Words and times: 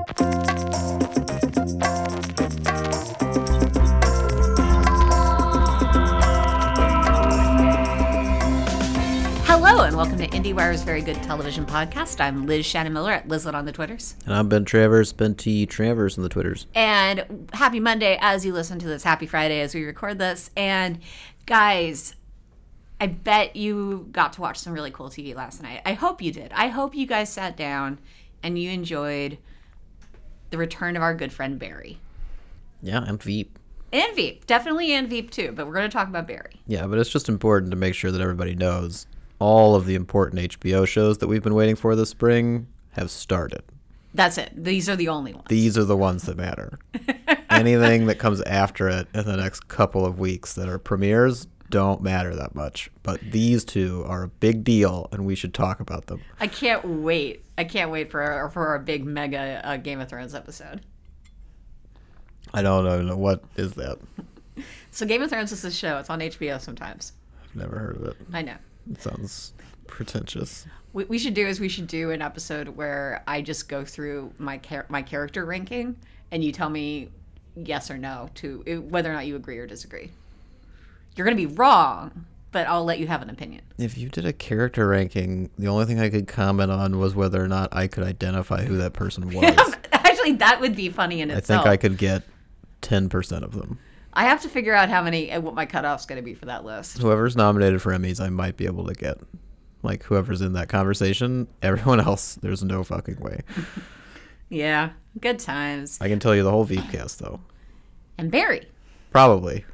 Hello 0.00 0.06
and 9.84 9.94
welcome 9.94 10.16
to 10.16 10.26
IndieWire's 10.28 10.82
Very 10.82 11.02
Good 11.02 11.22
Television 11.22 11.66
Podcast. 11.66 12.18
I'm 12.18 12.46
Liz 12.46 12.64
Shannon 12.64 12.94
Miller 12.94 13.12
at 13.12 13.28
Lizlet 13.28 13.52
on 13.52 13.66
the 13.66 13.72
Twitters. 13.72 14.14
And 14.24 14.34
I'm 14.34 14.48
Ben 14.48 14.64
Travers, 14.64 15.12
Ben 15.12 15.34
T. 15.34 15.66
Travers 15.66 16.16
on 16.16 16.22
the 16.22 16.30
Twitters. 16.30 16.66
And 16.74 17.50
happy 17.52 17.78
Monday 17.78 18.16
as 18.22 18.46
you 18.46 18.54
listen 18.54 18.78
to 18.78 18.86
this. 18.86 19.02
Happy 19.02 19.26
Friday 19.26 19.60
as 19.60 19.74
we 19.74 19.84
record 19.84 20.18
this. 20.18 20.50
And 20.56 21.00
guys, 21.44 22.14
I 22.98 23.08
bet 23.08 23.54
you 23.54 24.08
got 24.12 24.32
to 24.34 24.40
watch 24.40 24.56
some 24.56 24.72
really 24.72 24.90
cool 24.90 25.10
TV 25.10 25.34
last 25.34 25.62
night. 25.62 25.82
I 25.84 25.92
hope 25.92 26.22
you 26.22 26.32
did. 26.32 26.52
I 26.54 26.68
hope 26.68 26.94
you 26.94 27.06
guys 27.06 27.30
sat 27.30 27.54
down 27.54 27.98
and 28.42 28.58
you 28.58 28.70
enjoyed 28.70 29.36
the 30.50 30.58
return 30.58 30.96
of 30.96 31.02
our 31.02 31.14
good 31.14 31.32
friend 31.32 31.58
Barry. 31.58 31.98
Yeah, 32.82 33.04
and 33.06 33.22
Veep. 33.22 33.58
And 33.92 34.14
Veep. 34.14 34.46
Definitely 34.46 34.92
and 34.92 35.08
Veep 35.08 35.30
too, 35.30 35.52
but 35.52 35.66
we're 35.66 35.74
going 35.74 35.88
to 35.88 35.92
talk 35.92 36.08
about 36.08 36.26
Barry. 36.26 36.60
Yeah, 36.66 36.86
but 36.86 36.98
it's 36.98 37.10
just 37.10 37.28
important 37.28 37.70
to 37.72 37.76
make 37.76 37.94
sure 37.94 38.10
that 38.10 38.20
everybody 38.20 38.54
knows 38.54 39.06
all 39.38 39.74
of 39.74 39.86
the 39.86 39.94
important 39.94 40.60
HBO 40.60 40.86
shows 40.86 41.18
that 41.18 41.26
we've 41.26 41.42
been 41.42 41.54
waiting 41.54 41.76
for 41.76 41.96
this 41.96 42.10
spring 42.10 42.66
have 42.92 43.10
started. 43.10 43.62
That's 44.14 44.38
it. 44.38 44.52
These 44.56 44.88
are 44.88 44.96
the 44.96 45.08
only 45.08 45.32
ones. 45.32 45.46
These 45.48 45.78
are 45.78 45.84
the 45.84 45.96
ones 45.96 46.24
that 46.24 46.36
matter. 46.36 46.78
Anything 47.50 48.06
that 48.06 48.16
comes 48.16 48.40
after 48.42 48.88
it 48.88 49.08
in 49.14 49.24
the 49.24 49.36
next 49.36 49.68
couple 49.68 50.04
of 50.04 50.18
weeks 50.18 50.54
that 50.54 50.68
are 50.68 50.78
premieres 50.78 51.46
don't 51.70 52.02
matter 52.02 52.34
that 52.36 52.54
much. 52.54 52.90
But 53.02 53.20
these 53.20 53.64
two 53.64 54.04
are 54.06 54.24
a 54.24 54.28
big 54.28 54.64
deal, 54.64 55.08
and 55.12 55.24
we 55.24 55.34
should 55.34 55.54
talk 55.54 55.80
about 55.80 56.06
them. 56.06 56.20
I 56.38 56.46
can't 56.46 56.84
wait. 56.84 57.44
I 57.56 57.64
can't 57.64 57.90
wait 57.90 58.10
for 58.10 58.50
for 58.52 58.68
our 58.68 58.78
big 58.78 59.04
mega 59.04 59.60
uh, 59.64 59.76
Game 59.76 60.00
of 60.00 60.08
Thrones 60.08 60.34
episode. 60.34 60.82
I 62.52 62.62
don't 62.62 63.06
know 63.06 63.16
what 63.16 63.44
is 63.56 63.74
that. 63.74 63.98
So 64.90 65.06
Game 65.06 65.22
of 65.22 65.30
Thrones 65.30 65.52
is 65.52 65.64
a 65.64 65.70
show. 65.70 65.98
It's 65.98 66.10
on 66.10 66.20
HBO 66.20 66.60
sometimes. 66.60 67.12
I've 67.42 67.56
never 67.56 67.78
heard 67.78 67.96
of 67.96 68.04
it. 68.04 68.16
I 68.32 68.42
know. 68.42 68.56
It 68.90 69.00
sounds 69.00 69.52
pretentious. 69.86 70.66
What 70.92 71.08
we 71.08 71.18
should 71.18 71.34
do 71.34 71.46
is 71.46 71.60
we 71.60 71.68
should 71.68 71.86
do 71.86 72.10
an 72.10 72.20
episode 72.20 72.68
where 72.68 73.22
I 73.26 73.40
just 73.40 73.68
go 73.68 73.84
through 73.84 74.32
my 74.38 74.58
char- 74.58 74.86
my 74.88 75.00
character 75.00 75.44
ranking, 75.44 75.96
and 76.30 76.42
you 76.42 76.52
tell 76.52 76.68
me 76.68 77.10
yes 77.54 77.90
or 77.90 77.98
no 77.98 78.28
to 78.34 78.82
whether 78.88 79.10
or 79.10 79.14
not 79.14 79.26
you 79.26 79.36
agree 79.36 79.58
or 79.58 79.66
disagree. 79.66 80.10
You're 81.16 81.24
gonna 81.24 81.36
be 81.36 81.46
wrong, 81.46 82.26
but 82.52 82.66
I'll 82.66 82.84
let 82.84 82.98
you 82.98 83.06
have 83.06 83.22
an 83.22 83.30
opinion. 83.30 83.62
If 83.78 83.98
you 83.98 84.08
did 84.08 84.24
a 84.26 84.32
character 84.32 84.86
ranking, 84.88 85.50
the 85.58 85.68
only 85.68 85.84
thing 85.86 86.00
I 86.00 86.08
could 86.10 86.26
comment 86.28 86.70
on 86.70 86.98
was 86.98 87.14
whether 87.14 87.42
or 87.42 87.48
not 87.48 87.68
I 87.74 87.86
could 87.86 88.04
identify 88.04 88.64
who 88.64 88.76
that 88.78 88.92
person 88.92 89.30
was. 89.34 89.74
Actually, 89.92 90.32
that 90.32 90.60
would 90.60 90.76
be 90.76 90.88
funny 90.88 91.20
in 91.20 91.30
I 91.30 91.36
itself. 91.36 91.66
I 91.66 91.70
think 91.70 91.72
I 91.72 91.76
could 91.88 91.98
get 91.98 92.22
10% 92.82 93.42
of 93.42 93.52
them. 93.52 93.78
I 94.12 94.24
have 94.24 94.40
to 94.42 94.48
figure 94.48 94.74
out 94.74 94.88
how 94.88 95.02
many 95.02 95.30
and 95.30 95.44
what 95.44 95.54
my 95.54 95.66
cutoff's 95.66 96.06
gonna 96.06 96.22
be 96.22 96.34
for 96.34 96.46
that 96.46 96.64
list. 96.64 96.98
Whoever's 96.98 97.36
nominated 97.36 97.80
for 97.80 97.92
Emmys, 97.92 98.20
I 98.20 98.28
might 98.28 98.56
be 98.56 98.66
able 98.66 98.86
to 98.86 98.94
get. 98.94 99.18
Like, 99.82 100.02
whoever's 100.02 100.42
in 100.42 100.52
that 100.54 100.68
conversation, 100.68 101.48
everyone 101.62 102.00
else, 102.00 102.34
there's 102.36 102.62
no 102.62 102.84
fucking 102.84 103.20
way. 103.20 103.42
Yeah, 104.52 104.90
good 105.20 105.38
times. 105.38 105.96
I 106.00 106.08
can 106.08 106.18
tell 106.18 106.34
you 106.34 106.42
the 106.42 106.50
whole 106.50 106.64
Veep 106.64 106.90
cast, 106.90 107.20
though. 107.20 107.38
And 108.18 108.32
Barry. 108.32 108.66
Probably. 109.12 109.64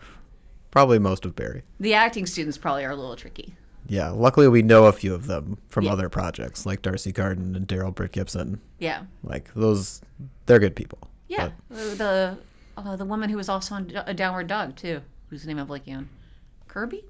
Probably 0.77 0.98
most 0.98 1.24
of 1.24 1.34
Barry. 1.34 1.62
The 1.80 1.94
acting 1.94 2.27
students 2.27 2.58
probably 2.58 2.84
are 2.84 2.91
a 2.91 2.96
little 2.96 3.16
tricky. 3.16 3.55
Yeah, 3.88 4.10
luckily 4.10 4.46
we 4.46 4.60
know 4.60 4.84
a 4.84 4.92
few 4.92 5.14
of 5.14 5.27
them 5.27 5.56
from 5.70 5.86
Yeah. 5.86 5.92
other 5.92 6.10
projects, 6.10 6.66
like 6.66 6.82
D'Arcy 6.82 7.14
Carden 7.14 7.56
and 7.56 7.66
Darrell 7.66 7.92
Britt-Gibson. 7.92 8.60
Yeah. 8.78 9.04
Like, 9.24 9.48
those, 9.54 10.02
they're 10.44 10.58
good 10.58 10.77
people. 10.77 10.98
Yeah. 11.28 11.52
The 11.70 12.36
uh, 12.77 12.94
the 12.94 13.06
woman 13.06 13.30
who 13.30 13.38
was 13.38 13.48
also 13.48 13.74
on 13.74 13.91
a 14.04 14.12
Downward 14.12 14.48
Dog 14.48 14.77
too, 14.77 15.00
whose 15.30 15.47
name 15.47 15.58
I'm 15.58 15.66
blanking 15.66 15.97
on. 15.97 16.10
Kirby. 16.69 17.06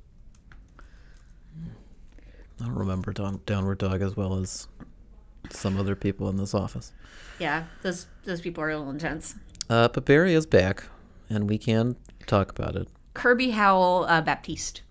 I 2.60 2.66
don't 2.66 2.72
remember 2.72 3.12
Down, 3.12 3.40
Downward 3.46 3.78
Dog 3.78 4.00
as 4.00 4.16
well 4.16 4.38
as 4.38 4.68
some 5.50 5.76
other 5.76 5.96
people 5.96 6.28
in 6.28 6.36
this 6.36 6.54
office. 6.54 6.92
Yeah, 7.40 7.64
those 7.82 8.06
those 8.22 8.40
people 8.40 8.62
are 8.62 8.70
a 8.70 8.78
little 8.78 8.92
intense. 8.92 9.34
Uh, 9.68 9.88
but 9.88 10.04
Barry 10.04 10.34
is 10.34 10.46
back, 10.46 10.84
and 11.28 11.50
we 11.50 11.58
can 11.58 11.96
talk 12.28 12.56
about 12.56 12.76
it. 12.76 12.86
Kirby 13.16 13.52
Howell 13.52 14.04
uh, 14.10 14.20
Baptiste. 14.20 14.82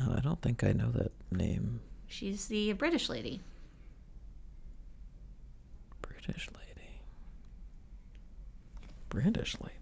Oh, 0.00 0.14
I 0.16 0.20
don't 0.20 0.42
think 0.42 0.64
I 0.64 0.72
know 0.72 0.90
that 0.90 1.12
name. 1.30 1.78
She's 2.08 2.46
the 2.46 2.72
British 2.72 3.08
lady. 3.08 3.40
British 6.00 6.48
lady. 6.50 6.90
British 9.10 9.56
lady. 9.60 9.76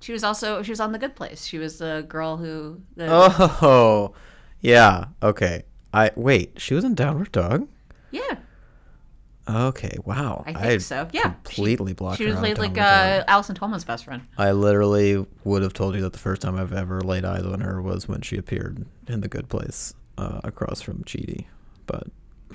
She 0.00 0.12
was 0.12 0.24
also 0.24 0.62
she 0.64 0.72
was 0.72 0.80
on 0.80 0.90
The 0.90 0.98
Good 0.98 1.14
Place. 1.14 1.44
She 1.44 1.58
was 1.58 1.78
the 1.78 2.04
girl 2.08 2.36
who 2.36 2.80
the 2.96 3.06
Oh, 3.08 4.14
yeah. 4.62 5.04
Okay. 5.22 5.62
I 5.92 6.10
wait. 6.16 6.60
She 6.60 6.74
was 6.74 6.82
in 6.82 6.96
Downward 6.96 7.30
Dog. 7.30 7.68
yeah 8.10 8.38
Okay. 9.48 9.96
Wow. 10.04 10.42
I 10.46 10.52
think 10.54 10.80
so 10.80 11.08
yeah 11.12 11.34
Completely 11.44 11.90
she, 11.90 11.94
blocked 11.94 12.18
She 12.18 12.26
was 12.26 12.36
played 12.36 12.58
like 12.58 12.78
uh, 12.78 13.24
Allison 13.28 13.54
Tolman's 13.54 13.84
best 13.84 14.04
friend. 14.04 14.22
I 14.38 14.52
literally 14.52 15.24
would 15.44 15.62
have 15.62 15.74
told 15.74 15.94
you 15.94 16.00
that 16.02 16.12
the 16.12 16.18
first 16.18 16.40
time 16.42 16.56
I've 16.56 16.72
ever 16.72 17.00
laid 17.02 17.24
eyes 17.24 17.44
on 17.44 17.60
her 17.60 17.82
was 17.82 18.08
when 18.08 18.22
she 18.22 18.36
appeared 18.38 18.86
in 19.06 19.20
The 19.20 19.28
Good 19.28 19.48
Place 19.48 19.92
uh, 20.16 20.40
across 20.44 20.80
from 20.80 21.04
Chidi, 21.04 21.44
but 21.86 22.06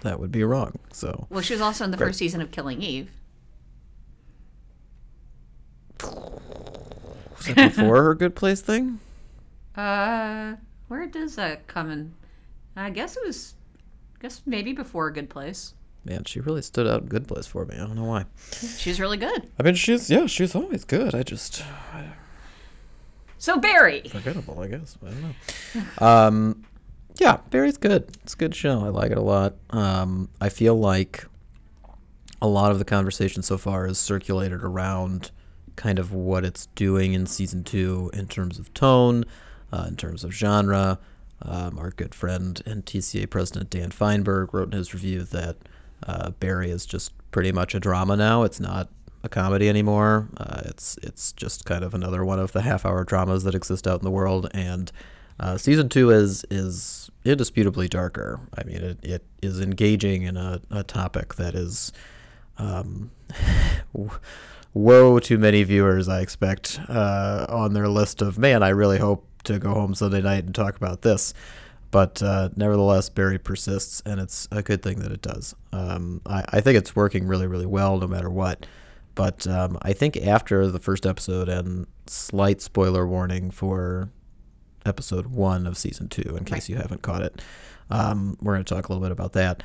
that 0.02 0.20
would 0.20 0.32
be 0.32 0.44
wrong. 0.44 0.80
So 0.92 1.28
Well, 1.30 1.42
she 1.42 1.54
was 1.54 1.62
also 1.62 1.84
in 1.86 1.92
the 1.92 1.98
Great. 1.98 2.08
first 2.08 2.20
season 2.20 2.42
of 2.42 2.52
Killing 2.52 2.82
Eve. 2.82 3.12
was 6.02 7.46
that 7.56 7.76
before 7.76 8.04
her 8.04 8.16
Good 8.16 8.36
Place 8.36 8.62
thing? 8.62 9.00
Uh, 9.76 10.56
where 10.90 11.08
does 11.08 11.38
that 11.38 11.66
come 11.68 11.90
in? 11.90 12.14
I 12.76 12.90
guess 12.90 13.16
it 13.16 13.26
was, 13.26 13.54
I 14.18 14.22
guess 14.22 14.42
maybe 14.46 14.74
before 14.74 15.08
A 15.08 15.14
Good 15.14 15.30
Place. 15.30 15.74
Man, 16.10 16.24
she 16.24 16.40
really 16.40 16.64
stood 16.64 16.88
out 16.88 17.04
in 17.04 17.08
Good 17.08 17.28
Place 17.28 17.46
for 17.46 17.66
me. 17.66 17.76
I 17.76 17.82
don't 17.82 17.96
know 17.96 18.04
why. 18.04 18.26
She's 18.78 19.00
really 19.00 19.18
good. 19.18 19.48
I 19.60 19.64
mean, 19.64 19.76
she's 19.76 20.10
yeah, 20.10 20.26
she's 20.26 20.56
always 20.56 20.84
good. 20.84 21.14
I 21.14 21.22
just 21.22 21.64
So 23.38 23.60
Barry, 23.60 24.02
forgettable, 24.10 24.60
I 24.60 24.68
guess. 24.70 24.98
I 25.06 25.10
don't 25.12 25.22
know. 25.22 26.06
Um, 26.08 26.66
yeah, 27.20 27.38
Barry's 27.52 27.78
good. 27.78 28.08
It's 28.24 28.34
a 28.34 28.38
good 28.38 28.56
show. 28.56 28.84
I 28.84 28.90
like 28.90 29.12
it 29.12 29.20
a 29.20 29.22
lot. 29.22 29.54
Um, 29.70 30.30
I 30.42 30.50
feel 30.50 30.74
like 30.80 31.26
a 32.42 32.48
lot 32.48 32.72
of 32.72 32.80
the 32.80 32.86
conversation 32.86 33.44
so 33.44 33.60
far 33.60 33.86
has 33.86 34.00
circulated 34.00 34.64
around 34.64 35.30
kind 35.76 36.00
of 36.00 36.12
what 36.12 36.44
it's 36.44 36.66
doing 36.68 37.14
in 37.14 37.28
season 37.28 37.64
two 37.64 38.10
in 38.14 38.28
terms 38.28 38.58
of 38.58 38.74
tone, 38.74 39.26
uh, 39.72 39.86
in 39.88 39.96
terms 39.96 40.24
of 40.24 40.34
genre. 40.34 40.98
Um, 41.42 41.80
our 41.80 41.92
good 41.92 42.14
friend 42.14 42.62
and 42.66 42.84
TCA 42.86 43.30
president 43.30 43.70
Dan 43.70 43.92
Fienberg 43.92 44.52
wrote 44.52 44.74
in 44.74 44.78
his 44.78 44.94
review 44.94 45.24
that 45.24 45.56
uh, 46.08 46.32
Barry 46.32 46.70
is 46.70 46.86
just 46.86 47.14
pretty 47.32 47.52
much 47.52 47.76
a 47.76 47.80
drama 47.80 48.16
now. 48.16 48.44
It's 48.44 48.60
not 48.60 48.90
a 49.24 49.30
comedy 49.30 49.68
anymore. 49.68 50.30
Uh, 50.38 50.62
it's 50.66 50.98
it's 51.04 51.34
just 51.34 51.66
kind 51.66 51.84
of 51.84 51.94
another 51.94 52.24
one 52.24 52.40
of 52.40 52.52
the 52.52 52.62
half-hour 52.62 53.04
dramas 53.04 53.44
that 53.44 53.56
exist 53.56 53.88
out 53.88 54.00
in 54.00 54.06
the 54.06 54.12
world. 54.12 54.50
And 54.54 54.92
uh, 55.40 55.58
season 55.58 55.90
two 55.90 56.10
is 56.10 56.46
is 56.50 57.10
indisputably 57.26 57.88
darker. 57.88 58.40
I 58.58 58.64
mean, 58.64 58.78
it, 58.78 59.00
it 59.04 59.26
is 59.42 59.60
engaging 59.60 60.24
in 60.24 60.38
a, 60.38 60.62
a 60.72 60.84
topic 60.84 61.36
that 61.36 61.54
is 61.56 61.92
um, 62.58 63.12
woe 64.74 65.20
to 65.20 65.38
many 65.38 65.64
viewers. 65.64 66.08
I 66.08 66.22
expect 66.22 66.80
uh, 66.88 67.46
on 67.50 67.74
their 67.74 67.88
list 67.88 68.22
of 68.22 68.38
man. 68.38 68.64
I 68.64 68.70
really 68.70 69.00
hope 69.00 69.26
to 69.46 69.60
go 69.60 69.74
home 69.74 69.96
Sunday 69.96 70.22
night 70.22 70.46
and 70.46 70.54
talk 70.54 70.76
about 70.76 71.02
this. 71.02 71.34
But 71.92 72.22
uh, 72.22 72.50
nevertheless, 72.56 73.10
Barry 73.10 73.40
persists, 73.40 74.02
and 74.06 74.20
it's 74.20 74.48
a 74.52 74.62
good 74.62 74.84
thing 74.84 75.00
that 75.00 75.12
it 75.12 75.22
does. 75.22 75.56
Um, 75.74 76.22
I, 76.26 76.46
I 76.50 76.62
think 76.62 76.78
it's 76.78 76.96
working 76.96 77.28
really, 77.28 77.48
really 77.48 77.66
well, 77.66 77.98
no 77.98 78.08
matter 78.08 78.30
what. 78.30 78.66
But 79.16 79.48
um, 79.48 79.78
I 79.82 79.94
think 79.94 80.16
after 80.18 80.68
the 80.68 80.80
first 80.80 81.06
episode, 81.06 81.50
and 81.50 81.88
slight 82.06 82.62
spoiler 82.62 83.08
warning 83.08 83.52
for 83.52 84.10
episode 84.86 85.28
one 85.28 85.66
of 85.66 85.78
season 85.78 86.10
two, 86.10 86.36
in 86.38 86.46
case 86.46 86.70
you 86.70 86.76
haven't 86.76 87.02
caught 87.02 87.24
it, 87.24 87.42
um, 87.90 88.38
we're 88.42 88.54
going 88.54 88.64
to 88.64 88.74
talk 88.74 88.88
a 88.88 88.94
little 88.94 89.04
bit 89.04 89.12
about 89.12 89.34
that. 89.34 89.64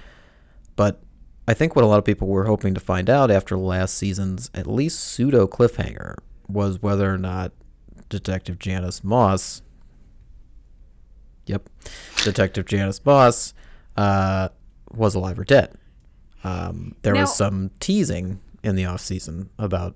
But 0.77 1.03
I 1.47 1.55
think 1.55 1.77
what 1.77 1.85
a 1.85 1.88
lot 1.88 1.99
of 1.99 2.05
people 2.05 2.29
were 2.29 2.47
hoping 2.47 2.73
to 2.75 2.81
find 2.81 3.11
out 3.11 3.31
after 3.31 3.56
last 3.56 3.97
season's 3.97 4.50
at 4.55 4.67
least 4.67 4.99
pseudo 5.00 5.47
cliffhanger 5.47 6.17
was 6.49 6.81
whether 6.81 7.12
or 7.12 7.19
not 7.19 7.53
Detective 8.09 8.59
Janice 8.59 9.05
Moss, 9.05 9.62
yep, 11.46 11.69
Detective 12.25 12.67
Janice 12.67 13.05
Moss 13.05 13.55
uh, 13.96 14.49
was 14.93 15.14
alive 15.14 15.38
or 15.38 15.44
dead. 15.44 15.76
Um, 16.43 16.94
there 17.02 17.14
Now- 17.14 17.23
was 17.23 17.37
some 17.37 17.70
teasing 17.81 18.41
in 18.62 18.76
the 18.76 18.85
off 18.87 19.00
season 19.00 19.50
about 19.58 19.94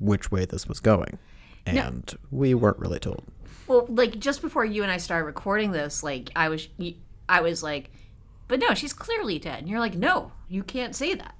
which 0.00 0.30
way 0.30 0.44
this 0.44 0.66
was 0.66 0.80
going, 0.80 1.18
and 1.66 2.12
we 2.30 2.54
weren't 2.54 2.78
really 2.78 2.98
told. 2.98 3.24
well, 3.66 3.86
like 3.88 4.18
just 4.18 4.42
before 4.42 4.64
you 4.64 4.82
and 4.82 4.90
I 4.92 4.96
started 4.98 5.24
recording 5.24 5.72
this, 5.72 6.02
like 6.02 6.30
I 6.36 6.48
was, 6.48 6.68
I 7.28 7.40
was 7.40 7.62
like, 7.62 7.90
but 8.48 8.58
no, 8.60 8.74
she's 8.74 8.92
clearly 8.92 9.38
dead. 9.38 9.60
And 9.60 9.68
you're 9.68 9.80
like, 9.80 9.94
no, 9.94 10.32
you 10.48 10.62
can't 10.62 10.94
say 10.94 11.14
that. 11.14 11.34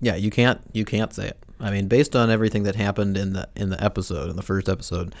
Yeah, 0.00 0.16
you 0.16 0.30
can't 0.30 0.60
you 0.72 0.84
can't 0.84 1.12
say 1.12 1.28
it. 1.28 1.38
I 1.60 1.70
mean, 1.70 1.86
based 1.86 2.16
on 2.16 2.30
everything 2.30 2.62
that 2.62 2.74
happened 2.74 3.16
in 3.18 3.34
the 3.34 3.48
in 3.54 3.68
the 3.68 3.82
episode, 3.84 4.30
in 4.30 4.36
the 4.36 4.42
first 4.42 4.68
episode, 4.68 5.14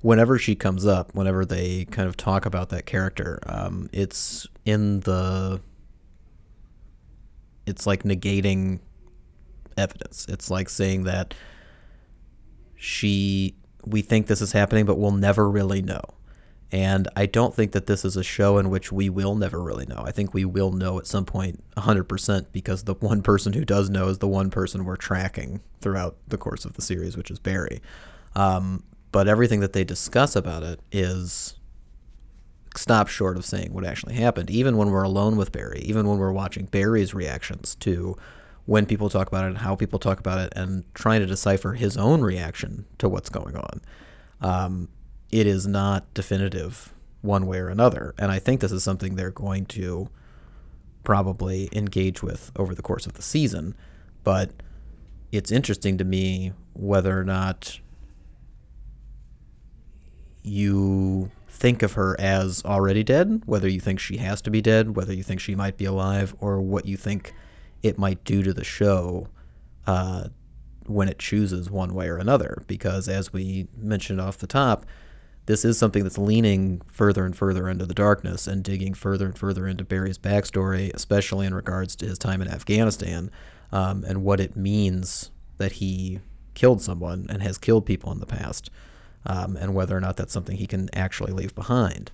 whenever 0.00 0.38
she 0.38 0.54
comes 0.54 0.86
up, 0.86 1.14
whenever 1.14 1.44
they 1.44 1.84
kind 1.86 2.08
of 2.08 2.16
talk 2.16 2.46
about 2.46 2.68
that 2.70 2.86
character, 2.86 3.40
um, 3.46 3.88
it's 3.92 4.46
in 4.64 5.00
the 5.00 5.60
it's 7.66 7.86
like 7.86 8.02
negating 8.02 8.80
evidence. 9.76 10.26
It's 10.28 10.50
like 10.50 10.68
saying 10.68 11.04
that 11.04 11.34
she 12.76 13.54
we 13.84 14.02
think 14.02 14.26
this 14.26 14.40
is 14.40 14.52
happening, 14.52 14.86
but 14.86 14.98
we'll 14.98 15.10
never 15.10 15.48
really 15.48 15.82
know. 15.82 16.02
And 16.70 17.08
I 17.16 17.24
don't 17.24 17.54
think 17.54 17.72
that 17.72 17.86
this 17.86 18.04
is 18.04 18.16
a 18.16 18.22
show 18.22 18.58
in 18.58 18.68
which 18.68 18.92
we 18.92 19.08
will 19.08 19.34
never 19.34 19.62
really 19.62 19.86
know. 19.86 20.02
I 20.04 20.10
think 20.10 20.34
we 20.34 20.44
will 20.44 20.70
know 20.70 20.98
at 20.98 21.06
some 21.06 21.24
point 21.24 21.64
100% 21.78 22.46
because 22.52 22.84
the 22.84 22.92
one 22.94 23.22
person 23.22 23.54
who 23.54 23.64
does 23.64 23.88
know 23.88 24.08
is 24.08 24.18
the 24.18 24.28
one 24.28 24.50
person 24.50 24.84
we're 24.84 24.96
tracking 24.96 25.62
throughout 25.80 26.18
the 26.26 26.36
course 26.36 26.66
of 26.66 26.74
the 26.74 26.82
series, 26.82 27.16
which 27.16 27.30
is 27.30 27.38
Barry. 27.38 27.80
Um, 28.36 28.84
but 29.12 29.28
everything 29.28 29.60
that 29.60 29.72
they 29.72 29.84
discuss 29.84 30.36
about 30.36 30.62
it 30.62 30.80
is 30.92 31.56
stop 32.76 33.08
short 33.08 33.36
of 33.36 33.44
saying 33.44 33.72
what 33.72 33.84
actually 33.84 34.14
happened. 34.14 34.50
Even 34.50 34.76
when 34.76 34.90
we're 34.90 35.02
alone 35.02 35.36
with 35.36 35.52
Barry, 35.52 35.80
even 35.80 36.06
when 36.06 36.18
we're 36.18 36.32
watching 36.32 36.66
Barry's 36.66 37.14
reactions 37.14 37.74
to 37.76 38.16
when 38.66 38.84
people 38.84 39.08
talk 39.08 39.28
about 39.28 39.44
it 39.44 39.48
and 39.48 39.58
how 39.58 39.74
people 39.74 39.98
talk 39.98 40.20
about 40.20 40.38
it 40.38 40.52
and 40.54 40.84
trying 40.94 41.20
to 41.20 41.26
decipher 41.26 41.72
his 41.72 41.96
own 41.96 42.20
reaction 42.20 42.84
to 42.98 43.08
what's 43.08 43.30
going 43.30 43.56
on. 43.56 43.80
Um, 44.40 44.88
it 45.30 45.46
is 45.46 45.66
not 45.66 46.12
definitive 46.14 46.92
one 47.22 47.46
way 47.46 47.58
or 47.58 47.68
another. 47.68 48.14
And 48.18 48.30
I 48.30 48.38
think 48.38 48.60
this 48.60 48.72
is 48.72 48.84
something 48.84 49.16
they're 49.16 49.30
going 49.30 49.66
to 49.66 50.08
probably 51.02 51.68
engage 51.72 52.22
with 52.22 52.52
over 52.56 52.74
the 52.74 52.82
course 52.82 53.06
of 53.06 53.14
the 53.14 53.22
season. 53.22 53.74
But 54.22 54.50
it's 55.32 55.50
interesting 55.50 55.98
to 55.98 56.04
me 56.04 56.52
whether 56.74 57.18
or 57.18 57.24
not 57.24 57.80
you 60.48 61.30
think 61.48 61.82
of 61.82 61.94
her 61.94 62.16
as 62.20 62.64
already 62.64 63.02
dead, 63.02 63.42
whether 63.46 63.68
you 63.68 63.80
think 63.80 64.00
she 64.00 64.18
has 64.18 64.40
to 64.42 64.50
be 64.50 64.60
dead, 64.60 64.96
whether 64.96 65.12
you 65.12 65.22
think 65.22 65.40
she 65.40 65.54
might 65.54 65.76
be 65.76 65.84
alive, 65.84 66.34
or 66.40 66.60
what 66.60 66.86
you 66.86 66.96
think 66.96 67.34
it 67.82 67.98
might 67.98 68.22
do 68.24 68.42
to 68.42 68.52
the 68.52 68.64
show 68.64 69.28
uh, 69.86 70.28
when 70.86 71.08
it 71.08 71.18
chooses 71.18 71.70
one 71.70 71.94
way 71.94 72.08
or 72.08 72.16
another. 72.16 72.62
Because 72.66 73.08
as 73.08 73.32
we 73.32 73.68
mentioned 73.76 74.20
off 74.20 74.38
the 74.38 74.46
top, 74.46 74.86
this 75.46 75.64
is 75.64 75.78
something 75.78 76.02
that's 76.02 76.18
leaning 76.18 76.82
further 76.92 77.24
and 77.24 77.34
further 77.34 77.68
into 77.68 77.86
the 77.86 77.94
darkness 77.94 78.46
and 78.46 78.62
digging 78.62 78.92
further 78.92 79.24
and 79.24 79.38
further 79.38 79.66
into 79.66 79.82
Barry's 79.82 80.18
backstory, 80.18 80.92
especially 80.92 81.46
in 81.46 81.54
regards 81.54 81.96
to 81.96 82.06
his 82.06 82.18
time 82.18 82.42
in 82.42 82.48
Afghanistan 82.48 83.30
um, 83.72 84.04
and 84.04 84.22
what 84.22 84.40
it 84.40 84.56
means 84.56 85.30
that 85.56 85.72
he 85.72 86.20
killed 86.54 86.82
someone 86.82 87.26
and 87.30 87.42
has 87.42 87.56
killed 87.56 87.86
people 87.86 88.12
in 88.12 88.20
the 88.20 88.26
past, 88.26 88.70
um, 89.28 89.56
and 89.56 89.74
whether 89.74 89.96
or 89.96 90.00
not 90.00 90.16
that's 90.16 90.32
something 90.32 90.56
he 90.56 90.66
can 90.66 90.88
actually 90.94 91.32
leave 91.32 91.54
behind. 91.54 92.10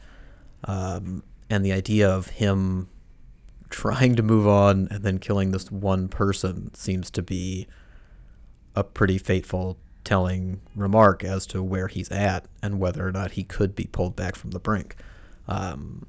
Um, 0.65 1.23
and 1.49 1.65
the 1.65 1.73
idea 1.73 2.11
of 2.11 2.27
him 2.29 2.89
trying 3.71 4.17
to 4.17 4.23
move 4.23 4.47
on 4.47 4.89
and 4.91 5.03
then 5.03 5.19
killing 5.19 5.53
this 5.53 5.71
one 5.71 6.09
person 6.09 6.75
seems 6.75 7.11
to 7.11 7.23
be 7.23 7.67
a 8.77 8.85
pretty 8.85 9.19
fateful 9.19 9.79
telling 10.05 10.61
remark 10.77 11.25
as 11.25 11.47
to 11.47 11.63
where 11.63 11.89
he's 11.89 12.11
at 12.11 12.47
and 12.63 12.79
whether 12.79 13.07
or 13.07 13.13
not 13.13 13.33
he 13.33 13.45
could 13.45 13.75
be 13.75 13.85
pulled 13.85 14.15
back 14.15 14.37
from 14.37 14.51
the 14.51 14.61
brink. 14.61 14.97
Um, 15.49 16.07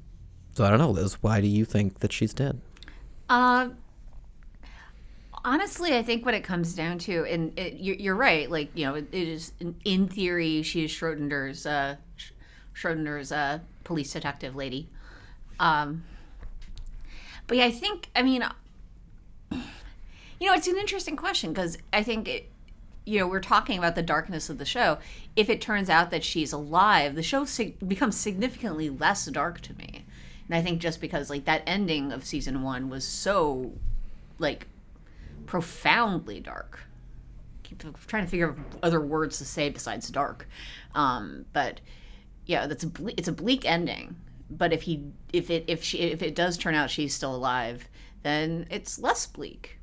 so 0.54 0.64
I 0.64 0.70
don't 0.70 0.78
know, 0.78 0.90
Liz. 0.90 1.14
Why 1.22 1.40
do 1.40 1.46
you 1.46 1.64
think 1.64 2.00
that 2.00 2.12
she's 2.12 2.34
dead? 2.34 2.60
Uh, 3.28 3.70
honestly, 5.46 5.96
I 5.96 6.02
think 6.02 6.26
what 6.26 6.34
it 6.34 6.42
comes 6.42 6.74
down 6.74 6.98
to, 6.98 7.24
and 7.24 7.56
it, 7.58 7.74
you're, 7.78 8.16
right. 8.16 8.50
Like 8.50 8.70
you 8.74 8.84
know, 8.84 8.96
it, 8.96 9.06
it 9.12 9.28
is 9.28 9.52
in 9.84 10.08
theory 10.08 10.62
she 10.62 10.84
is 10.84 10.90
Schrodinger's 10.90 11.64
uh, 11.64 11.96
Schrodinger's 12.74 13.32
uh, 13.32 13.60
police 13.84 14.12
detective 14.12 14.54
lady. 14.54 14.88
Um, 15.58 16.04
but 17.46 17.56
yeah, 17.56 17.64
I 17.64 17.70
think 17.70 18.10
I 18.14 18.22
mean, 18.22 18.44
you 19.52 20.46
know, 20.46 20.52
it's 20.52 20.68
an 20.68 20.76
interesting 20.76 21.16
question 21.16 21.52
because 21.52 21.78
I 21.92 22.02
think 22.02 22.28
it, 22.28 22.50
you 23.04 23.20
know, 23.20 23.28
we're 23.28 23.40
talking 23.40 23.78
about 23.78 23.94
the 23.94 24.02
darkness 24.02 24.50
of 24.50 24.58
the 24.58 24.66
show. 24.66 24.98
If 25.36 25.48
it 25.48 25.60
turns 25.60 25.88
out 25.88 26.10
that 26.10 26.24
she's 26.24 26.52
alive, 26.52 27.14
the 27.14 27.22
show 27.22 27.44
sig- 27.44 27.88
becomes 27.88 28.16
significantly 28.16 28.90
less 28.90 29.24
dark 29.26 29.60
to 29.62 29.74
me. 29.78 30.04
And 30.48 30.56
I 30.56 30.62
think 30.62 30.80
just 30.80 31.00
because 31.00 31.30
like 31.30 31.44
that 31.44 31.62
ending 31.66 32.12
of 32.12 32.24
season 32.24 32.62
one 32.62 32.90
was 32.90 33.04
so 33.04 33.72
like 34.38 34.66
profoundly 35.46 36.40
dark. 36.40 36.80
Keep 37.62 37.82
trying 38.06 38.24
to 38.24 38.30
figure 38.30 38.50
out 38.50 38.58
other 38.82 39.00
words 39.00 39.38
to 39.38 39.44
say 39.44 39.70
besides 39.70 40.08
dark. 40.08 40.48
Um, 40.94 41.46
but 41.52 41.80
yeah, 42.46 42.66
that's 42.66 42.84
a 42.84 42.88
ble- 42.88 43.14
it's 43.16 43.28
a 43.28 43.32
bleak 43.32 43.64
ending. 43.64 44.16
But 44.50 44.72
if 44.72 44.82
he 44.82 45.04
if 45.32 45.50
it 45.50 45.64
if 45.66 45.82
she 45.82 45.98
if 45.98 46.22
it 46.22 46.34
does 46.34 46.56
turn 46.56 46.74
out 46.74 46.90
she's 46.90 47.14
still 47.14 47.34
alive, 47.34 47.88
then 48.22 48.66
it's 48.70 48.98
less 48.98 49.26
bleak 49.26 49.76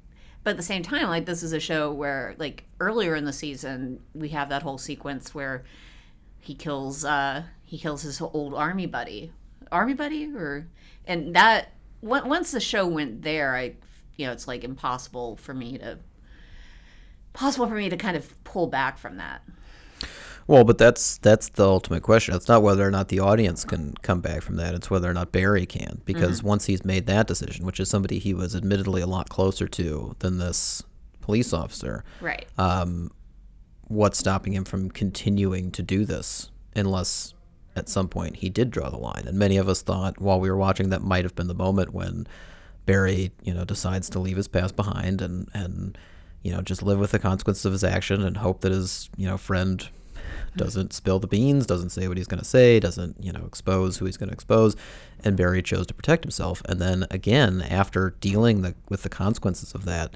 but 0.43 0.51
at 0.51 0.57
the 0.57 0.63
same 0.63 0.83
time 0.83 1.07
like 1.07 1.25
this 1.25 1.43
is 1.43 1.53
a 1.53 1.59
show 1.59 1.91
where 1.91 2.35
like 2.37 2.65
earlier 2.79 3.15
in 3.15 3.25
the 3.25 3.33
season 3.33 3.99
we 4.13 4.29
have 4.29 4.49
that 4.49 4.63
whole 4.63 4.77
sequence 4.77 5.33
where 5.33 5.63
he 6.39 6.53
kills 6.53 7.05
uh 7.05 7.43
he 7.63 7.77
kills 7.77 8.01
his 8.01 8.19
old 8.21 8.53
army 8.53 8.85
buddy 8.85 9.31
army 9.71 9.93
buddy 9.93 10.33
or 10.35 10.67
and 11.07 11.35
that 11.35 11.69
once 12.01 12.51
the 12.51 12.59
show 12.59 12.85
went 12.85 13.21
there 13.21 13.55
i 13.55 13.73
you 14.15 14.25
know 14.25 14.31
it's 14.31 14.47
like 14.47 14.63
impossible 14.63 15.35
for 15.37 15.53
me 15.53 15.77
to 15.77 15.97
possible 17.33 17.67
for 17.67 17.75
me 17.75 17.89
to 17.89 17.97
kind 17.97 18.15
of 18.15 18.43
pull 18.43 18.67
back 18.67 18.97
from 18.97 19.17
that 19.17 19.41
well, 20.47 20.63
but 20.63 20.77
that's 20.77 21.17
that's 21.19 21.49
the 21.49 21.65
ultimate 21.65 22.03
question. 22.03 22.35
It's 22.35 22.47
not 22.47 22.63
whether 22.63 22.85
or 22.85 22.91
not 22.91 23.07
the 23.07 23.19
audience 23.19 23.63
can 23.63 23.93
come 24.01 24.19
back 24.19 24.41
from 24.41 24.57
that. 24.57 24.73
It's 24.73 24.89
whether 24.89 25.09
or 25.09 25.13
not 25.13 25.31
Barry 25.31 25.65
can, 25.65 26.01
because 26.05 26.39
mm-hmm. 26.39 26.49
once 26.49 26.65
he's 26.65 26.83
made 26.83 27.05
that 27.07 27.27
decision, 27.27 27.65
which 27.65 27.79
is 27.79 27.89
somebody 27.89 28.19
he 28.19 28.33
was 28.33 28.55
admittedly 28.55 29.01
a 29.01 29.07
lot 29.07 29.29
closer 29.29 29.67
to 29.69 30.15
than 30.19 30.39
this 30.39 30.83
police 31.21 31.53
officer, 31.53 32.03
right? 32.19 32.45
Um, 32.57 33.11
what's 33.87 34.19
stopping 34.19 34.53
him 34.53 34.65
from 34.65 34.91
continuing 34.91 35.71
to 35.71 35.81
do 35.81 36.03
this, 36.03 36.51
unless 36.75 37.33
at 37.75 37.87
some 37.87 38.09
point 38.09 38.37
he 38.37 38.49
did 38.49 38.69
draw 38.69 38.89
the 38.89 38.97
line? 38.97 39.23
And 39.25 39.37
many 39.37 39.55
of 39.55 39.69
us 39.69 39.81
thought 39.81 40.19
while 40.19 40.41
we 40.41 40.49
were 40.49 40.57
watching 40.57 40.89
that 40.89 41.01
might 41.01 41.23
have 41.23 41.35
been 41.35 41.47
the 41.47 41.53
moment 41.53 41.93
when 41.93 42.27
Barry, 42.85 43.31
you 43.43 43.53
know, 43.53 43.63
decides 43.63 44.09
to 44.11 44.19
leave 44.19 44.37
his 44.37 44.47
past 44.47 44.75
behind 44.75 45.21
and 45.21 45.49
and 45.53 45.97
you 46.41 46.51
know 46.51 46.61
just 46.61 46.83
live 46.83 46.99
with 46.99 47.11
the 47.11 47.19
consequences 47.19 47.65
of 47.65 47.71
his 47.71 47.83
action 47.83 48.21
and 48.23 48.37
hope 48.37 48.61
that 48.61 48.71
his 48.71 49.09
you 49.17 49.27
know 49.27 49.37
friend 49.37 49.89
doesn't 50.55 50.93
spill 50.93 51.19
the 51.19 51.27
beans, 51.27 51.65
doesn't 51.65 51.89
say 51.89 52.07
what 52.07 52.17
he's 52.17 52.27
going 52.27 52.39
to 52.39 52.45
say, 52.45 52.79
doesn't, 52.79 53.17
you 53.19 53.31
know, 53.31 53.43
expose 53.45 53.97
who 53.97 54.05
he's 54.05 54.17
going 54.17 54.29
to 54.29 54.33
expose. 54.33 54.75
And 55.23 55.37
Barry 55.37 55.61
chose 55.61 55.87
to 55.87 55.93
protect 55.93 56.23
himself. 56.23 56.61
And 56.65 56.79
then 56.79 57.05
again, 57.09 57.61
after 57.61 58.15
dealing 58.19 58.61
the, 58.61 58.75
with 58.89 59.03
the 59.03 59.09
consequences 59.09 59.73
of 59.73 59.85
that 59.85 60.15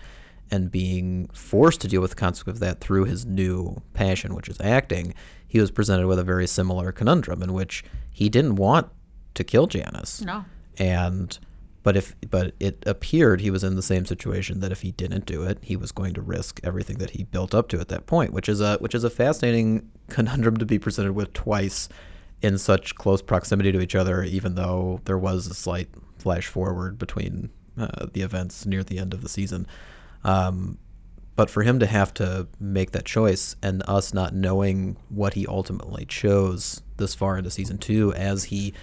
and 0.52 0.72
being 0.72 1.28
forced 1.34 1.82
to 1.82 1.88
deal 1.88 2.02
with 2.02 2.12
the 2.12 2.16
consequences 2.16 2.62
of 2.62 2.68
that 2.68 2.80
through 2.80 3.06
his 3.06 3.26
new 3.26 3.82
passion, 3.94 4.36
which 4.36 4.48
is 4.48 4.60
acting, 4.62 5.14
he 5.48 5.60
was 5.60 5.72
presented 5.72 6.08
with 6.08 6.20
a 6.20 6.24
very 6.24 6.48
similar 6.48 6.92
conundrum 6.92 7.42
in 7.42 7.54
which 7.54 7.84
he 8.12 8.30
didn't 8.30 8.56
want 8.56 8.88
to 9.34 9.44
kill 9.44 9.68
Janice. 9.68 10.22
No. 10.22 10.46
And 10.78 11.38
but 11.88 11.96
if 11.96 12.18
but 12.30 12.54
it 12.60 12.84
appeared 12.86 13.40
he 13.40 13.50
was 13.50 13.64
in 13.64 13.78
the 13.78 13.82
same 13.82 14.06
situation 14.06 14.60
that 14.60 14.74
if 14.74 14.82
he 14.82 14.92
didn't 14.92 15.26
do 15.26 15.44
it, 15.44 15.58
he 15.62 15.78
was 15.78 15.94
going 15.94 16.14
to 16.14 16.22
risk 16.22 16.60
everything 16.62 16.98
that 16.98 17.12
he 17.12 17.24
built 17.24 17.56
up 17.56 17.70
to 17.70 17.80
at 17.80 17.88
that 17.88 18.06
point, 18.06 18.34
which 18.34 18.50
is 18.50 18.60
a 18.60 18.76
which 18.80 18.94
is 18.94 19.06
a 19.06 19.10
fascinating 19.10 19.90
conundrum 20.10 20.58
to 20.58 20.66
be 20.66 20.78
presented 20.78 21.14
with 21.14 21.32
twice 21.32 21.88
in 22.42 22.58
such 22.58 22.96
close 22.96 23.22
proximity 23.22 23.72
to 23.72 23.80
each 23.80 23.96
other, 23.96 24.22
even 24.22 24.56
though 24.56 25.00
there 25.06 25.18
was 25.18 25.48
a 25.48 25.54
slight 25.54 25.88
flash 26.18 26.48
forward 26.48 26.98
between 27.00 27.52
uh, 27.78 28.08
the 28.12 28.22
events 28.22 28.66
near 28.66 28.84
the 28.84 29.00
end 29.00 29.14
of 29.14 29.22
the 29.22 29.30
season. 29.30 29.66
Um, 30.26 30.80
but 31.38 31.50
for 31.50 31.64
him 31.64 31.80
to 31.80 31.86
have 31.86 32.14
to 32.16 32.50
make 32.60 32.92
that 32.92 33.06
choice 33.06 33.56
and 33.64 33.82
us 33.88 34.14
not 34.14 34.36
knowing 34.36 34.98
what 35.08 35.36
he 35.36 35.48
ultimately 35.48 36.04
chose 36.04 36.82
this 36.98 37.16
far 37.16 37.38
into 37.38 37.50
season 37.50 37.78
two, 37.78 38.12
as 38.16 38.44
he 38.44 38.74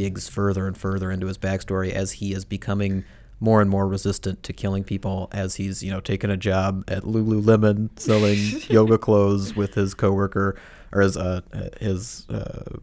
digs 0.00 0.28
further 0.28 0.66
and 0.66 0.78
further 0.78 1.10
into 1.10 1.26
his 1.26 1.36
backstory 1.36 1.90
as 1.92 2.12
he 2.12 2.32
is 2.32 2.46
becoming 2.46 3.04
more 3.38 3.60
and 3.60 3.68
more 3.68 3.86
resistant 3.86 4.42
to 4.42 4.52
killing 4.52 4.82
people 4.82 5.28
as 5.32 5.56
he's 5.56 5.82
you 5.82 5.90
know 5.90 6.00
taken 6.00 6.30
a 6.30 6.38
job 6.38 6.82
at 6.88 7.02
Lululemon 7.02 7.90
selling 7.98 8.38
yoga 8.74 8.96
clothes 8.96 9.54
with 9.54 9.74
his 9.74 9.92
coworker 9.92 10.58
or 10.92 11.02
his 11.02 11.18
uh, 11.18 11.42
his 11.80 12.26
uh, 12.30 12.78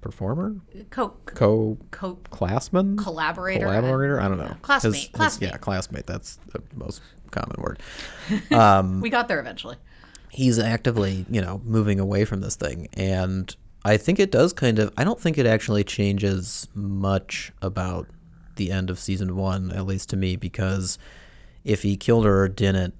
performer? 0.00 0.54
Co 0.90 1.08
co 1.24 1.76
co 1.90 2.14
classman? 2.30 2.96
collaborator? 2.96 3.66
Collaborator? 3.66 4.20
I 4.20 4.28
don't 4.28 4.38
know. 4.38 4.56
Classmate 4.62 4.94
his, 4.94 5.08
classmate. 5.08 5.48
his, 5.48 5.52
yeah 5.54 5.58
classmate. 5.58 6.06
That's 6.06 6.38
the 6.52 6.62
most 6.76 7.02
common 7.32 7.56
word. 7.58 7.80
Um, 8.52 9.00
we 9.00 9.10
got 9.10 9.26
there 9.26 9.40
eventually. 9.40 9.76
he's 10.30 10.58
actively 10.58 11.26
you 11.28 11.40
know 11.40 11.60
moving 11.64 11.98
away 11.98 12.24
from 12.24 12.42
this 12.42 12.54
thing. 12.54 12.86
And 12.94 13.54
I 13.84 13.96
think 13.96 14.18
it 14.18 14.30
does 14.30 14.52
kind 14.52 14.78
of. 14.78 14.92
I 14.96 15.04
don't 15.04 15.20
think 15.20 15.38
it 15.38 15.46
actually 15.46 15.84
changes 15.84 16.68
much 16.74 17.52
about 17.62 18.08
the 18.56 18.70
end 18.70 18.90
of 18.90 18.98
season 18.98 19.36
one, 19.36 19.70
at 19.72 19.86
least 19.86 20.10
to 20.10 20.16
me, 20.16 20.36
because 20.36 20.98
if 21.64 21.82
he 21.82 21.96
killed 21.96 22.24
her 22.24 22.42
or 22.42 22.48
didn't, 22.48 22.94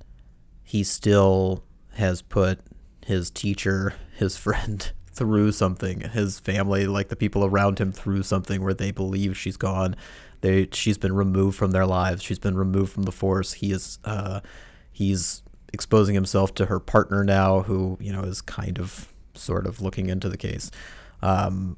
he 0.62 0.84
still 0.84 1.64
has 1.94 2.22
put 2.22 2.60
his 3.04 3.30
teacher, 3.30 3.94
his 4.16 4.36
friend 4.36 4.92
through 5.12 5.52
something, 5.52 6.00
his 6.00 6.38
family, 6.38 6.86
like 6.86 7.08
the 7.08 7.16
people 7.16 7.44
around 7.44 7.80
him 7.80 7.92
through 7.92 8.22
something 8.22 8.62
where 8.62 8.74
they 8.74 8.90
believe 8.90 9.36
she's 9.36 9.56
gone. 9.56 9.96
They 10.40 10.68
she's 10.72 10.98
been 10.98 11.14
removed 11.14 11.58
from 11.58 11.72
their 11.72 11.86
lives. 11.86 12.22
She's 12.22 12.38
been 12.38 12.56
removed 12.56 12.92
from 12.92 13.02
the 13.02 13.12
force. 13.12 13.54
He 13.54 13.72
is 13.72 13.98
uh, 14.04 14.40
he's 14.92 15.42
exposing 15.72 16.14
himself 16.14 16.54
to 16.54 16.66
her 16.66 16.78
partner 16.78 17.24
now, 17.24 17.62
who 17.62 17.98
you 18.00 18.12
know 18.12 18.22
is 18.22 18.40
kind 18.40 18.78
of 18.78 19.12
sort 19.38 19.66
of 19.66 19.80
looking 19.80 20.08
into 20.08 20.28
the 20.28 20.36
case. 20.36 20.70
Um, 21.22 21.76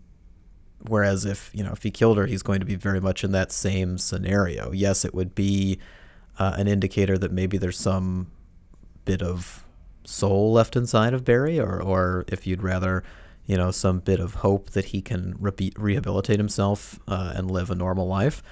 whereas 0.87 1.25
if 1.25 1.51
you 1.53 1.63
know 1.63 1.73
if 1.73 1.83
he 1.83 1.91
killed 1.91 2.19
her, 2.19 2.27
he's 2.27 2.43
going 2.43 2.61
to 2.61 2.67
be 2.67 2.77
very 2.77 3.01
much 3.01 3.25
in 3.25 3.33
that 3.33 3.53
same 3.53 3.99
scenario. 3.99 4.73
Yes, 4.73 5.05
it 5.05 5.15
would 5.15 5.35
be 5.35 5.79
uh, 6.39 6.55
an 6.57 6.69
indicator 6.69 7.19
that 7.19 7.33
maybe 7.33 7.59
there's 7.59 7.79
some 7.79 8.31
bit 9.05 9.23
of 9.23 9.65
soul 10.05 10.53
left 10.53 10.77
inside 10.77 11.15
of 11.15 11.25
Barry, 11.25 11.59
or 11.59 11.81
or 11.81 12.25
if 12.29 12.47
you'd 12.47 12.63
rather, 12.63 13.03
you 13.47 13.57
know, 13.57 13.71
some 13.71 14.01
bit 14.01 14.21
of 14.21 14.35
hope 14.37 14.71
that 14.71 14.87
he 14.87 15.03
can 15.03 15.35
re- 15.39 15.73
rehabilitate 15.77 16.39
himself 16.39 16.99
uh, 17.09 17.33
and 17.37 17.51
live 17.51 17.71
a 17.71 17.75
normal 17.75 18.07
life. 18.07 18.43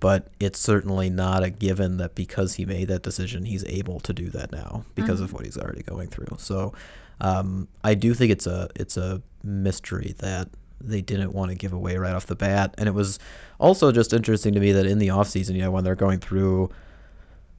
But 0.00 0.28
it's 0.38 0.60
certainly 0.60 1.10
not 1.10 1.42
a 1.42 1.50
given 1.50 1.96
that 1.96 2.14
because 2.14 2.54
he 2.54 2.64
made 2.64 2.86
that 2.86 3.02
decision, 3.02 3.46
he's 3.46 3.64
able 3.64 3.98
to 4.00 4.12
do 4.12 4.28
that 4.30 4.52
now 4.52 4.84
because 4.94 5.16
mm-hmm. 5.16 5.24
of 5.24 5.32
what 5.32 5.44
he's 5.44 5.58
already 5.58 5.82
going 5.82 6.06
through. 6.08 6.36
So 6.38 6.72
um, 7.20 7.68
I 7.84 7.94
do 7.94 8.14
think 8.14 8.32
it's 8.32 8.46
a 8.46 8.68
it's 8.76 8.96
a 8.96 9.22
mystery 9.42 10.14
that 10.18 10.48
they 10.80 11.00
didn't 11.00 11.32
want 11.32 11.50
to 11.50 11.56
give 11.56 11.72
away 11.72 11.96
right 11.96 12.14
off 12.14 12.26
the 12.26 12.36
bat. 12.36 12.74
And 12.78 12.88
it 12.88 12.92
was 12.92 13.18
also 13.58 13.90
just 13.90 14.12
interesting 14.12 14.54
to 14.54 14.60
me 14.60 14.72
that 14.72 14.86
in 14.86 14.98
the 14.98 15.10
off 15.10 15.28
season, 15.28 15.56
you 15.56 15.62
know, 15.62 15.70
when 15.70 15.84
they're 15.84 15.96
going 15.96 16.20
through 16.20 16.70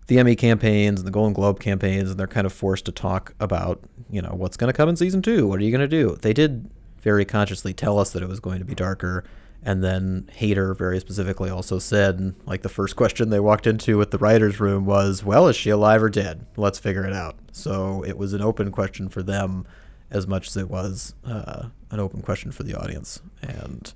the 0.07 0.19
Emmy 0.19 0.35
campaigns 0.35 0.99
and 0.99 1.07
the 1.07 1.11
Golden 1.11 1.33
Globe 1.33 1.59
campaigns, 1.59 2.09
and 2.09 2.19
they're 2.19 2.27
kind 2.27 2.47
of 2.47 2.53
forced 2.53 2.85
to 2.85 2.91
talk 2.91 3.33
about, 3.39 3.81
you 4.09 4.21
know, 4.21 4.31
what's 4.31 4.57
going 4.57 4.71
to 4.71 4.75
come 4.75 4.89
in 4.89 4.95
season 4.95 5.21
two. 5.21 5.47
What 5.47 5.59
are 5.59 5.63
you 5.63 5.71
going 5.71 5.81
to 5.81 5.87
do? 5.87 6.17
They 6.21 6.33
did 6.33 6.69
very 7.01 7.25
consciously 7.25 7.73
tell 7.73 7.99
us 7.99 8.11
that 8.11 8.23
it 8.23 8.29
was 8.29 8.39
going 8.39 8.59
to 8.59 8.65
be 8.65 8.75
darker. 8.75 9.23
And 9.61 9.83
then 9.83 10.29
Hader 10.39 10.77
very 10.77 10.99
specifically 10.99 11.49
also 11.49 11.79
said, 11.79 12.33
like 12.45 12.61
the 12.61 12.69
first 12.69 12.95
question 12.95 13.29
they 13.29 13.41
walked 13.41 13.67
into 13.67 13.97
with 13.97 14.11
the 14.11 14.17
writers' 14.17 14.59
room 14.59 14.85
was, 14.85 15.23
"Well, 15.23 15.47
is 15.47 15.55
she 15.55 15.69
alive 15.69 16.01
or 16.01 16.09
dead? 16.09 16.45
Let's 16.55 16.79
figure 16.79 17.05
it 17.05 17.13
out." 17.13 17.35
So 17.51 18.03
it 18.05 18.17
was 18.17 18.33
an 18.33 18.41
open 18.41 18.71
question 18.71 19.09
for 19.09 19.21
them, 19.21 19.67
as 20.09 20.27
much 20.27 20.47
as 20.47 20.55
it 20.55 20.69
was 20.69 21.13
uh, 21.25 21.67
an 21.91 21.99
open 21.99 22.21
question 22.21 22.51
for 22.51 22.63
the 22.63 22.73
audience. 22.73 23.21
And 23.41 23.93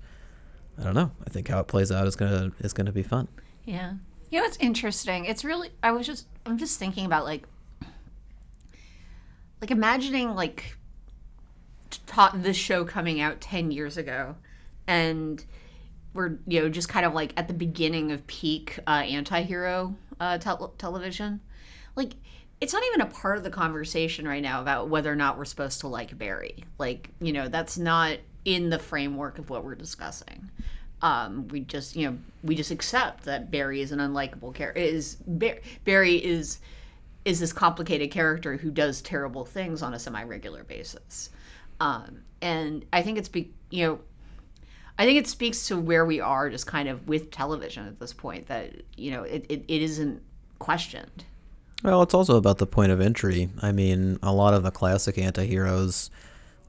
I 0.77 0.84
don't 0.84 0.96
know. 0.96 1.12
I 1.25 1.29
think 1.29 1.48
how 1.48 1.60
it 1.60 1.67
plays 1.67 1.91
out 1.91 2.08
is 2.08 2.15
gonna 2.17 2.51
is 2.60 2.74
gonna 2.74 2.91
be 2.91 3.03
fun. 3.03 3.29
Yeah. 3.63 3.93
You 4.29 4.39
know, 4.39 4.46
it's 4.46 4.58
interesting. 4.58 5.25
It's 5.25 5.46
really. 5.46 5.70
I 5.82 5.91
was 5.91 6.05
just. 6.05 6.27
I'm 6.46 6.58
just 6.58 6.77
thinking 6.77 7.05
about 7.05 7.24
like, 7.24 7.48
like 9.62 9.72
imagining 9.72 10.36
like, 10.36 10.77
taught 12.05 12.43
this 12.43 12.58
show 12.58 12.84
coming 12.84 13.22
out 13.22 13.39
ten 13.39 13.72
years 13.72 13.96
ago, 13.96 14.36
and 14.88 15.44
we're 16.13 16.38
you 16.48 16.62
know 16.62 16.70
just 16.70 16.90
kind 16.90 17.06
of 17.06 17.13
like 17.13 17.34
at 17.38 17.48
the 17.48 17.54
beginning 17.54 18.12
of 18.12 18.25
peak 18.28 18.80
uh, 18.88 18.92
anti-hero 18.92 19.96
uh, 20.20 20.38
television. 20.38 21.42
Like 21.96 22.13
it's 22.62 22.74
not 22.74 22.84
even 22.88 23.02
a 23.02 23.08
part 23.08 23.38
of 23.38 23.44
the 23.44 23.50
conversation 23.50 24.28
right 24.28 24.42
now 24.42 24.62
about 24.62 24.90
whether 24.90 25.12
or 25.12 25.16
not 25.16 25.38
we're 25.38 25.46
supposed 25.46 25.82
to 25.82 25.88
like 25.88 26.18
barry. 26.18 26.63
Like 26.78 27.10
you 27.20 27.34
know 27.34 27.48
that's 27.48 27.78
not 27.78 28.18
in 28.46 28.70
the 28.70 28.80
framework 28.80 29.40
of 29.40 29.50
what 29.50 29.63
we're 29.63 29.75
discussing. 29.75 30.50
Um, 31.02 31.48
we 31.50 31.62
just 31.62 31.96
you 31.96 32.10
know 32.10 32.18
we 32.44 32.56
just 32.56 32.72
accept 32.72 33.25
that 33.25 33.52
barry 33.52 33.82
is 33.82 33.92
an 33.92 34.00
unlikable 34.00 34.54
character 34.54 34.82
is 34.82 35.16
barry 35.84 36.16
is 36.16 36.60
is 37.25 37.40
this 37.40 37.54
complicated 37.54 38.12
character 38.12 38.58
who 38.58 38.70
does 38.70 39.02
terrible 39.02 39.46
things 39.46 39.82
on 39.82 39.94
a 39.94 40.00
semi-regular 40.00 40.66
basis. 40.66 41.30
Um, 41.80 42.24
and 42.44 42.86
i 42.94 43.02
think 43.02 43.18
it's 43.18 43.30
be 43.30 43.52
you 43.72 43.88
know 43.88 44.00
I 44.98 45.06
think 45.06 45.20
it 45.20 45.28
speaks 45.28 45.68
to 45.68 45.78
where 45.78 46.06
we 46.06 46.20
are 46.20 46.50
just 46.50 46.68
kind 46.68 46.88
of 46.88 47.08
with 47.08 47.32
television 47.32 47.88
at 47.88 48.00
this 48.00 48.14
point 48.14 48.48
that, 48.48 48.74
you 48.96 49.12
know, 49.12 49.24
it, 49.24 49.46
it, 49.50 49.66
it 49.68 49.82
isn't 49.82 50.22
questioned. 50.60 51.26
Well, 51.84 52.02
it's 52.04 52.14
also 52.14 52.38
about 52.38 52.60
the 52.60 52.68
point 52.68 52.92
of 52.92 53.02
entry. 53.02 53.50
I 53.62 53.72
mean, 53.72 54.20
a 54.22 54.32
lot 54.32 54.54
of 54.54 54.64
the 54.64 54.72
classic 54.72 55.18
anti-heroes, 55.18 56.12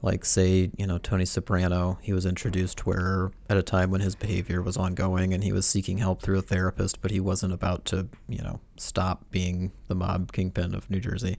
like 0.03 0.25
say, 0.25 0.71
you 0.77 0.87
know, 0.87 0.99
Tony 0.99 1.25
Soprano, 1.25 1.99
he 2.03 2.13
was 2.13 2.27
introduced 2.27 2.85
where 2.85 3.31
at 3.49 3.57
a 3.57 3.63
time 3.63 3.91
when 3.91 4.01
his 4.01 4.15
behavior 4.15 4.61
was 4.61 4.77
ongoing 4.77 5.33
and 5.33 5.45
he 5.45 5.53
was 5.53 5.67
seeking 5.67 5.99
help 5.99 6.21
through 6.21 6.39
a 6.39 6.43
therapist, 6.43 7.01
but 7.01 7.11
he 7.11 7.21
wasn't 7.21 7.53
about 7.53 7.85
to, 7.87 8.09
you 8.29 8.43
know, 8.43 8.59
stop 8.77 9.25
being 9.31 9.71
the 9.89 9.95
mob 9.95 10.33
kingpin 10.33 10.75
of 10.75 10.91
New 10.91 11.01
Jersey. 11.01 11.37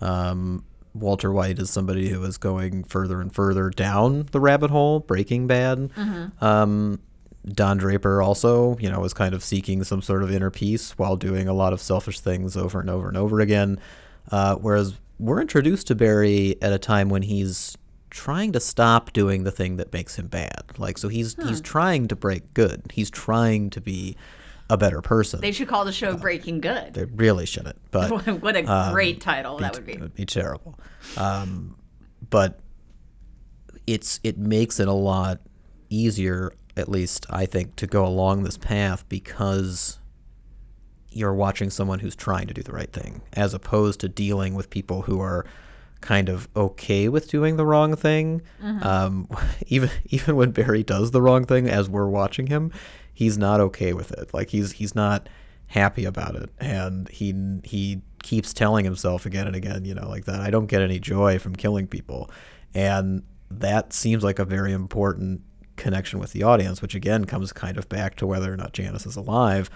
Um, 0.00 0.64
Walter 1.00 1.32
White 1.32 1.58
is 1.58 1.70
somebody 1.70 2.08
who 2.08 2.22
is 2.24 2.38
going 2.38 2.84
further 2.84 3.20
and 3.20 3.32
further 3.32 3.70
down 3.70 4.28
the 4.32 4.40
rabbit 4.40 4.70
hole, 4.70 5.00
Breaking 5.00 5.46
Bad. 5.46 5.78
Mm-hmm. 5.78 6.44
Um, 6.44 7.00
Don 7.46 7.76
Draper 7.76 8.22
also, 8.22 8.76
you 8.78 8.90
know, 8.90 8.98
was 8.98 9.14
kind 9.14 9.34
of 9.34 9.42
seeking 9.42 9.84
some 9.84 10.02
sort 10.02 10.22
of 10.22 10.32
inner 10.32 10.50
peace 10.50 10.98
while 10.98 11.16
doing 11.16 11.48
a 11.48 11.52
lot 11.52 11.72
of 11.72 11.80
selfish 11.80 12.20
things 12.20 12.56
over 12.56 12.80
and 12.80 12.90
over 12.90 13.08
and 13.08 13.16
over 13.16 13.40
again. 13.40 13.78
Uh, 14.30 14.56
whereas 14.56 14.94
we're 15.18 15.40
introduced 15.40 15.86
to 15.86 15.94
Barry 15.94 16.56
at 16.60 16.72
a 16.72 16.78
time 16.78 17.08
when 17.08 17.22
he's 17.22 17.76
trying 18.10 18.52
to 18.52 18.60
stop 18.60 19.12
doing 19.12 19.44
the 19.44 19.50
thing 19.50 19.76
that 19.76 19.92
makes 19.92 20.16
him 20.16 20.26
bad. 20.26 20.64
Like, 20.78 20.98
so 20.98 21.08
he's 21.08 21.34
hmm. 21.34 21.46
he's 21.46 21.60
trying 21.60 22.08
to 22.08 22.16
break 22.16 22.52
good. 22.54 22.82
He's 22.92 23.10
trying 23.10 23.70
to 23.70 23.80
be 23.80 24.16
a 24.68 24.76
better 24.76 25.00
person. 25.00 25.40
They 25.40 25.52
should 25.52 25.68
call 25.68 25.84
the 25.84 25.92
show 25.92 26.10
uh, 26.10 26.16
Breaking 26.16 26.60
Good. 26.60 26.94
They 26.94 27.04
really 27.04 27.46
shouldn't. 27.46 27.78
But 27.90 28.26
what 28.42 28.56
a 28.56 28.64
um, 28.64 28.92
great 28.92 29.20
title 29.20 29.58
that 29.58 29.74
would 29.74 29.86
be. 29.86 29.92
It 29.92 30.00
would 30.00 30.14
be 30.14 30.26
terrible. 30.26 30.78
Um, 31.16 31.76
but 32.28 32.60
it's 33.86 34.20
it 34.24 34.38
makes 34.38 34.80
it 34.80 34.88
a 34.88 34.92
lot 34.92 35.40
easier, 35.90 36.52
at 36.76 36.88
least 36.88 37.26
I 37.30 37.46
think, 37.46 37.76
to 37.76 37.86
go 37.86 38.04
along 38.06 38.42
this 38.42 38.58
path 38.58 39.08
because 39.08 39.98
you're 41.10 41.34
watching 41.34 41.70
someone 41.70 42.00
who's 42.00 42.16
trying 42.16 42.46
to 42.46 42.54
do 42.54 42.62
the 42.62 42.72
right 42.72 42.92
thing, 42.92 43.22
as 43.32 43.54
opposed 43.54 44.00
to 44.00 44.08
dealing 44.08 44.54
with 44.54 44.68
people 44.68 45.02
who 45.02 45.20
are 45.20 45.46
kind 46.02 46.28
of 46.28 46.48
okay 46.54 47.08
with 47.08 47.28
doing 47.28 47.56
the 47.56 47.64
wrong 47.64 47.96
thing. 47.96 48.42
Mm-hmm. 48.62 48.86
Um, 48.86 49.28
even 49.68 49.90
even 50.06 50.36
when 50.36 50.50
Barry 50.50 50.82
does 50.82 51.12
the 51.12 51.22
wrong 51.22 51.44
thing, 51.44 51.68
as 51.68 51.88
we're 51.88 52.08
watching 52.08 52.48
him, 52.48 52.72
he's 53.16 53.38
not 53.38 53.60
okay 53.60 53.94
with 53.94 54.12
it. 54.12 54.34
Like 54.34 54.50
he's 54.50 54.72
he's 54.72 54.94
not 54.94 55.28
happy 55.68 56.04
about 56.04 56.36
it, 56.36 56.50
and 56.60 57.08
he 57.08 57.34
he 57.64 58.02
keeps 58.22 58.52
telling 58.52 58.84
himself 58.84 59.24
again 59.24 59.46
and 59.46 59.56
again, 59.56 59.86
you 59.86 59.94
know, 59.94 60.06
like 60.06 60.26
that. 60.26 60.40
I 60.40 60.50
don't 60.50 60.66
get 60.66 60.82
any 60.82 61.00
joy 61.00 61.38
from 61.38 61.56
killing 61.56 61.86
people, 61.86 62.30
and 62.74 63.22
that 63.50 63.94
seems 63.94 64.22
like 64.22 64.38
a 64.38 64.44
very 64.44 64.72
important 64.72 65.40
connection 65.76 66.18
with 66.18 66.32
the 66.32 66.42
audience, 66.42 66.82
which 66.82 66.94
again 66.94 67.24
comes 67.24 67.54
kind 67.54 67.78
of 67.78 67.88
back 67.88 68.16
to 68.16 68.26
whether 68.26 68.52
or 68.52 68.56
not 68.56 68.74
Janice 68.74 69.06
is 69.06 69.16
alive. 69.16 69.70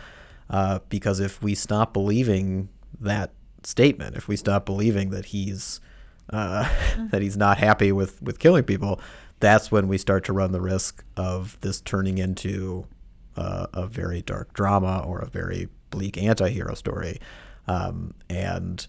Uh, 0.51 0.81
because 0.91 1.19
if 1.19 1.43
we 1.43 1.55
stop 1.55 1.95
believing 1.95 2.69
that 3.01 3.33
statement, 3.63 4.17
if 4.17 4.29
we 4.29 4.37
stop 4.37 4.67
believing 4.67 5.11
that 5.11 5.27
he's 5.27 5.81
uh, 6.29 6.69
that 7.11 7.23
he's 7.23 7.39
not 7.39 7.57
happy 7.57 7.91
with 7.91 8.21
with 8.21 8.39
killing 8.39 8.65
people, 8.65 9.01
that's 9.39 9.73
when 9.73 9.89
we 9.89 9.97
start 9.97 10.25
to 10.25 10.35
run 10.35 10.53
the 10.53 10.61
risk 10.61 11.03
of 11.17 11.57
this 11.63 11.81
turning 11.81 12.19
into 12.19 12.85
uh, 13.37 13.67
a 13.73 13.87
very 13.87 14.23
dark 14.23 14.53
drama 14.53 15.05
or 15.07 15.21
a 15.21 15.29
very 15.29 15.69
bleak 15.91 16.17
anti-hero 16.17 16.75
story. 16.75 17.19
Um, 17.67 18.15
and 18.29 18.87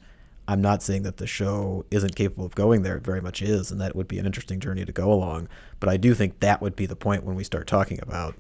I'm 0.48 0.62
not 0.62 0.84
saying 0.84 1.04
that 1.04 1.18
the 1.18 1.28
show 1.28 1.86
isn't 1.92 2.16
capable 2.16 2.46
of 2.46 2.56
going 2.56 2.82
there. 2.82 2.98
It 2.98 3.04
very 3.04 3.22
much 3.22 3.42
is, 3.42 3.72
and 3.72 3.80
that 3.80 3.96
would 3.96 4.08
be 4.08 4.20
an 4.20 4.26
interesting 4.26 4.60
journey 4.60 4.86
to 4.86 4.92
go 4.92 5.12
along. 5.12 5.48
But 5.80 5.90
I 5.90 5.98
do 5.98 6.14
think 6.14 6.40
that 6.40 6.62
would 6.62 6.76
be 6.76 6.86
the 6.86 6.96
point 6.96 7.24
when 7.24 7.36
we 7.36 7.44
start 7.44 7.68
talking 7.68 8.00
about 8.02 8.36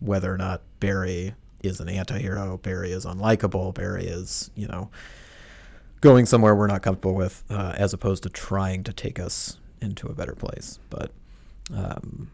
whether 0.00 0.32
or 0.32 0.36
not 0.36 0.62
Barry 0.80 1.34
is 1.62 1.80
an 1.80 1.88
anti-hero, 1.88 2.58
Barry 2.58 2.92
is 2.92 3.04
unlikable, 3.04 3.74
Barry 3.74 4.06
is, 4.06 4.50
you 4.54 4.66
know, 4.68 4.90
going 6.00 6.26
somewhere 6.26 6.54
we're 6.54 6.66
not 6.66 6.82
comfortable 6.82 7.14
with, 7.14 7.44
uh, 7.50 7.74
as 7.76 7.92
opposed 7.94 8.24
to 8.24 8.28
trying 8.28 8.82
to 8.84 8.92
take 8.92 9.20
us 9.20 9.58
into 9.80 10.08
a 10.08 10.14
better 10.14 10.34
place. 10.34 10.78
But 10.90 11.12
um, 11.74 12.30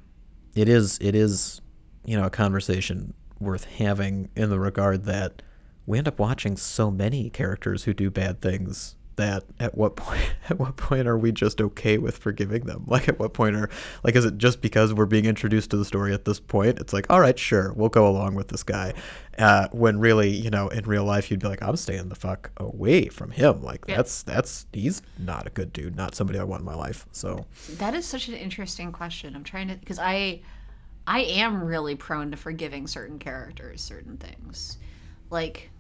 it 0.55 0.69
is 0.69 0.99
it 1.01 1.15
is 1.15 1.61
you 2.09 2.17
know 2.17 2.25
a 2.25 2.31
conversation 2.31 3.13
worth 3.39 3.65
having 3.65 4.31
in 4.35 4.49
the 4.49 4.59
regard 4.59 5.05
that 5.05 5.43
we 5.87 5.99
end 5.99 6.09
up 6.09 6.19
watching 6.19 6.57
so 6.57 6.91
many 6.91 7.31
characters 7.31 7.85
who 7.85 7.93
do 7.93 8.11
bad 8.11 8.41
things 8.41 8.97
that 9.17 9.45
at 9.59 9.77
what 9.77 9.97
point 9.97 10.23
at 10.49 10.59
what 10.59 10.77
point 10.77 11.07
are 11.07 11.19
we 11.19 11.31
just 11.31 11.61
okay 11.61 11.99
with 11.99 12.17
forgiving 12.17 12.65
them? 12.65 12.85
Like 12.87 13.09
at 13.09 13.19
what 13.19 13.35
point 13.35 13.57
are 13.57 13.69
like 14.03 14.17
is 14.17 14.25
it 14.25 14.39
just 14.39 14.63
because 14.63 14.95
we're 14.95 15.07
being 15.07 15.27
introduced 15.27 15.71
to 15.71 15.77
the 15.77 15.85
story 15.85 16.15
at 16.15 16.25
this 16.25 16.41
point 16.41 16.79
it's 16.79 16.93
like 16.93 17.07
all 17.11 17.21
right 17.21 17.39
sure 17.39 17.73
we'll 17.75 17.91
go 17.91 18.09
along 18.09 18.35
with 18.35 18.49
this 18.49 18.63
guy 18.63 18.95
uh, 19.37 19.69
when 19.73 19.99
really 19.99 20.31
you 20.31 20.49
know 20.49 20.69
in 20.69 20.85
real 20.85 21.05
life 21.05 21.31
you'd 21.31 21.41
be 21.41 21.47
like 21.47 21.63
i'm 21.63 21.77
staying 21.77 22.09
the 22.09 22.15
fuck 22.15 22.51
away 22.57 23.09
from 23.09 23.31
him. 23.31 23.63
Like 23.63 23.85
yeah. 23.87 23.97
that's 23.97 24.23
that's 24.23 24.67
he's 24.73 25.03
not 25.19 25.47
a 25.47 25.51
good 25.51 25.73
dude 25.73 25.95
not 25.95 26.15
somebody 26.15 26.39
i 26.39 26.45
want 26.45 26.61
in 26.61 26.67
my 26.67 26.75
life 26.75 27.07
so. 27.13 27.45
That 27.77 27.95
is 27.95 28.07
such 28.07 28.29
an 28.29 28.35
interesting 28.35 28.93
question. 28.93 29.37
I'm 29.37 29.45
trying 29.45 29.69
to 29.69 29.75
because 29.75 29.99
i 29.99 30.41
I 31.09 31.21
am 31.21 31.65
really 31.65 31.95
prone 31.97 32.31
to 32.33 32.37
forgiving 32.37 32.87
certain 32.87 33.19
characters, 33.19 33.81
certain 33.81 34.19
things. 34.19 34.77
Like 35.31 35.71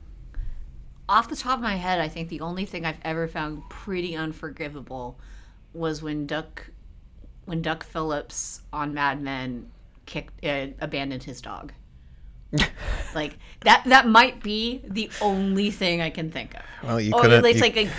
off 1.06 1.28
the 1.28 1.36
top 1.36 1.58
of 1.58 1.62
my 1.62 1.76
head, 1.76 2.00
I 2.00 2.08
think 2.08 2.30
the 2.30 2.40
only 2.40 2.64
thing 2.64 2.86
I've 2.86 2.98
ever 3.02 3.28
found 3.28 3.62
pretty 3.68 4.16
unforgivable 4.16 5.18
was 5.74 6.02
when 6.02 6.26
Duck 6.26 6.70
when 7.44 7.60
Duck 7.60 7.84
Phillips 7.84 8.62
on 8.72 8.94
Mad 8.94 9.20
Men 9.20 9.70
kicked 10.06 10.42
uh, 10.44 10.68
abandoned 10.80 11.24
his 11.24 11.42
dog. 11.42 11.72
like 13.14 13.36
that 13.60 13.82
that 13.84 14.08
might 14.08 14.42
be 14.42 14.80
the 14.88 15.10
only 15.20 15.70
thing 15.70 16.00
I 16.00 16.08
can 16.08 16.30
think 16.30 16.54
of. 16.54 16.62
Well, 16.82 17.00
you 17.00 17.12
Or 17.12 17.20
couldn't. 17.20 17.44
it's 17.44 17.56
you- 17.56 17.60
like 17.62 17.76
a, 17.76 17.90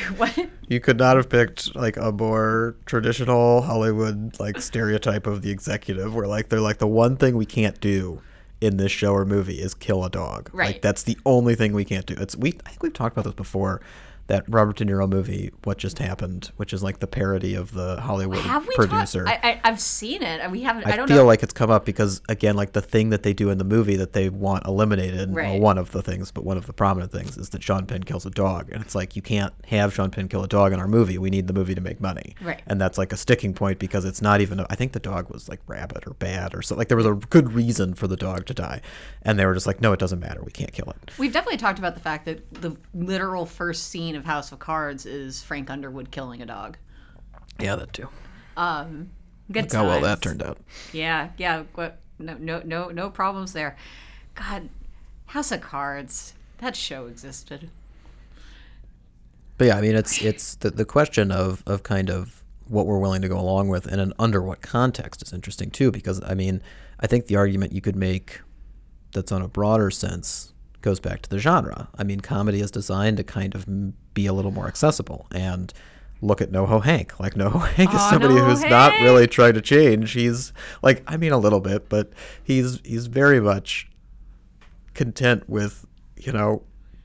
what? 0.16 0.48
You 0.68 0.80
could 0.80 0.98
not 0.98 1.16
have 1.16 1.28
picked 1.28 1.74
like 1.74 1.96
a 1.96 2.12
more 2.12 2.76
traditional 2.86 3.62
Hollywood 3.62 4.38
like 4.40 4.60
stereotype 4.60 5.26
of 5.26 5.42
the 5.42 5.50
executive 5.50 6.14
where 6.14 6.26
like 6.26 6.48
they're 6.48 6.60
like 6.60 6.78
the 6.78 6.86
one 6.86 7.16
thing 7.16 7.36
we 7.36 7.46
can't 7.46 7.80
do 7.80 8.20
in 8.60 8.76
this 8.76 8.92
show 8.92 9.12
or 9.12 9.24
movie 9.24 9.60
is 9.60 9.74
kill 9.74 10.04
a 10.04 10.10
dog. 10.10 10.50
Right. 10.52 10.74
Like 10.74 10.82
that's 10.82 11.02
the 11.02 11.18
only 11.26 11.54
thing 11.54 11.72
we 11.72 11.84
can't 11.84 12.06
do. 12.06 12.14
It's 12.18 12.36
we 12.36 12.58
I 12.64 12.70
think 12.70 12.82
we've 12.82 12.92
talked 12.92 13.14
about 13.14 13.24
this 13.24 13.34
before. 13.34 13.80
That 14.28 14.44
Robert 14.48 14.76
De 14.76 14.84
Niro 14.84 15.08
movie, 15.08 15.50
What 15.64 15.78
Just 15.78 15.98
Happened, 15.98 16.52
which 16.56 16.72
is 16.72 16.82
like 16.82 17.00
the 17.00 17.06
parody 17.06 17.54
of 17.54 17.72
the 17.72 18.00
Hollywood 18.00 18.38
Have 18.38 18.66
we 18.66 18.74
producer. 18.74 19.26
I, 19.26 19.32
I, 19.42 19.60
I've 19.64 19.80
seen 19.80 20.22
it. 20.22 20.48
We 20.50 20.62
haven't. 20.62 20.86
I, 20.86 20.92
I 20.92 20.96
don't 20.96 21.08
feel 21.08 21.18
know. 21.18 21.24
like 21.24 21.42
it's 21.42 21.52
come 21.52 21.70
up 21.70 21.84
because 21.84 22.22
again, 22.28 22.54
like 22.54 22.72
the 22.72 22.80
thing 22.80 23.10
that 23.10 23.24
they 23.24 23.32
do 23.32 23.50
in 23.50 23.58
the 23.58 23.64
movie 23.64 23.96
that 23.96 24.12
they 24.12 24.28
want 24.28 24.64
eliminated, 24.66 25.34
well, 25.34 25.44
Right. 25.44 25.60
one 25.60 25.76
of 25.76 25.90
the 25.90 26.02
things, 26.02 26.30
but 26.30 26.44
one 26.44 26.56
of 26.56 26.66
the 26.66 26.72
prominent 26.72 27.10
things 27.12 27.36
is 27.36 27.48
that 27.50 27.62
Sean 27.62 27.84
Penn 27.84 28.04
kills 28.04 28.24
a 28.24 28.30
dog, 28.30 28.70
and 28.72 28.80
it's 28.80 28.94
like 28.94 29.16
you 29.16 29.22
can't 29.22 29.52
have 29.66 29.92
Sean 29.92 30.10
Penn 30.10 30.28
kill 30.28 30.44
a 30.44 30.48
dog 30.48 30.72
in 30.72 30.78
our 30.78 30.88
movie. 30.88 31.18
We 31.18 31.28
need 31.28 31.46
the 31.48 31.52
movie 31.52 31.74
to 31.74 31.80
make 31.80 32.00
money, 32.00 32.34
Right. 32.40 32.62
And 32.68 32.80
that's 32.80 32.96
like 32.98 33.12
a 33.12 33.16
sticking 33.16 33.52
point 33.54 33.78
because 33.80 34.04
it's 34.04 34.22
not 34.22 34.40
even. 34.40 34.60
A, 34.60 34.66
I 34.70 34.76
think 34.76 34.92
the 34.92 35.00
dog 35.00 35.30
was 35.30 35.48
like 35.48 35.60
rabbit 35.66 36.06
or 36.06 36.14
bad 36.14 36.54
or 36.54 36.62
so. 36.62 36.76
Like 36.76 36.88
there 36.88 36.96
was 36.96 37.06
a 37.06 37.14
good 37.14 37.52
reason 37.52 37.94
for 37.94 38.06
the 38.06 38.16
dog 38.16 38.46
to 38.46 38.54
die, 38.54 38.80
and 39.22 39.38
they 39.38 39.44
were 39.44 39.54
just 39.54 39.66
like, 39.66 39.80
no, 39.80 39.92
it 39.92 39.98
doesn't 39.98 40.20
matter. 40.20 40.40
We 40.44 40.52
can't 40.52 40.72
kill 40.72 40.90
it. 40.90 41.10
We've 41.18 41.32
definitely 41.32 41.58
talked 41.58 41.78
about 41.80 41.94
the 41.94 42.00
fact 42.00 42.24
that 42.26 42.54
the 42.62 42.76
literal 42.94 43.46
first 43.46 43.88
scene 43.88 44.11
of 44.16 44.24
House 44.24 44.52
of 44.52 44.58
Cards 44.58 45.06
is 45.06 45.42
Frank 45.42 45.70
Underwood 45.70 46.10
killing 46.10 46.42
a 46.42 46.46
dog. 46.46 46.76
Yeah, 47.58 47.76
that 47.76 47.92
too. 47.92 48.08
Um, 48.56 49.10
good 49.50 49.64
Look 49.64 49.72
how 49.72 49.86
well 49.86 50.00
that 50.00 50.22
turned 50.22 50.42
out. 50.42 50.58
Yeah, 50.92 51.30
yeah. 51.36 51.64
What? 51.74 51.98
No, 52.18 52.36
no, 52.38 52.62
no, 52.64 52.90
no 52.90 53.10
problems 53.10 53.52
there. 53.52 53.76
God, 54.34 54.68
House 55.26 55.52
of 55.52 55.60
Cards. 55.60 56.34
That 56.58 56.76
show 56.76 57.06
existed. 57.06 57.70
But 59.58 59.66
yeah, 59.68 59.76
I 59.76 59.80
mean, 59.80 59.94
it's 59.94 60.22
it's 60.22 60.54
the, 60.56 60.70
the 60.70 60.84
question 60.84 61.30
of 61.30 61.62
of 61.66 61.82
kind 61.82 62.10
of 62.10 62.42
what 62.68 62.86
we're 62.86 62.98
willing 62.98 63.22
to 63.22 63.28
go 63.28 63.38
along 63.38 63.68
with 63.68 63.86
and 63.86 64.00
in 64.00 64.12
under 64.18 64.40
what 64.40 64.62
context 64.62 65.22
is 65.22 65.32
interesting 65.32 65.70
too, 65.70 65.90
because 65.90 66.22
I 66.24 66.34
mean, 66.34 66.62
I 67.00 67.06
think 67.06 67.26
the 67.26 67.36
argument 67.36 67.72
you 67.72 67.80
could 67.80 67.96
make 67.96 68.40
that's 69.12 69.30
on 69.30 69.42
a 69.42 69.48
broader 69.48 69.90
sense 69.90 70.52
goes 70.82 71.00
back 71.00 71.22
to 71.22 71.30
the 71.30 71.38
genre. 71.38 71.88
I 71.96 72.04
mean, 72.04 72.20
comedy 72.20 72.60
is 72.60 72.70
designed 72.70 73.16
to 73.16 73.24
kind 73.24 73.54
of 73.54 73.66
be 74.14 74.26
a 74.26 74.32
little 74.32 74.50
more 74.50 74.66
accessible 74.66 75.26
and 75.32 75.72
look 76.20 76.40
at 76.40 76.50
NoHo 76.50 76.82
Hank. 76.82 77.18
Like 77.18 77.34
NoHo 77.34 77.66
Hank 77.74 77.90
is 77.90 77.96
Aw, 77.96 78.10
somebody 78.10 78.34
who's 78.36 78.62
not 78.62 78.92
really 79.02 79.26
trying 79.26 79.54
to 79.54 79.60
change. 79.60 80.12
He's 80.12 80.52
like, 80.82 81.02
I 81.06 81.16
mean, 81.16 81.32
a 81.32 81.38
little 81.38 81.60
bit, 81.60 81.88
but 81.88 82.12
he's 82.42 82.80
he's 82.84 83.06
very 83.06 83.40
much 83.40 83.88
content 84.94 85.48
with, 85.48 85.86
you 86.16 86.32
know, 86.32 86.62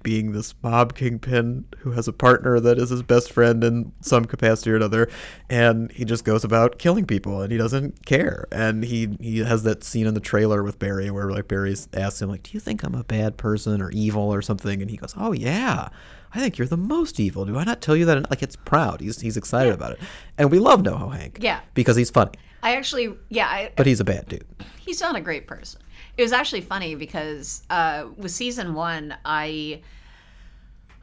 being 0.07 0.31
this 0.31 0.53
mob 0.63 0.95
kingpin 0.95 1.65
who 1.79 1.91
has 1.91 2.07
a 2.07 2.13
partner 2.13 2.61
that 2.61 2.77
is 2.77 2.91
his 2.91 3.03
best 3.03 3.29
friend 3.29 3.61
in 3.61 3.91
some 3.99 4.23
capacity 4.23 4.71
or 4.71 4.77
another, 4.77 5.09
and 5.49 5.91
he 5.91 6.05
just 6.05 6.23
goes 6.23 6.45
about 6.45 6.79
killing 6.79 7.05
people 7.05 7.41
and 7.41 7.51
he 7.51 7.57
doesn't 7.57 8.05
care. 8.05 8.47
And 8.49 8.85
he 8.85 9.17
he 9.19 9.39
has 9.39 9.63
that 9.63 9.83
scene 9.83 10.07
in 10.07 10.13
the 10.13 10.21
trailer 10.21 10.63
with 10.63 10.79
Barry 10.79 11.11
where 11.11 11.29
like 11.29 11.49
Barry 11.49 11.75
asks 11.93 12.21
him 12.21 12.29
like, 12.29 12.43
"Do 12.43 12.51
you 12.53 12.61
think 12.61 12.85
I'm 12.85 12.95
a 12.95 13.03
bad 13.03 13.35
person 13.35 13.81
or 13.81 13.91
evil 13.91 14.33
or 14.33 14.41
something?" 14.41 14.81
And 14.81 14.89
he 14.89 14.95
goes, 14.95 15.13
"Oh 15.17 15.33
yeah." 15.33 15.89
I 16.37 16.41
think 16.41 16.57
you're 16.59 16.67
the 16.67 16.77
most 16.77 17.19
evil. 17.19 17.45
Do 17.45 17.57
I 17.57 17.63
not 17.63 17.81
tell 17.81 17.95
you 17.95 18.05
that? 18.05 18.29
Like 18.29 18.43
it's 18.43 18.55
proud. 18.55 19.01
He's 19.01 19.19
he's 19.19 19.37
excited 19.37 19.73
about 19.73 19.93
it, 19.93 19.99
and 20.37 20.51
we 20.51 20.59
love 20.59 20.83
NoHo 20.83 21.11
Hank. 21.11 21.39
Yeah. 21.41 21.61
because 21.73 21.95
he's 21.95 22.11
funny, 22.11 22.31
I 22.61 22.75
actually, 22.75 23.13
yeah, 23.29 23.47
I, 23.47 23.71
but 23.75 23.85
he's 23.87 23.99
a 23.99 24.03
bad 24.03 24.27
dude. 24.27 24.45
he's 24.77 25.01
not 25.01 25.15
a 25.15 25.21
great 25.21 25.47
person. 25.47 25.81
It 26.15 26.21
was 26.21 26.31
actually 26.33 26.61
funny 26.61 26.95
because 26.95 27.63
uh, 27.69 28.05
with 28.17 28.31
season 28.31 28.73
one, 28.73 29.15
I, 29.25 29.81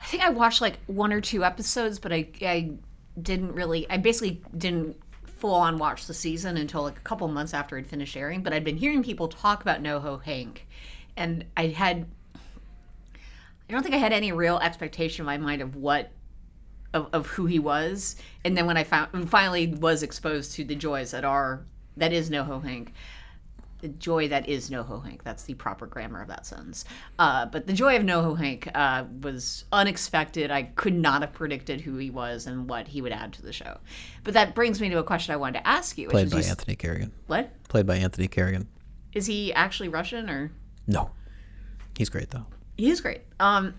I 0.00 0.04
think 0.04 0.22
I 0.22 0.30
watched 0.30 0.60
like 0.60 0.78
one 0.86 1.12
or 1.12 1.20
two 1.20 1.44
episodes, 1.44 1.98
but 1.98 2.12
I, 2.12 2.28
I 2.42 2.72
didn't 3.20 3.52
really. 3.54 3.88
I 3.90 3.96
basically 3.96 4.40
didn't 4.56 4.96
full 5.38 5.54
on 5.54 5.78
watch 5.78 6.06
the 6.06 6.14
season 6.14 6.56
until 6.56 6.82
like 6.82 6.96
a 6.96 7.02
couple 7.02 7.26
months 7.28 7.54
after 7.54 7.76
it 7.78 7.86
finished 7.86 8.16
airing. 8.16 8.42
But 8.42 8.52
I'd 8.52 8.64
been 8.64 8.76
hearing 8.76 9.02
people 9.02 9.28
talk 9.28 9.62
about 9.62 9.82
NoHo 9.82 10.22
Hank, 10.22 10.66
and 11.16 11.44
I 11.56 11.68
had. 11.68 12.06
I 13.68 13.72
don't 13.72 13.82
think 13.82 13.94
I 13.94 13.98
had 13.98 14.12
any 14.12 14.32
real 14.32 14.58
expectation 14.58 15.22
in 15.22 15.26
my 15.26 15.38
mind 15.38 15.62
of 15.62 15.76
what 15.76 16.10
of, 16.92 17.08
of 17.12 17.26
who 17.26 17.46
he 17.46 17.58
was. 17.58 18.16
And 18.44 18.56
then 18.56 18.66
when 18.66 18.76
I 18.76 18.84
found 18.84 19.28
finally 19.30 19.66
was 19.66 20.02
exposed 20.02 20.52
to 20.52 20.64
the 20.64 20.74
joys 20.74 21.10
that 21.10 21.24
are 21.24 21.64
that 21.96 22.12
is 22.12 22.30
NoHo 22.30 22.62
Hank, 22.62 22.92
the 23.80 23.88
joy 23.88 24.28
that 24.28 24.48
is 24.48 24.70
NoHo 24.70 25.04
Hank. 25.04 25.22
That's 25.24 25.44
the 25.44 25.54
proper 25.54 25.86
grammar 25.86 26.22
of 26.22 26.28
that 26.28 26.46
sentence. 26.46 26.84
Uh, 27.18 27.46
but 27.46 27.66
the 27.66 27.72
joy 27.72 27.96
of 27.96 28.02
NoHo 28.02 28.38
Hank 28.38 28.68
uh, 28.74 29.04
was 29.20 29.64
unexpected. 29.72 30.50
I 30.50 30.62
could 30.62 30.94
not 30.94 31.22
have 31.22 31.32
predicted 31.32 31.80
who 31.80 31.96
he 31.96 32.10
was 32.10 32.46
and 32.46 32.68
what 32.68 32.88
he 32.88 33.02
would 33.02 33.12
add 33.12 33.32
to 33.34 33.42
the 33.42 33.52
show. 33.52 33.78
But 34.22 34.34
that 34.34 34.54
brings 34.54 34.80
me 34.80 34.88
to 34.90 34.98
a 34.98 35.04
question 35.04 35.34
I 35.34 35.36
wanted 35.36 35.60
to 35.60 35.68
ask 35.68 35.98
you. 35.98 36.06
Which 36.06 36.12
Played 36.12 36.30
by 36.30 36.38
you- 36.38 36.44
Anthony 36.44 36.76
Carrigan. 36.76 37.12
What 37.26 37.50
Played 37.68 37.86
by 37.86 37.96
Anthony 37.96 38.28
Carrigan. 38.28 38.68
is 39.12 39.26
he 39.26 39.52
actually 39.52 39.88
Russian 39.88 40.30
or? 40.30 40.52
No, 40.86 41.10
he's 41.96 42.08
great 42.08 42.30
though. 42.30 42.46
He's 42.76 43.00
great. 43.00 43.22
Um, 43.40 43.74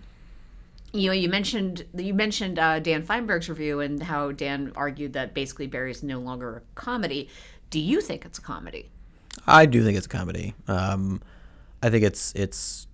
you 0.94 1.08
know, 1.08 1.14
you 1.14 1.28
mentioned 1.28 1.86
you 1.96 2.14
mentioned 2.14 2.58
uh, 2.58 2.80
Dan 2.80 3.04
Fienberg's 3.04 3.50
review 3.50 3.82
and 3.82 4.02
how 4.02 4.32
Dan 4.32 4.72
argued 4.76 5.14
that 5.14 5.34
basically 5.34 5.68
Barry's 5.68 6.04
no 6.04 6.20
longer 6.20 6.58
a 6.58 6.62
comedy. 6.80 7.30
Do 7.70 7.80
you 7.80 8.00
think 8.02 8.26
it's 8.26 8.38
a 8.38 8.42
comedy? 8.42 8.90
I 9.46 9.66
do 9.66 9.84
think 9.84 9.98
it's 9.98 10.06
a 10.06 10.10
comedy. 10.10 10.54
Um, 10.68 11.22
I 11.84 11.90
think 11.90 12.04
it's 12.04 12.34
it's 12.36 12.88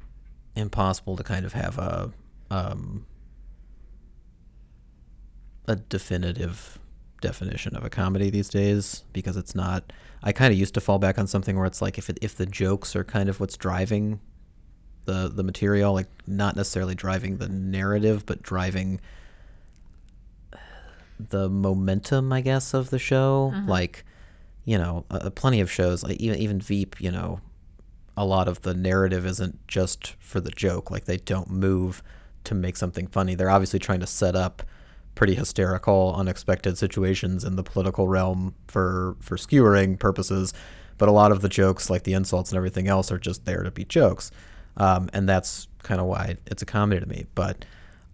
impossible 0.56 1.16
to 1.18 1.24
kind 1.24 1.46
of 1.46 1.54
have 1.54 1.78
a 1.78 2.12
um, 2.50 3.06
a 5.68 5.76
definitive 5.76 6.80
definition 7.22 7.76
of 7.76 7.86
a 7.86 7.90
comedy 7.90 8.32
these 8.32 8.50
days 8.50 9.04
because 9.14 9.38
it's 9.38 9.54
not. 9.54 9.94
I 10.24 10.32
kind 10.32 10.52
of 10.52 10.60
used 10.60 10.74
to 10.74 10.82
fall 10.82 11.00
back 11.00 11.18
on 11.20 11.28
something 11.28 11.56
where 11.56 11.66
it's 11.66 11.82
like 11.82 11.98
if 11.98 12.10
it, 12.10 12.18
if 12.22 12.36
the 12.36 12.46
jokes 12.46 12.96
are 12.96 13.04
kind 13.04 13.30
of 13.30 13.40
what's 13.40 13.58
driving 13.58 14.20
the 15.12 15.30
the 15.30 15.44
material, 15.44 15.94
like 15.94 16.08
not 16.26 16.56
necessarily 16.56 16.96
driving 16.96 17.38
the 17.38 17.50
narrative, 17.50 18.26
but 18.26 18.42
driving 18.42 19.00
the 21.30 21.50
momentum, 21.50 22.34
I 22.34 22.42
guess, 22.42 22.74
of 22.74 22.90
the 22.90 23.00
show. 23.00 23.52
Like, 23.68 24.06
you 24.66 24.78
know, 24.78 25.06
uh, 25.12 25.30
plenty 25.32 25.62
of 25.62 25.72
shows, 25.72 26.04
like 26.04 26.18
even 26.18 26.40
even 26.40 26.62
Veep, 26.62 27.00
you 27.00 27.12
know, 27.12 27.40
a 28.16 28.26
lot 28.26 28.48
of 28.48 28.62
the 28.62 28.74
narrative 28.74 29.26
isn't 29.26 29.68
just 29.68 30.16
for 30.20 30.40
the 30.40 30.52
joke. 30.52 30.92
Like 30.92 31.06
they 31.06 31.18
don't 31.18 31.50
move 31.50 32.02
to 32.46 32.56
make 32.56 32.78
something 32.78 33.08
funny. 33.08 33.36
They're 33.36 33.50
obviously 33.50 33.80
trying 33.80 34.00
to 34.00 34.08
set 34.08 34.36
up 34.36 34.64
pretty 35.16 35.36
hysterical, 35.36 36.14
unexpected 36.16 36.78
situations 36.78 37.44
in 37.44 37.56
the 37.56 37.64
political 37.64 38.08
realm 38.08 38.56
for 38.68 39.16
for 39.20 39.38
skewering 39.38 39.98
purposes. 39.98 40.54
But 40.98 41.10
a 41.10 41.12
lot 41.12 41.32
of 41.32 41.42
the 41.42 41.50
jokes, 41.50 41.90
like 41.90 42.04
the 42.04 42.14
insults 42.14 42.52
and 42.52 42.58
everything 42.58 42.88
else, 42.88 43.12
are 43.12 43.18
just 43.18 43.46
there 43.46 43.64
to 43.64 43.72
be 43.72 43.86
jokes, 43.86 44.30
um, 44.78 45.10
and 45.14 45.28
that's 45.28 45.68
kind 45.84 46.00
of 46.00 46.08
why 46.08 46.38
it's 46.48 46.62
a 46.62 46.66
comedy 46.66 47.00
to 47.00 47.08
me. 47.08 47.26
But 47.36 47.66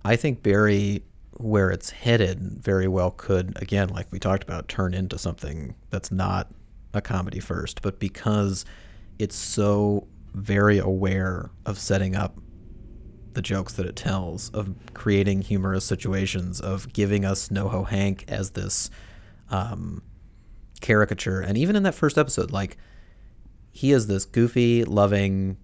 I 0.03 0.15
think 0.15 0.43
Barry, 0.43 1.03
where 1.37 1.69
it's 1.69 1.89
headed, 1.89 2.39
very 2.39 2.87
well 2.87 3.11
could 3.11 3.53
again, 3.61 3.89
like 3.89 4.11
we 4.11 4.19
talked 4.19 4.43
about, 4.43 4.67
turn 4.67 4.93
into 4.93 5.17
something 5.17 5.75
that's 5.89 6.11
not 6.11 6.51
a 6.93 7.01
comedy 7.01 7.39
first, 7.39 7.81
but 7.81 7.99
because 7.99 8.65
it's 9.19 9.35
so 9.35 10.07
very 10.33 10.77
aware 10.77 11.49
of 11.65 11.79
setting 11.79 12.15
up 12.15 12.37
the 13.33 13.41
jokes 13.41 13.73
that 13.73 13.85
it 13.85 13.95
tells, 13.95 14.49
of 14.49 14.73
creating 14.93 15.41
humorous 15.41 15.85
situations, 15.85 16.59
of 16.59 16.91
giving 16.91 17.23
us 17.23 17.49
NoHo 17.49 17.87
Hank 17.87 18.25
as 18.27 18.51
this 18.51 18.89
um, 19.51 20.01
caricature. 20.81 21.41
And 21.41 21.57
even 21.57 21.75
in 21.75 21.83
that 21.83 21.93
first 21.93 22.17
episode, 22.17 22.51
like, 22.51 22.77
he 23.71 23.91
is 23.91 24.07
this 24.07 24.25
goofy, 24.25 24.83
loving 24.83 25.57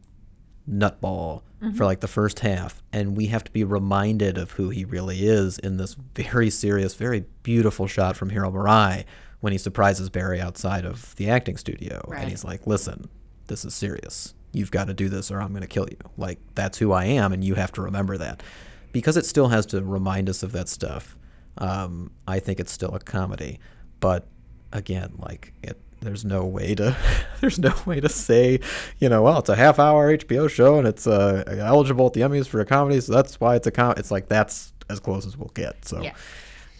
nutball 0.70 1.42
for 1.78 1.86
like 1.86 2.02
the 2.02 2.08
first 2.10 2.40
half. 2.40 2.84
And 2.92 3.16
we 3.16 3.28
have 3.28 3.44
to 3.46 3.52
be 3.52 3.64
reminded 3.64 4.38
of 4.38 4.52
who 4.52 4.70
he 4.70 4.84
really 4.84 5.26
is 5.26 5.58
in 5.60 5.78
this 5.78 5.96
very 6.14 6.50
serious, 6.50 6.96
very 6.96 7.24
beautiful 7.42 7.88
shot 7.88 8.18
from 8.18 8.30
Hiro 8.30 8.52
Murai 8.52 9.06
when 9.40 9.54
he 9.54 9.58
surprises 9.58 10.10
Barry 10.10 10.42
outside 10.42 10.84
of 10.84 11.16
the 11.16 11.30
acting 11.30 11.56
studio. 11.56 12.04
Right. 12.08 12.22
And 12.22 12.30
he's 12.30 12.44
like, 12.44 12.68
listen, 12.68 13.10
this 13.48 13.64
is 13.64 13.74
serious. 13.74 14.34
You've 14.52 14.72
got 14.72 14.88
to 14.88 14.94
do 14.94 15.10
this 15.10 15.32
or 15.32 15.42
I'm 15.42 15.50
going 15.50 15.62
to 15.62 15.68
kill 15.68 15.88
you. 15.90 15.98
Like, 16.18 16.40
that's 16.54 16.78
who 16.78 16.92
I 16.92 17.06
am, 17.06 17.34
and 17.34 17.44
you 17.44 17.56
have 17.56 17.72
to 17.74 17.82
remember 17.82 18.18
that. 18.18 18.44
Because 18.92 19.18
it 19.18 19.26
still 19.26 19.48
has 19.48 19.66
to 19.68 19.82
remind 19.82 20.30
us 20.30 20.44
of 20.44 20.52
that 20.52 20.70
stuff, 20.70 21.18
um, 21.58 22.12
I 22.28 22.40
think 22.40 22.60
it's 22.60 22.72
still 22.72 22.94
a 22.94 23.00
comedy. 23.00 23.60
But 24.00 24.28
again, 24.72 25.14
like, 25.18 25.54
it, 25.64 25.80
there's 26.04 26.26
no 26.26 26.46
way 26.46 26.76
to 26.76 26.96
there's 27.42 27.60
no 27.60 27.74
way 27.86 28.00
to 28.00 28.10
say 28.10 28.60
you 29.00 29.10
know 29.10 29.22
well 29.22 29.40
it's 29.40 29.50
a 29.50 29.56
half 29.56 29.80
hour 29.80 30.16
hbo 30.18 30.50
show 30.50 30.78
and 30.78 30.88
it's 30.88 31.08
uh, 31.08 31.44
eligible 31.60 32.08
at 32.08 32.14
the 32.14 32.22
emmys 32.22 32.48
for 32.48 32.60
a 32.60 32.66
comedy 32.66 33.00
so 33.00 33.12
that's 33.12 33.40
why 33.40 33.56
it's 33.56 33.68
a 33.68 33.72
com 33.72 33.94
it's 33.98 34.12
like 34.12 34.28
that's 34.28 34.74
as 34.90 35.00
close 35.00 35.26
as 35.26 35.38
we'll 35.38 35.52
get 35.54 35.86
so 35.86 36.02
Yeah. 36.02 36.14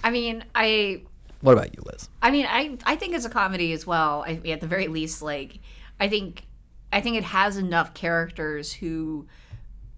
I 0.04 0.12
mean, 0.12 0.44
I 0.54 1.02
what 1.42 1.54
about 1.54 1.76
you 1.76 1.84
liz 1.86 2.10
I 2.22 2.32
mean, 2.32 2.46
I 2.48 2.78
I 2.86 2.96
think 2.96 3.16
it's 3.16 3.26
a 3.26 3.30
comedy 3.30 3.74
as 3.74 3.88
well. 3.88 4.24
I, 4.28 4.40
at 4.50 4.62
the 4.62 4.68
very 4.68 4.88
least, 4.88 5.22
like 5.22 5.60
I 6.00 6.08
think 6.10 6.46
I 6.92 7.02
think 7.02 7.18
it 7.18 7.24
has 7.24 7.58
enough 7.58 7.94
characters 7.94 8.72
who 8.72 9.28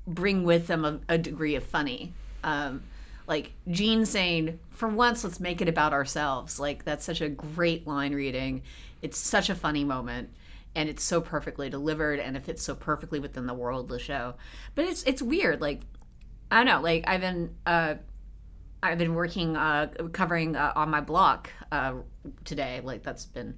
bring 0.08 0.44
with 0.44 0.68
them 0.68 0.86
a, 0.86 1.00
a 1.10 1.18
degree 1.18 1.56
of 1.56 1.64
funny. 1.64 2.14
Um, 2.44 2.84
like 3.28 3.52
Gene 3.70 4.06
saying, 4.06 4.60
"For 4.70 4.88
once, 4.88 5.24
let's 5.24 5.40
make 5.40 5.62
it 5.62 5.68
about 5.68 5.94
ourselves." 5.94 6.60
Like 6.60 6.86
that's 6.86 7.04
such 7.04 7.22
a 7.22 7.30
great 7.30 7.88
line 7.88 8.14
reading. 8.14 8.62
It's 9.02 9.18
such 9.18 9.50
a 9.50 9.56
funny 9.56 9.84
moment, 9.84 10.30
and 10.76 10.90
it's 10.90 11.04
so 11.04 11.22
perfectly 11.22 11.70
delivered, 11.70 12.20
and 12.20 12.36
it 12.36 12.44
fits 12.44 12.64
so 12.64 12.76
perfectly 12.76 13.20
within 13.20 13.46
the 13.46 13.54
world 13.54 13.86
of 13.86 13.90
the 13.90 14.00
show. 14.00 14.36
But 14.74 14.86
it's 14.86 15.04
it's 15.04 15.22
weird. 15.22 15.62
Like 15.62 15.82
I 16.52 16.58
don't 16.58 16.66
know. 16.66 16.82
Like 16.82 17.04
I've 17.08 17.22
been. 17.22 17.56
Uh, 17.66 17.96
I've 18.84 19.00
been 19.00 19.16
working 19.16 19.58
uh, 19.58 19.88
covering 20.12 20.56
uh, 20.56 20.74
on 20.76 20.90
my 20.92 21.02
block 21.02 21.50
uh, 21.72 21.94
today. 22.44 22.82
Like 22.84 23.02
that's 23.02 23.26
been 23.26 23.58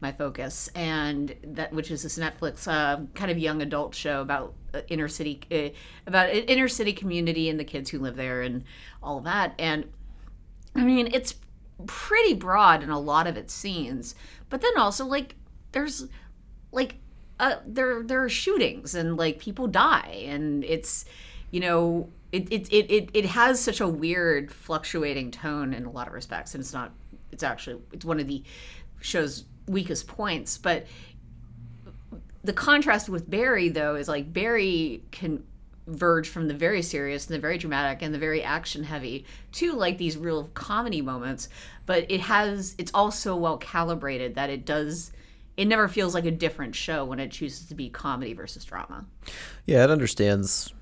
my 0.00 0.12
focus, 0.12 0.68
and 0.74 1.34
that 1.44 1.72
which 1.72 1.90
is 1.90 2.02
this 2.02 2.18
Netflix 2.18 2.66
uh, 2.66 3.04
kind 3.14 3.30
of 3.30 3.38
young 3.38 3.60
adult 3.60 3.94
show 3.94 4.22
about 4.22 4.54
uh, 4.72 4.80
inner 4.88 5.08
city 5.08 5.74
about 6.06 6.30
inner 6.30 6.68
city 6.68 6.92
community 6.92 7.48
and 7.50 7.60
the 7.60 7.64
kids 7.64 7.90
who 7.90 7.98
live 7.98 8.16
there 8.16 8.42
and 8.42 8.64
all 9.02 9.20
that. 9.20 9.54
And 9.58 9.90
I 10.74 10.84
mean, 10.84 11.08
it's 11.12 11.34
pretty 11.86 12.34
broad 12.34 12.82
in 12.82 12.90
a 12.90 12.98
lot 12.98 13.26
of 13.26 13.36
its 13.36 13.52
scenes, 13.52 14.14
but 14.52 14.60
then 14.60 14.76
also 14.76 15.06
like 15.06 15.34
there's 15.72 16.06
like 16.72 16.96
uh, 17.40 17.56
there 17.66 18.02
there 18.02 18.22
are 18.22 18.28
shootings 18.28 18.94
and 18.94 19.16
like 19.16 19.38
people 19.38 19.66
die, 19.66 20.26
and 20.26 20.62
it's 20.62 21.06
you 21.50 21.58
know 21.58 22.10
it 22.32 22.52
it, 22.52 22.70
it, 22.70 22.90
it 22.90 23.10
it 23.14 23.24
has 23.24 23.58
such 23.58 23.80
a 23.80 23.88
weird 23.88 24.52
fluctuating 24.52 25.30
tone 25.30 25.72
in 25.72 25.86
a 25.86 25.90
lot 25.90 26.06
of 26.06 26.12
respects, 26.12 26.54
and 26.54 26.60
it's 26.60 26.74
not 26.74 26.92
it's 27.30 27.42
actually 27.42 27.80
it's 27.94 28.04
one 28.04 28.20
of 28.20 28.28
the 28.28 28.42
show's 29.00 29.44
weakest 29.66 30.06
points, 30.06 30.58
but 30.58 30.84
the 32.44 32.52
contrast 32.52 33.08
with 33.08 33.30
Barry 33.30 33.70
though 33.70 33.96
is 33.96 34.06
like 34.06 34.34
Barry 34.34 35.02
can 35.12 35.44
verge 35.86 36.28
from 36.28 36.48
the 36.48 36.54
very 36.54 36.82
serious 36.82 37.26
and 37.26 37.34
the 37.34 37.40
very 37.40 37.58
dramatic 37.58 38.02
and 38.02 38.14
the 38.14 38.18
very 38.18 38.42
action 38.42 38.84
heavy 38.84 39.24
to 39.50 39.72
like 39.72 39.98
these 39.98 40.16
real 40.16 40.44
comedy 40.54 41.02
moments 41.02 41.48
but 41.86 42.08
it 42.10 42.20
has 42.20 42.74
it's 42.78 42.92
also 42.94 43.34
well 43.34 43.56
calibrated 43.58 44.34
that 44.34 44.48
it 44.48 44.64
does 44.64 45.12
it 45.56 45.66
never 45.66 45.88
feels 45.88 46.14
like 46.14 46.24
a 46.24 46.30
different 46.30 46.74
show 46.74 47.04
when 47.04 47.18
it 47.18 47.30
chooses 47.30 47.66
to 47.66 47.74
be 47.74 47.88
comedy 47.88 48.32
versus 48.32 48.64
drama 48.64 49.04
yeah 49.66 49.82
it 49.82 49.90
understands 49.90 50.72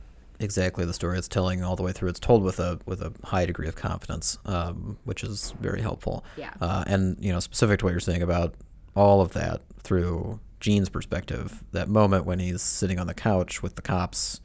exactly 0.41 0.85
the 0.85 0.93
story 0.93 1.19
it's 1.19 1.29
telling 1.29 1.63
all 1.63 1.77
the 1.77 1.83
way 1.83 1.93
through. 1.93 2.09
It's 2.09 2.19
told 2.19 2.43
with 2.43 2.59
a 2.59 2.81
with 2.87 3.03
a 3.03 3.13
high 3.25 3.47
degree 3.47 3.69
of 3.69 3.77
confidence, 3.77 4.39
um, 4.47 4.97
which 5.05 5.23
is 5.23 5.53
very 5.61 5.81
helpful. 5.81 6.25
Yeah. 6.37 6.53
Uh, 6.61 6.83
and 6.87 7.17
you 7.21 7.33
know, 7.33 7.41
specific 7.41 7.79
to 7.81 7.85
what 7.85 7.93
you're 7.93 8.01
saying 8.01 8.23
about 8.23 8.55
all 8.97 9.21
of 9.21 9.33
that 9.35 9.61
through 9.83 10.41
Gene's 10.59 10.89
perspective, 10.89 11.63
that 11.73 11.89
moment 11.89 12.25
when 12.25 12.39
he's 12.39 12.63
sitting 12.63 12.99
on 12.99 13.07
the 13.07 13.15
couch 13.15 13.63
with 13.63 13.77
the 13.77 13.83
cops 13.83 14.41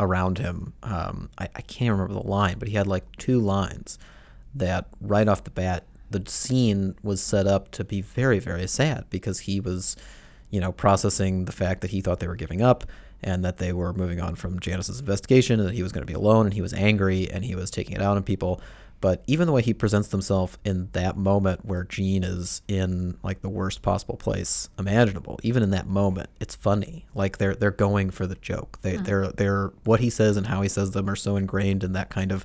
around 0.00 0.38
him. 0.38 0.72
Um, 0.82 1.30
I, 1.38 1.48
I 1.54 1.60
can't 1.60 1.92
remember 1.92 2.14
the 2.14 2.26
line, 2.26 2.58
but 2.58 2.68
he 2.68 2.74
had 2.74 2.86
like 2.86 3.04
two 3.16 3.38
lines 3.38 3.98
that 4.54 4.86
right 5.00 5.28
off 5.28 5.44
the 5.44 5.50
bat, 5.50 5.84
the 6.10 6.22
scene 6.26 6.96
was 7.02 7.22
set 7.22 7.46
up 7.46 7.70
to 7.72 7.84
be 7.84 8.00
very, 8.00 8.40
very 8.40 8.66
sad 8.66 9.04
because 9.10 9.40
he 9.40 9.60
was, 9.60 9.94
you 10.50 10.58
know, 10.60 10.72
processing 10.72 11.44
the 11.44 11.52
fact 11.52 11.82
that 11.82 11.90
he 11.90 12.00
thought 12.00 12.18
they 12.18 12.26
were 12.26 12.34
giving 12.34 12.62
up 12.62 12.84
and 13.22 13.44
that 13.44 13.58
they 13.58 13.72
were 13.72 13.92
moving 13.92 14.20
on 14.20 14.34
from 14.34 14.58
Janice's 14.58 14.98
investigation 14.98 15.60
and 15.60 15.68
that 15.68 15.74
he 15.74 15.82
was 15.82 15.92
going 15.92 16.02
to 16.02 16.10
be 16.10 16.16
alone 16.16 16.46
and 16.46 16.54
he 16.54 16.62
was 16.62 16.72
angry 16.72 17.30
and 17.30 17.44
he 17.44 17.54
was 17.54 17.70
taking 17.70 17.94
it 17.94 18.02
out 18.02 18.16
on 18.16 18.22
people. 18.22 18.60
But 19.00 19.22
even 19.26 19.46
the 19.46 19.52
way 19.52 19.62
he 19.62 19.72
presents 19.72 20.10
himself 20.10 20.58
in 20.64 20.90
that 20.92 21.16
moment 21.16 21.64
where 21.64 21.84
Gene 21.84 22.22
is 22.22 22.60
in 22.68 23.16
like 23.22 23.40
the 23.40 23.48
worst 23.48 23.80
possible 23.80 24.16
place 24.16 24.68
imaginable, 24.78 25.38
even 25.42 25.62
in 25.62 25.70
that 25.70 25.86
moment, 25.86 26.28
it's 26.38 26.54
funny. 26.54 27.06
Like 27.14 27.38
they're 27.38 27.54
they're 27.54 27.70
going 27.70 28.10
for 28.10 28.26
the 28.26 28.34
joke. 28.36 28.78
They 28.82 28.94
mm. 28.94 29.04
they're 29.04 29.32
they're 29.32 29.72
what 29.84 30.00
he 30.00 30.10
says 30.10 30.36
and 30.36 30.48
how 30.48 30.60
he 30.60 30.68
says 30.68 30.90
them 30.90 31.08
are 31.08 31.16
so 31.16 31.36
ingrained 31.36 31.82
in 31.82 31.94
that 31.94 32.10
kind 32.10 32.30
of 32.30 32.44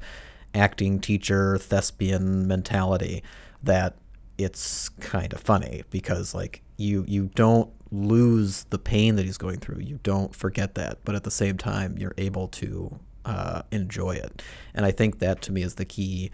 acting 0.54 1.02
teacher 1.02 1.58
thespian 1.58 2.48
mentality 2.48 3.22
that 3.62 3.98
it's 4.38 4.90
kind 4.90 5.34
of 5.34 5.42
funny 5.42 5.84
because 5.90 6.34
like 6.34 6.62
you 6.78 7.04
you 7.08 7.30
don't 7.36 7.70
lose 7.92 8.66
the 8.70 8.80
pain 8.80 9.16
that 9.16 9.26
he's 9.26 9.38
going 9.38 9.60
through. 9.60 9.82
You 9.82 10.00
don't 10.04 10.34
forget 10.34 10.76
that, 10.76 11.00
but 11.04 11.16
at 11.16 11.24
the 11.24 11.32
same 11.32 11.58
time, 11.58 11.98
you're 11.98 12.16
able 12.18 12.48
to 12.50 13.00
uh, 13.26 13.64
enjoy 13.72 14.12
it. 14.12 14.42
And 14.74 14.86
I 14.86 14.92
think 14.92 15.20
that 15.20 15.42
to 15.44 15.52
me 15.52 15.62
is 15.62 15.76
the 15.76 15.86
key 15.86 16.32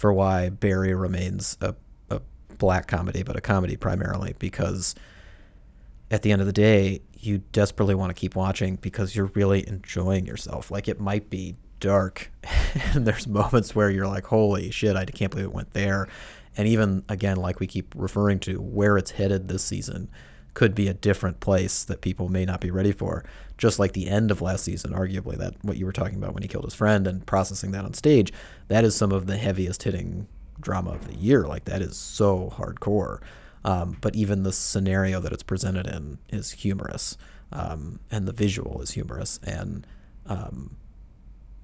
for 0.00 0.14
why 0.14 0.48
Barry 0.48 0.94
remains 0.94 1.58
a, 1.60 1.74
a 2.08 2.22
black 2.56 2.86
comedy, 2.86 3.22
but 3.22 3.36
a 3.36 3.40
comedy 3.42 3.76
primarily, 3.76 4.34
because 4.38 4.94
at 6.10 6.22
the 6.22 6.32
end 6.32 6.40
of 6.40 6.46
the 6.46 6.54
day, 6.54 7.02
you 7.18 7.42
desperately 7.52 7.94
want 7.94 8.08
to 8.08 8.18
keep 8.18 8.34
watching 8.34 8.76
because 8.76 9.14
you're 9.14 9.30
really 9.34 9.68
enjoying 9.68 10.24
yourself. 10.24 10.70
Like 10.70 10.88
it 10.88 11.00
might 11.00 11.28
be 11.28 11.54
dark, 11.80 12.32
and 12.94 13.06
there's 13.06 13.26
moments 13.26 13.74
where 13.74 13.90
you're 13.90 14.06
like, 14.06 14.24
holy 14.24 14.70
shit, 14.70 14.96
I 14.96 15.04
can't 15.04 15.30
believe 15.30 15.44
it 15.44 15.52
went 15.52 15.74
there. 15.74 16.08
And 16.56 16.66
even 16.66 17.04
again, 17.10 17.36
like 17.36 17.60
we 17.60 17.66
keep 17.66 17.92
referring 17.94 18.38
to, 18.40 18.58
where 18.58 18.96
it's 18.96 19.10
headed 19.10 19.48
this 19.48 19.62
season 19.62 20.08
could 20.54 20.74
be 20.74 20.88
a 20.88 20.94
different 20.94 21.40
place 21.40 21.84
that 21.84 22.00
people 22.00 22.28
may 22.28 22.44
not 22.44 22.60
be 22.60 22.70
ready 22.70 22.92
for. 22.92 23.24
Just 23.58 23.78
like 23.78 23.92
the 23.92 24.08
end 24.08 24.30
of 24.30 24.40
last 24.40 24.64
season, 24.64 24.92
arguably, 24.92 25.36
that 25.36 25.54
what 25.62 25.76
you 25.76 25.84
were 25.84 25.92
talking 25.92 26.16
about 26.16 26.32
when 26.32 26.42
he 26.42 26.48
killed 26.48 26.64
his 26.64 26.74
friend 26.74 27.06
and 27.06 27.26
processing 27.26 27.72
that 27.72 27.84
on 27.84 27.92
stage, 27.92 28.32
that 28.68 28.84
is 28.84 28.96
some 28.96 29.12
of 29.12 29.26
the 29.26 29.36
heaviest 29.36 29.82
hitting 29.82 30.26
drama 30.60 30.92
of 30.92 31.06
the 31.06 31.16
year. 31.16 31.46
Like 31.46 31.64
that 31.66 31.82
is 31.82 31.96
so 31.96 32.52
hardcore. 32.56 33.20
Um, 33.64 33.98
but 34.00 34.16
even 34.16 34.42
the 34.42 34.52
scenario 34.52 35.20
that 35.20 35.32
it's 35.32 35.42
presented 35.42 35.86
in 35.86 36.18
is 36.30 36.50
humorous, 36.50 37.18
um, 37.52 38.00
and 38.10 38.26
the 38.26 38.32
visual 38.32 38.80
is 38.80 38.92
humorous, 38.92 39.38
and 39.42 39.86
um, 40.26 40.76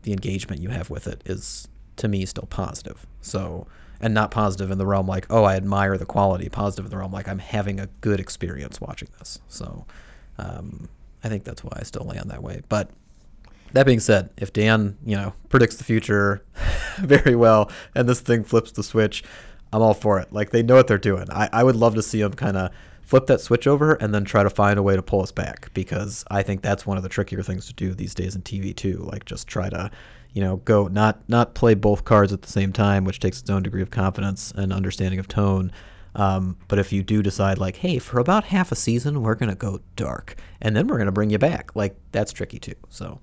the 0.03 0.13
engagement 0.13 0.61
you 0.61 0.69
have 0.69 0.91
with 0.91 1.07
it 1.07 1.23
is, 1.25 1.69
to 1.97 2.09
me, 2.09 2.27
still 2.27 2.47
positive. 2.47 3.07
So 3.21 3.67
and 4.01 4.15
not 4.15 4.31
positive 4.31 4.71
in 4.71 4.79
the 4.79 4.87
realm 4.87 5.07
like 5.07 5.27
oh 5.31 5.45
i 5.45 5.57
admire 5.57 5.97
the 5.97 6.07
quality 6.07 6.49
positive 6.49 6.85
in 6.85 6.91
the 6.91 6.97
realm 6.97 7.13
like 7.13 7.29
i'm 7.29 7.39
having 7.39 7.81
a 7.81 7.87
good 8.01 8.21
experience 8.21 8.81
watching 8.81 9.09
this. 9.19 9.41
So 9.49 9.87
um, 10.39 10.89
i 11.25 11.29
think 11.29 11.45
that's 11.45 11.65
why 11.65 11.73
i 11.77 11.83
still 11.83 12.05
land 12.05 12.31
that 12.31 12.43
way. 12.43 12.63
But 12.69 12.91
that 13.73 13.87
being 13.87 14.01
said 14.01 14.31
if 14.37 14.53
dan 14.53 14.97
you 15.05 15.17
know 15.17 15.35
predicts 15.49 15.77
the 15.77 15.85
future 15.85 16.45
very 16.99 17.35
well 17.35 17.71
and 17.95 18.09
this 18.09 18.21
thing 18.21 18.45
flips 18.45 18.73
the 18.73 18.83
switch 18.83 19.25
i'm 19.73 19.83
all 19.83 19.95
for 19.95 20.19
it. 20.21 20.33
Like 20.33 20.51
they 20.51 20.63
know 20.63 20.77
what 20.77 20.87
they're 20.87 20.99
doing. 20.99 21.27
I, 21.31 21.49
I 21.53 21.65
would 21.65 21.77
love 21.77 21.95
to 21.97 22.03
see 22.03 22.21
them 22.21 22.35
kind 22.35 22.57
of 22.57 22.71
flip 23.03 23.27
that 23.27 23.41
switch 23.41 23.69
over 23.69 23.95
and 23.95 24.13
then 24.13 24.25
try 24.25 24.43
to 24.43 24.51
find 24.51 24.79
a 24.79 24.83
way 24.83 24.97
to 24.97 25.03
pull 25.03 25.23
us 25.23 25.31
back 25.31 25.73
because 25.75 26.25
i 26.29 26.43
think 26.43 26.61
that's 26.61 26.85
one 26.85 26.97
of 26.97 27.05
the 27.05 27.09
trickier 27.09 27.41
things 27.41 27.67
to 27.67 27.73
do 27.75 27.95
these 27.95 28.17
days 28.17 28.35
in 28.35 28.43
tv 28.43 28.75
too 28.75 28.97
like 29.13 29.25
just 29.25 29.47
try 29.47 29.71
to 29.71 29.89
you 30.37 30.43
know, 30.43 30.57
go 30.59 30.87
not 30.87 31.27
not 31.31 31.55
play 31.55 31.73
both 31.73 32.05
cards 32.05 32.31
at 32.31 32.43
the 32.43 32.53
same 32.53 32.71
time, 32.71 33.07
which 33.07 33.21
takes 33.21 33.41
its 33.41 33.49
own 33.49 33.63
degree 33.63 33.81
of 33.81 33.89
confidence 33.89 34.53
and 34.55 34.71
understanding 34.71 35.19
of 35.19 35.27
tone. 35.27 35.73
Um, 36.15 36.59
but 36.69 36.79
if 36.79 36.93
you 36.93 37.03
do 37.03 37.23
decide, 37.23 37.57
like, 37.57 37.77
hey, 37.77 37.99
for 37.99 38.19
about 38.21 38.45
half 38.45 38.71
a 38.71 38.77
season, 38.77 39.23
we're 39.23 39.35
gonna 39.35 39.55
go 39.55 39.81
dark, 39.97 40.35
and 40.61 40.77
then 40.77 40.89
we're 40.89 40.99
gonna 40.99 41.11
bring 41.11 41.31
you 41.31 41.39
back, 41.39 41.75
like 41.75 41.97
that's 42.13 42.35
tricky 42.35 42.59
too. 42.59 42.75
So, 42.91 43.19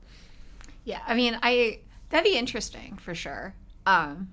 yeah, 0.85 1.01
I 1.05 1.13
mean, 1.13 1.37
I 1.43 1.81
that'd 2.09 2.23
be 2.23 2.35
interesting 2.35 2.97
for 2.97 3.13
sure. 3.13 3.53
Um, 3.85 4.29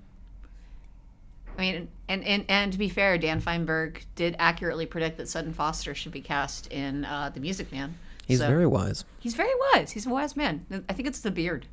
I 1.55 1.61
mean, 1.61 1.87
and, 2.07 2.23
and 2.23 2.45
and 2.49 2.73
to 2.73 2.79
be 2.79 2.89
fair, 2.89 3.19
Dan 3.19 3.41
Fienberg 3.41 3.99
did 4.15 4.35
accurately 4.39 4.87
predict 4.87 5.17
that 5.17 5.29
Sutton 5.29 5.53
Foster 5.53 5.93
should 5.93 6.13
be 6.13 6.21
cast 6.21 6.65
in 6.71 7.05
uh, 7.05 7.29
The 7.31 7.41
Music 7.41 7.71
Man. 7.71 7.93
He's 8.25 8.39
so, 8.39 8.47
very 8.47 8.65
wise. 8.65 9.05
He's 9.19 9.35
very 9.35 9.53
wise. 9.71 9.91
He's 9.91 10.07
a 10.07 10.09
wise 10.09 10.35
man. 10.35 10.65
I 10.89 10.93
think 10.93 11.07
it's 11.07 11.19
the 11.19 11.29
beard. 11.29 11.67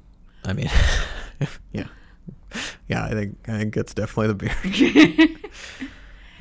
I 0.45 0.53
mean, 0.53 0.71
yeah, 1.73 1.87
yeah. 2.89 3.05
I 3.05 3.11
think 3.11 3.39
I 3.49 3.59
think 3.59 3.77
it's 3.77 3.95
definitely 3.95 4.29
the 4.29 4.35
beard. 4.35 5.51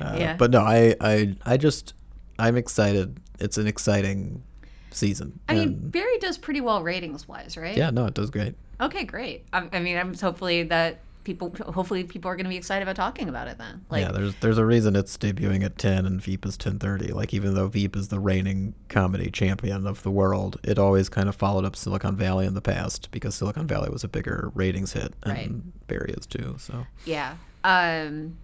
uh, 0.00 0.16
yeah. 0.18 0.36
But 0.36 0.50
no, 0.50 0.60
I, 0.60 0.94
I 1.00 1.36
I 1.44 1.56
just 1.56 1.94
I'm 2.38 2.56
excited. 2.56 3.20
It's 3.38 3.58
an 3.58 3.66
exciting 3.66 4.42
season. 4.90 5.38
I 5.48 5.54
mean, 5.54 5.90
Barry 5.90 6.18
does 6.18 6.38
pretty 6.38 6.60
well 6.60 6.82
ratings 6.82 7.28
wise, 7.28 7.56
right? 7.56 7.76
Yeah, 7.76 7.90
no, 7.90 8.06
it 8.06 8.14
does 8.14 8.30
great. 8.30 8.54
Okay, 8.80 9.04
great. 9.04 9.44
I, 9.52 9.68
I 9.72 9.80
mean, 9.80 9.96
I'm 9.96 10.14
hopefully 10.14 10.64
that 10.64 11.00
people 11.24 11.54
hopefully 11.72 12.04
people 12.04 12.30
are 12.30 12.36
going 12.36 12.44
to 12.44 12.50
be 12.50 12.56
excited 12.56 12.82
about 12.82 12.96
talking 12.96 13.28
about 13.28 13.48
it 13.48 13.58
then. 13.58 13.84
Like, 13.90 14.02
yeah, 14.02 14.12
there's 14.12 14.34
there's 14.36 14.58
a 14.58 14.64
reason 14.64 14.96
it's 14.96 15.16
debuting 15.16 15.64
at 15.64 15.78
10 15.78 16.06
and 16.06 16.20
Veep 16.20 16.46
is 16.46 16.56
10:30. 16.56 17.12
Like 17.12 17.34
even 17.34 17.54
though 17.54 17.68
Veep 17.68 17.96
is 17.96 18.08
the 18.08 18.18
reigning 18.18 18.74
comedy 18.88 19.30
champion 19.30 19.86
of 19.86 20.02
the 20.02 20.10
world, 20.10 20.58
it 20.64 20.78
always 20.78 21.08
kind 21.08 21.28
of 21.28 21.36
followed 21.36 21.64
up 21.64 21.76
Silicon 21.76 22.16
Valley 22.16 22.46
in 22.46 22.54
the 22.54 22.62
past 22.62 23.10
because 23.10 23.34
Silicon 23.34 23.66
Valley 23.66 23.90
was 23.90 24.04
a 24.04 24.08
bigger 24.08 24.50
ratings 24.54 24.92
hit 24.92 25.14
and 25.22 25.32
right. 25.32 25.86
Barry 25.88 26.14
is 26.16 26.26
too. 26.26 26.56
So 26.58 26.86
yeah. 27.04 27.36
Um, 27.64 28.38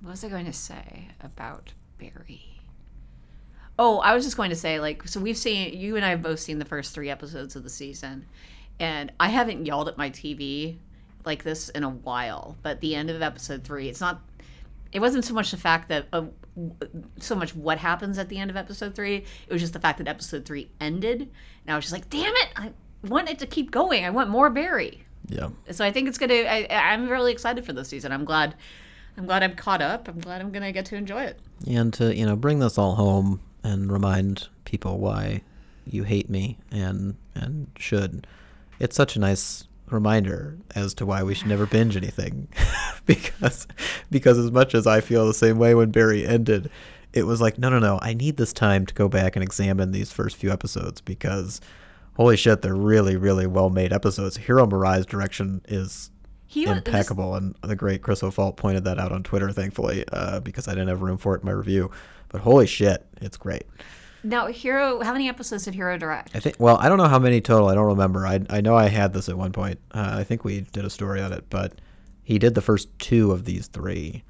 what 0.00 0.12
was 0.12 0.24
I 0.24 0.28
going 0.28 0.46
to 0.46 0.52
say 0.52 1.08
about 1.20 1.72
Barry? 1.98 2.60
Oh, 3.78 3.98
I 3.98 4.14
was 4.14 4.24
just 4.24 4.36
going 4.36 4.50
to 4.50 4.56
say, 4.56 4.80
like, 4.80 5.08
so 5.08 5.18
we've 5.20 5.36
seen 5.36 5.78
you 5.78 5.96
and 5.96 6.04
I 6.04 6.10
have 6.10 6.22
both 6.22 6.40
seen 6.40 6.58
the 6.58 6.64
first 6.64 6.94
three 6.94 7.08
episodes 7.10 7.56
of 7.56 7.62
the 7.62 7.70
season, 7.70 8.26
and 8.78 9.12
I 9.18 9.28
haven't 9.28 9.64
yelled 9.66 9.88
at 9.88 9.96
my 9.96 10.10
TV 10.10 10.76
like 11.24 11.42
this 11.42 11.68
in 11.70 11.84
a 11.84 11.90
while. 11.90 12.56
But 12.62 12.80
the 12.80 12.94
end 12.94 13.10
of 13.10 13.22
episode 13.22 13.64
three, 13.64 13.88
it's 13.88 14.00
not. 14.00 14.20
It 14.92 15.00
wasn't 15.00 15.24
so 15.24 15.34
much 15.34 15.50
the 15.50 15.56
fact 15.56 15.88
that 15.88 16.06
uh, 16.12 16.26
so 17.18 17.34
much 17.34 17.54
what 17.54 17.78
happens 17.78 18.18
at 18.18 18.28
the 18.28 18.38
end 18.38 18.50
of 18.50 18.56
episode 18.56 18.94
three. 18.94 19.16
It 19.16 19.52
was 19.52 19.60
just 19.60 19.72
the 19.72 19.80
fact 19.80 19.98
that 19.98 20.08
episode 20.08 20.44
three 20.44 20.70
ended, 20.80 21.22
and 21.22 21.72
I 21.72 21.76
was 21.76 21.84
just 21.84 21.92
like, 21.92 22.10
damn 22.10 22.34
it! 22.34 22.48
I 22.56 22.72
want 23.04 23.30
it 23.30 23.38
to 23.40 23.46
keep 23.46 23.70
going. 23.70 24.04
I 24.04 24.10
want 24.10 24.30
more 24.30 24.50
Barry. 24.50 25.04
Yeah. 25.28 25.48
So 25.70 25.84
I 25.84 25.92
think 25.92 26.08
it's 26.08 26.18
gonna. 26.18 26.34
I, 26.34 26.66
I'm 26.70 27.08
really 27.08 27.32
excited 27.32 27.64
for 27.64 27.72
this 27.72 27.88
season. 27.88 28.12
I'm 28.12 28.24
glad. 28.24 28.54
I'm 29.16 29.26
glad 29.26 29.42
I'm 29.42 29.54
caught 29.54 29.82
up. 29.82 30.08
I'm 30.08 30.20
glad 30.20 30.40
I'm 30.40 30.52
gonna 30.52 30.72
get 30.72 30.86
to 30.86 30.96
enjoy 30.96 31.24
it. 31.24 31.38
And 31.66 31.92
to, 31.94 32.14
you 32.16 32.26
know, 32.26 32.36
bring 32.36 32.58
this 32.58 32.78
all 32.78 32.94
home 32.94 33.40
and 33.62 33.92
remind 33.92 34.48
people 34.64 34.98
why 34.98 35.42
you 35.86 36.04
hate 36.04 36.30
me 36.30 36.58
and 36.70 37.16
and 37.34 37.68
should. 37.78 38.26
It's 38.78 38.96
such 38.96 39.16
a 39.16 39.20
nice 39.20 39.64
reminder 39.92 40.58
as 40.74 40.94
to 40.94 41.06
why 41.06 41.22
we 41.22 41.34
should 41.34 41.48
never 41.48 41.66
binge 41.66 41.96
anything 41.96 42.48
because 43.06 43.66
because 44.10 44.38
as 44.38 44.50
much 44.50 44.74
as 44.74 44.86
I 44.86 45.00
feel 45.00 45.26
the 45.26 45.34
same 45.34 45.58
way 45.58 45.74
when 45.74 45.90
Barry 45.90 46.26
ended, 46.26 46.70
it 47.12 47.24
was 47.26 47.40
like 47.40 47.58
no 47.58 47.68
no 47.68 47.78
no, 47.78 47.98
I 48.02 48.14
need 48.14 48.36
this 48.36 48.52
time 48.52 48.86
to 48.86 48.94
go 48.94 49.08
back 49.08 49.36
and 49.36 49.42
examine 49.42 49.92
these 49.92 50.12
first 50.12 50.36
few 50.36 50.50
episodes 50.50 51.00
because 51.00 51.60
holy 52.16 52.36
shit, 52.36 52.62
they're 52.62 52.74
really 52.74 53.16
really 53.16 53.46
well 53.46 53.70
made 53.70 53.92
episodes. 53.92 54.36
Hiro 54.36 54.66
Murai's 54.66 55.06
direction 55.06 55.60
is 55.68 56.10
He 56.46 56.66
was- 56.66 56.78
impeccable, 56.78 57.34
and 57.34 57.54
the 57.62 57.76
great 57.76 58.02
Chris 58.02 58.22
O'Falt 58.22 58.56
pointed 58.56 58.84
that 58.84 58.98
out 58.98 59.12
on 59.12 59.22
Twitter, 59.22 59.50
thankfully, 59.52 60.04
uh, 60.12 60.40
because 60.40 60.68
I 60.68 60.72
didn't 60.72 60.88
have 60.88 61.02
room 61.02 61.16
for 61.18 61.34
it 61.36 61.40
in 61.42 61.46
my 61.46 61.52
review. 61.52 61.90
But 62.28 62.40
holy 62.42 62.66
shit, 62.66 63.06
it's 63.20 63.36
great. 63.36 63.64
Now, 64.24 64.46
Hiro, 64.46 65.00
how 65.02 65.12
many 65.12 65.28
episodes 65.28 65.64
did 65.64 65.74
Hiro 65.74 65.98
direct? 65.98 66.30
I 66.34 66.40
think. 66.40 66.56
Well, 66.58 66.76
I 66.78 66.88
don't 66.88 66.98
know 66.98 67.08
how 67.08 67.18
many 67.18 67.40
total. 67.40 67.68
I 67.68 67.74
don't 67.74 67.86
remember. 67.86 68.26
I 68.26 68.40
I 68.50 68.60
know 68.60 68.76
I 68.76 68.88
had 68.88 69.12
this 69.12 69.28
at 69.28 69.36
one 69.36 69.52
point. 69.52 69.78
Uh, 69.92 70.14
I 70.18 70.24
think 70.24 70.44
we 70.44 70.60
did 70.72 70.84
a 70.84 70.90
story 70.90 71.20
on 71.20 71.32
it, 71.32 71.44
but 71.50 71.80
he 72.22 72.38
did 72.38 72.54
the 72.54 72.60
first 72.62 72.96
two 72.98 73.32
of 73.32 73.44
these 73.44 73.66
three. 73.66 74.22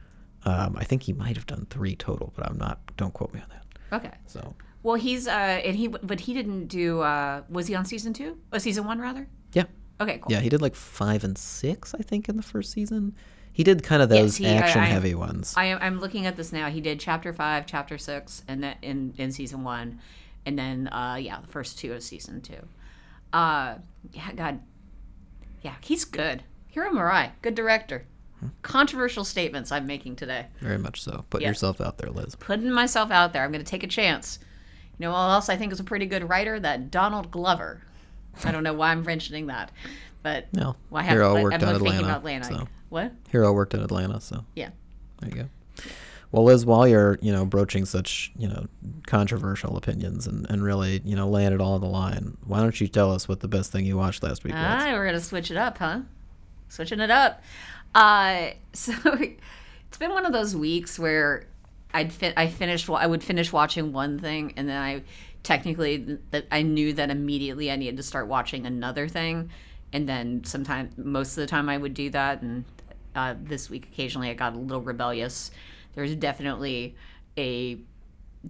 Um, 0.44 0.76
I 0.78 0.84
think 0.84 1.02
he 1.02 1.12
might 1.12 1.36
have 1.36 1.46
done 1.46 1.66
three 1.70 1.94
total, 1.94 2.32
but 2.36 2.46
I'm 2.48 2.56
not. 2.58 2.80
Don't 2.96 3.12
quote 3.12 3.32
me 3.34 3.40
on 3.40 3.46
that. 3.50 3.96
Okay. 4.04 4.14
So 4.26 4.54
Well, 4.82 4.94
he's 4.96 5.28
uh, 5.28 5.30
and 5.30 5.76
he, 5.76 5.88
but 5.88 6.20
he 6.20 6.32
didn't 6.32 6.66
do. 6.68 7.00
uh 7.02 7.42
Was 7.50 7.66
he 7.66 7.74
on 7.74 7.84
season 7.84 8.12
two? 8.14 8.38
Oh, 8.52 8.58
season 8.58 8.84
one 8.86 8.98
rather. 8.98 9.28
yeah, 9.52 9.64
Okay, 10.00 10.18
cool. 10.18 10.32
yeah, 10.32 10.40
he 10.40 10.48
did 10.48 10.62
like 10.62 10.74
five 10.74 11.22
and 11.22 11.36
six, 11.36 11.94
I 11.94 11.98
think, 12.02 12.28
in 12.30 12.36
the 12.36 12.42
first 12.42 12.72
season. 12.72 13.14
He 13.52 13.64
did 13.64 13.82
kind 13.82 14.00
of 14.02 14.08
those 14.08 14.36
see, 14.36 14.46
I- 14.46 14.54
action 14.54 14.80
I- 14.80 14.86
heavy 14.86 15.14
ones. 15.14 15.54
I 15.56 15.66
am, 15.66 15.78
I'm 15.82 16.00
looking 16.00 16.26
at 16.26 16.36
this 16.36 16.52
now. 16.52 16.70
He 16.70 16.80
did 16.80 16.98
chapter 17.00 17.32
five, 17.32 17.66
chapter 17.66 17.98
six, 17.98 18.42
and 18.48 18.62
then 18.62 18.76
in 18.82 19.14
in 19.18 19.30
season 19.32 19.62
one, 19.64 20.00
and 20.46 20.58
then 20.58 20.88
uh 20.88 21.16
yeah, 21.20 21.40
the 21.40 21.46
first 21.48 21.78
two 21.78 21.92
of 21.92 22.02
season 22.02 22.40
two. 22.40 22.66
Uh, 23.32 23.76
yeah, 24.12 24.32
God, 24.32 24.60
yeah, 25.62 25.74
he's 25.80 26.04
good. 26.04 26.42
Hiro 26.68 26.90
Murai, 26.90 27.30
good 27.42 27.54
director. 27.54 28.04
Controversial 28.62 29.24
statements 29.24 29.70
I'm 29.70 29.86
making 29.86 30.16
today. 30.16 30.46
Very 30.60 30.76
much 30.78 31.00
so. 31.00 31.24
Put 31.30 31.42
Yeah. 31.42 31.48
yourself 31.48 31.80
out 31.80 31.98
there, 31.98 32.10
Liz. 32.10 32.34
Putting 32.34 32.70
myself 32.72 33.10
out 33.12 33.32
there. 33.32 33.44
I'm 33.44 33.52
going 33.52 33.64
to 33.64 33.70
take 33.70 33.84
a 33.84 33.88
chance. 33.88 34.38
You 34.98 35.04
know 35.06 35.12
what 35.12 35.30
else 35.30 35.48
I 35.48 35.56
think 35.56 35.72
is 35.72 35.78
a 35.80 35.84
pretty 35.84 36.06
good 36.06 36.28
writer? 36.28 36.58
That 36.58 36.90
Donald 36.90 37.30
Glover. 37.30 37.82
I 38.44 38.50
don't 38.50 38.64
know 38.64 38.72
why 38.74 38.90
I'm 38.90 39.04
mentioning 39.04 39.46
that, 39.46 39.70
but 40.22 40.52
No, 40.52 40.74
well, 40.90 41.02
I 41.02 41.04
have, 41.04 41.12
Hiro 41.18 41.36
I, 41.36 41.42
worked 41.42 41.54
I'm 41.62 41.68
on 41.68 41.74
thinking 41.74 41.86
Atlanta. 41.88 42.04
about 42.04 42.16
Atlanta. 42.18 42.44
so. 42.46 42.68
What? 42.92 43.12
Hiro 43.30 43.50
worked 43.54 43.72
in 43.72 43.80
Atlanta, 43.80 44.20
so 44.20 44.44
Yeah. 44.54 44.68
there 45.20 45.30
you 45.30 45.36
go. 45.44 45.48
Well, 46.30 46.44
Liz, 46.44 46.66
while 46.66 46.86
you're 46.86 47.18
you 47.22 47.32
know 47.32 47.46
broaching 47.46 47.86
such 47.86 48.30
you 48.36 48.48
know 48.48 48.66
controversial 49.06 49.76
opinions 49.78 50.26
and, 50.26 50.46
and 50.50 50.62
really 50.62 51.00
you 51.04 51.16
know 51.16 51.26
laying 51.28 51.52
it 51.54 51.60
all 51.60 51.72
on 51.72 51.80
the 51.80 51.86
line, 51.86 52.36
why 52.44 52.60
don't 52.60 52.78
you 52.80 52.88
tell 52.88 53.10
us 53.10 53.28
what 53.28 53.40
the 53.40 53.48
best 53.48 53.72
thing 53.72 53.86
you 53.86 53.96
watched 53.96 54.22
last 54.22 54.44
week 54.44 54.52
was? 54.52 54.62
Ah, 54.62 54.92
we're 54.92 55.06
gonna 55.06 55.20
switch 55.20 55.50
it 55.50 55.56
up, 55.56 55.78
huh? 55.78 56.00
Switching 56.68 57.00
it 57.00 57.10
up. 57.10 57.42
Uh, 57.94 58.50
so 58.74 58.92
it's 59.14 59.98
been 59.98 60.10
one 60.10 60.26
of 60.26 60.32
those 60.34 60.54
weeks 60.54 60.98
where 60.98 61.46
I'd 61.94 62.12
fi- 62.12 62.34
I 62.36 62.46
finished 62.48 62.90
I 62.90 63.06
would 63.06 63.24
finish 63.24 63.52
watching 63.52 63.92
one 63.94 64.18
thing 64.18 64.52
and 64.58 64.68
then 64.68 64.80
I 64.80 65.02
technically 65.42 66.18
that 66.30 66.46
I 66.52 66.60
knew 66.62 66.92
that 66.92 67.10
immediately 67.10 67.70
I 67.70 67.76
needed 67.76 67.96
to 67.96 68.02
start 68.02 68.26
watching 68.28 68.66
another 68.66 69.08
thing, 69.08 69.50
and 69.94 70.08
then 70.08 70.44
sometimes 70.44 70.96
most 70.98 71.32
of 71.32 71.42
the 71.42 71.46
time 71.46 71.68
I 71.68 71.76
would 71.78 71.94
do 71.94 72.08
that, 72.10 72.40
and 72.42 72.64
uh, 73.14 73.34
this 73.40 73.70
week 73.70 73.88
occasionally 73.92 74.30
I 74.30 74.34
got 74.34 74.54
a 74.54 74.58
little 74.58 74.82
rebellious. 74.82 75.50
There's 75.94 76.14
definitely 76.16 76.96
a 77.36 77.78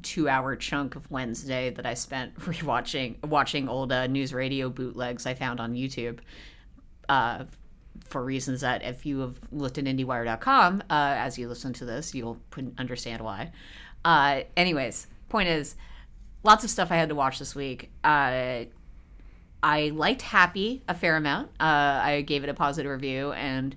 two 0.03 0.29
hour 0.29 0.57
chunk 0.57 0.96
of 0.96 1.11
Wednesday 1.11 1.70
that 1.70 1.85
I 1.85 1.94
spent 1.94 2.35
rewatching 2.40 3.25
watching 3.27 3.68
old 3.68 3.92
uh, 3.92 4.09
NewsRadio 4.09 4.75
bootlegs 4.75 5.27
I 5.27 5.35
found 5.35 5.61
on 5.61 5.75
YouTube. 5.75 6.20
Uh, 7.09 7.44
for 8.05 8.25
reasons 8.25 8.62
that 8.62 8.83
if 8.83 9.05
you 9.05 9.20
have 9.20 9.37
looked 9.51 9.79
at 9.79 9.85
IndieWire.com, 9.85 10.83
uh, 10.88 11.14
as 11.18 11.38
you 11.38 11.48
listen 11.48 11.72
to 11.75 11.85
this, 11.85 12.14
you'll 12.14 12.38
understand 12.79 13.22
why. 13.22 13.53
Uh, 14.05 14.42
anyways, 14.57 15.07
point 15.29 15.48
is, 15.48 15.77
lots 16.42 16.64
of 16.64 16.70
stuff 16.70 16.90
I 16.90 16.96
had 16.96 17.09
to 17.11 17.14
watch 17.14 17.38
this 17.38 17.55
week. 17.55 17.90
Uh, 18.03 18.64
I 19.62 19.90
liked 19.94 20.22
Happy 20.22 20.83
a 20.88 20.94
fair 20.94 21.16
amount. 21.16 21.48
Uh, 21.61 22.01
I 22.03 22.22
gave 22.22 22.42
it 22.44 22.51
a 22.51 22.55
positive 22.55 22.90
review 22.90 23.33
and 23.33 23.77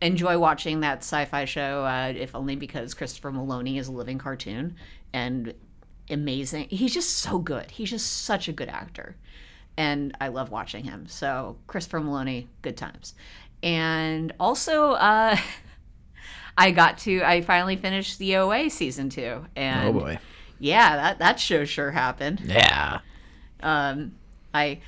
enjoy 0.00 0.38
watching 0.38 0.80
that 0.80 0.98
sci-fi 0.98 1.44
show, 1.44 1.84
uh, 1.84 2.12
if 2.16 2.34
only 2.34 2.56
because 2.56 2.94
Christopher 2.94 3.32
Meloni 3.32 3.78
is 3.78 3.88
a 3.88 3.92
living 3.92 4.18
cartoon 4.18 4.76
and 5.12 5.54
amazing. 6.10 6.68
He's 6.68 6.94
just 6.94 7.18
so 7.18 7.38
good. 7.38 7.70
He's 7.70 7.90
just 7.90 8.22
such 8.24 8.48
a 8.48 8.52
good 8.52 8.68
actor, 8.68 9.16
and 9.76 10.16
I 10.20 10.28
love 10.28 10.50
watching 10.50 10.84
him. 10.84 11.06
So 11.08 11.56
Christopher 11.66 12.00
Meloni, 12.00 12.46
good 12.62 12.76
times. 12.76 13.14
And 13.62 14.32
also, 14.38 14.92
uh, 14.92 15.36
I 16.58 16.70
got 16.70 16.98
to. 16.98 17.22
I 17.22 17.40
finally 17.40 17.76
finished 17.76 18.18
the 18.18 18.36
OA 18.36 18.70
season 18.70 19.08
two, 19.08 19.44
and 19.56 19.88
oh 19.88 20.00
boy, 20.00 20.18
yeah, 20.60 20.96
that 20.96 21.18
that 21.18 21.40
show 21.40 21.64
sure 21.64 21.90
happened. 21.90 22.40
yeah, 22.44 23.00
Um, 23.60 24.12
I 24.52 24.80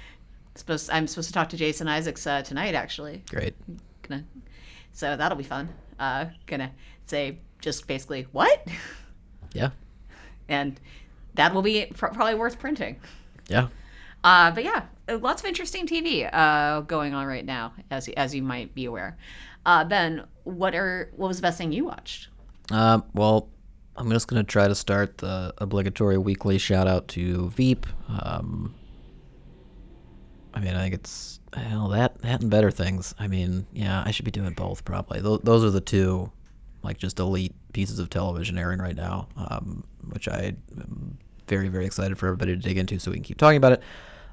supposed 0.54 0.90
I'm 0.90 1.08
supposed 1.08 1.28
to 1.28 1.34
talk 1.34 1.48
to 1.48 1.56
Jason 1.56 1.88
Isaacs 1.88 2.24
uh, 2.26 2.42
tonight. 2.42 2.74
Actually, 2.76 3.24
great. 3.28 3.54
gonna 4.02 4.24
so 4.96 5.14
that'll 5.16 5.36
be 5.38 5.44
fun. 5.44 5.68
Uh, 6.00 6.26
gonna 6.46 6.72
say 7.06 7.38
just 7.60 7.86
basically 7.86 8.26
what, 8.32 8.66
Yeah, 9.52 9.70
and 10.48 10.80
that 11.34 11.54
will 11.54 11.62
be 11.62 11.86
pr- 11.86 12.06
probably 12.08 12.34
worth 12.34 12.58
printing. 12.58 12.96
yeah. 13.48 13.68
Uh, 14.24 14.50
but 14.50 14.64
yeah, 14.64 14.82
uh, 15.08 15.18
lots 15.18 15.42
of 15.42 15.46
interesting 15.46 15.86
TV 15.86 16.28
uh, 16.32 16.80
going 16.80 17.14
on 17.14 17.26
right 17.26 17.44
now, 17.44 17.72
as 17.90 18.08
as 18.16 18.34
you 18.34 18.42
might 18.42 18.74
be 18.74 18.86
aware. 18.86 19.16
Uh, 19.64 19.84
ben, 19.84 20.24
what 20.44 20.74
are 20.74 21.12
what 21.16 21.28
was 21.28 21.36
the 21.38 21.42
best 21.42 21.58
thing 21.58 21.70
you 21.72 21.84
watched? 21.84 22.28
Um, 22.72 23.04
well, 23.14 23.48
I'm 23.96 24.10
just 24.10 24.26
gonna 24.28 24.42
try 24.44 24.66
to 24.66 24.74
start 24.74 25.18
the 25.18 25.54
obligatory 25.58 26.18
weekly 26.18 26.58
shout 26.58 26.88
out 26.88 27.06
to 27.08 27.50
Veep. 27.50 27.86
Um, 28.08 28.74
I 30.54 30.60
mean, 30.60 30.74
I 30.74 30.82
think 30.82 30.94
it's 30.94 31.38
hell 31.60 31.88
that 31.88 32.20
that 32.22 32.40
and 32.40 32.50
better 32.50 32.70
things. 32.70 33.14
I 33.18 33.26
mean, 33.26 33.66
yeah, 33.72 34.02
I 34.04 34.10
should 34.10 34.24
be 34.24 34.30
doing 34.30 34.52
both 34.54 34.84
probably. 34.84 35.20
Those, 35.20 35.40
those 35.42 35.64
are 35.64 35.70
the 35.70 35.80
two, 35.80 36.30
like 36.82 36.98
just 36.98 37.18
elite 37.18 37.54
pieces 37.72 37.98
of 37.98 38.10
television 38.10 38.58
airing 38.58 38.80
right 38.80 38.96
now, 38.96 39.28
um, 39.36 39.84
which 40.10 40.28
I 40.28 40.54
am 40.78 41.18
very 41.48 41.68
very 41.68 41.86
excited 41.86 42.18
for 42.18 42.26
everybody 42.26 42.54
to 42.54 42.60
dig 42.60 42.78
into 42.78 42.98
so 42.98 43.10
we 43.10 43.16
can 43.16 43.24
keep 43.24 43.38
talking 43.38 43.58
about 43.58 43.72
it. 43.72 43.82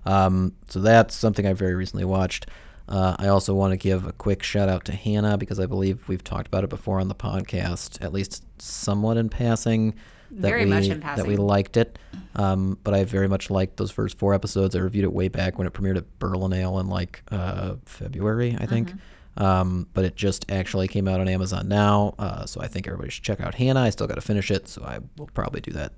Um, 0.05 0.53
so 0.67 0.79
that's 0.79 1.15
something 1.15 1.45
I 1.45 1.53
very 1.53 1.75
recently 1.75 2.05
watched. 2.05 2.47
Uh, 2.88 3.15
I 3.17 3.27
also 3.29 3.53
want 3.53 3.71
to 3.71 3.77
give 3.77 4.05
a 4.05 4.12
quick 4.12 4.43
shout 4.43 4.67
out 4.67 4.83
to 4.86 4.91
Hannah 4.93 5.38
because 5.38 5.59
I 5.59 5.65
believe 5.65 6.07
we've 6.09 6.23
talked 6.23 6.47
about 6.47 6.65
it 6.65 6.69
before 6.69 6.99
on 6.99 7.07
the 7.07 7.15
podcast, 7.15 8.03
at 8.03 8.12
least 8.12 8.43
somewhat 8.62 9.15
in 9.17 9.29
passing. 9.29 9.95
That 10.35 10.49
Very 10.49 10.65
we, 10.65 10.71
much 10.71 10.87
in 10.87 10.99
That 10.99 11.27
we 11.27 11.35
liked 11.37 11.77
it, 11.77 11.99
um, 12.35 12.77
but 12.83 12.93
I 12.93 13.03
very 13.03 13.27
much 13.27 13.49
liked 13.49 13.77
those 13.77 13.91
first 13.91 14.17
four 14.17 14.33
episodes. 14.33 14.75
I 14.75 14.79
reviewed 14.79 15.03
it 15.03 15.13
way 15.13 15.27
back 15.27 15.57
when 15.57 15.67
it 15.67 15.73
premiered 15.73 15.97
at 15.97 16.19
Berlinale 16.19 16.79
in 16.79 16.87
like 16.87 17.21
uh, 17.31 17.75
February, 17.85 18.57
I 18.59 18.65
think. 18.65 18.93
Um, 19.37 19.87
but 19.93 20.05
it 20.05 20.15
just 20.15 20.51
actually 20.51 20.87
came 20.87 21.07
out 21.07 21.19
on 21.19 21.27
Amazon 21.27 21.67
now, 21.67 22.13
uh, 22.19 22.45
so 22.45 22.61
I 22.61 22.67
think 22.67 22.87
everybody 22.87 23.09
should 23.09 23.23
check 23.23 23.41
out 23.41 23.55
Hannah. 23.55 23.81
I 23.81 23.89
still 23.89 24.05
got 24.07 24.15
to 24.15 24.21
finish 24.21 24.51
it, 24.51 24.67
so 24.67 24.83
I 24.83 24.99
will 25.17 25.29
probably 25.33 25.61
do 25.61 25.71
that 25.71 25.93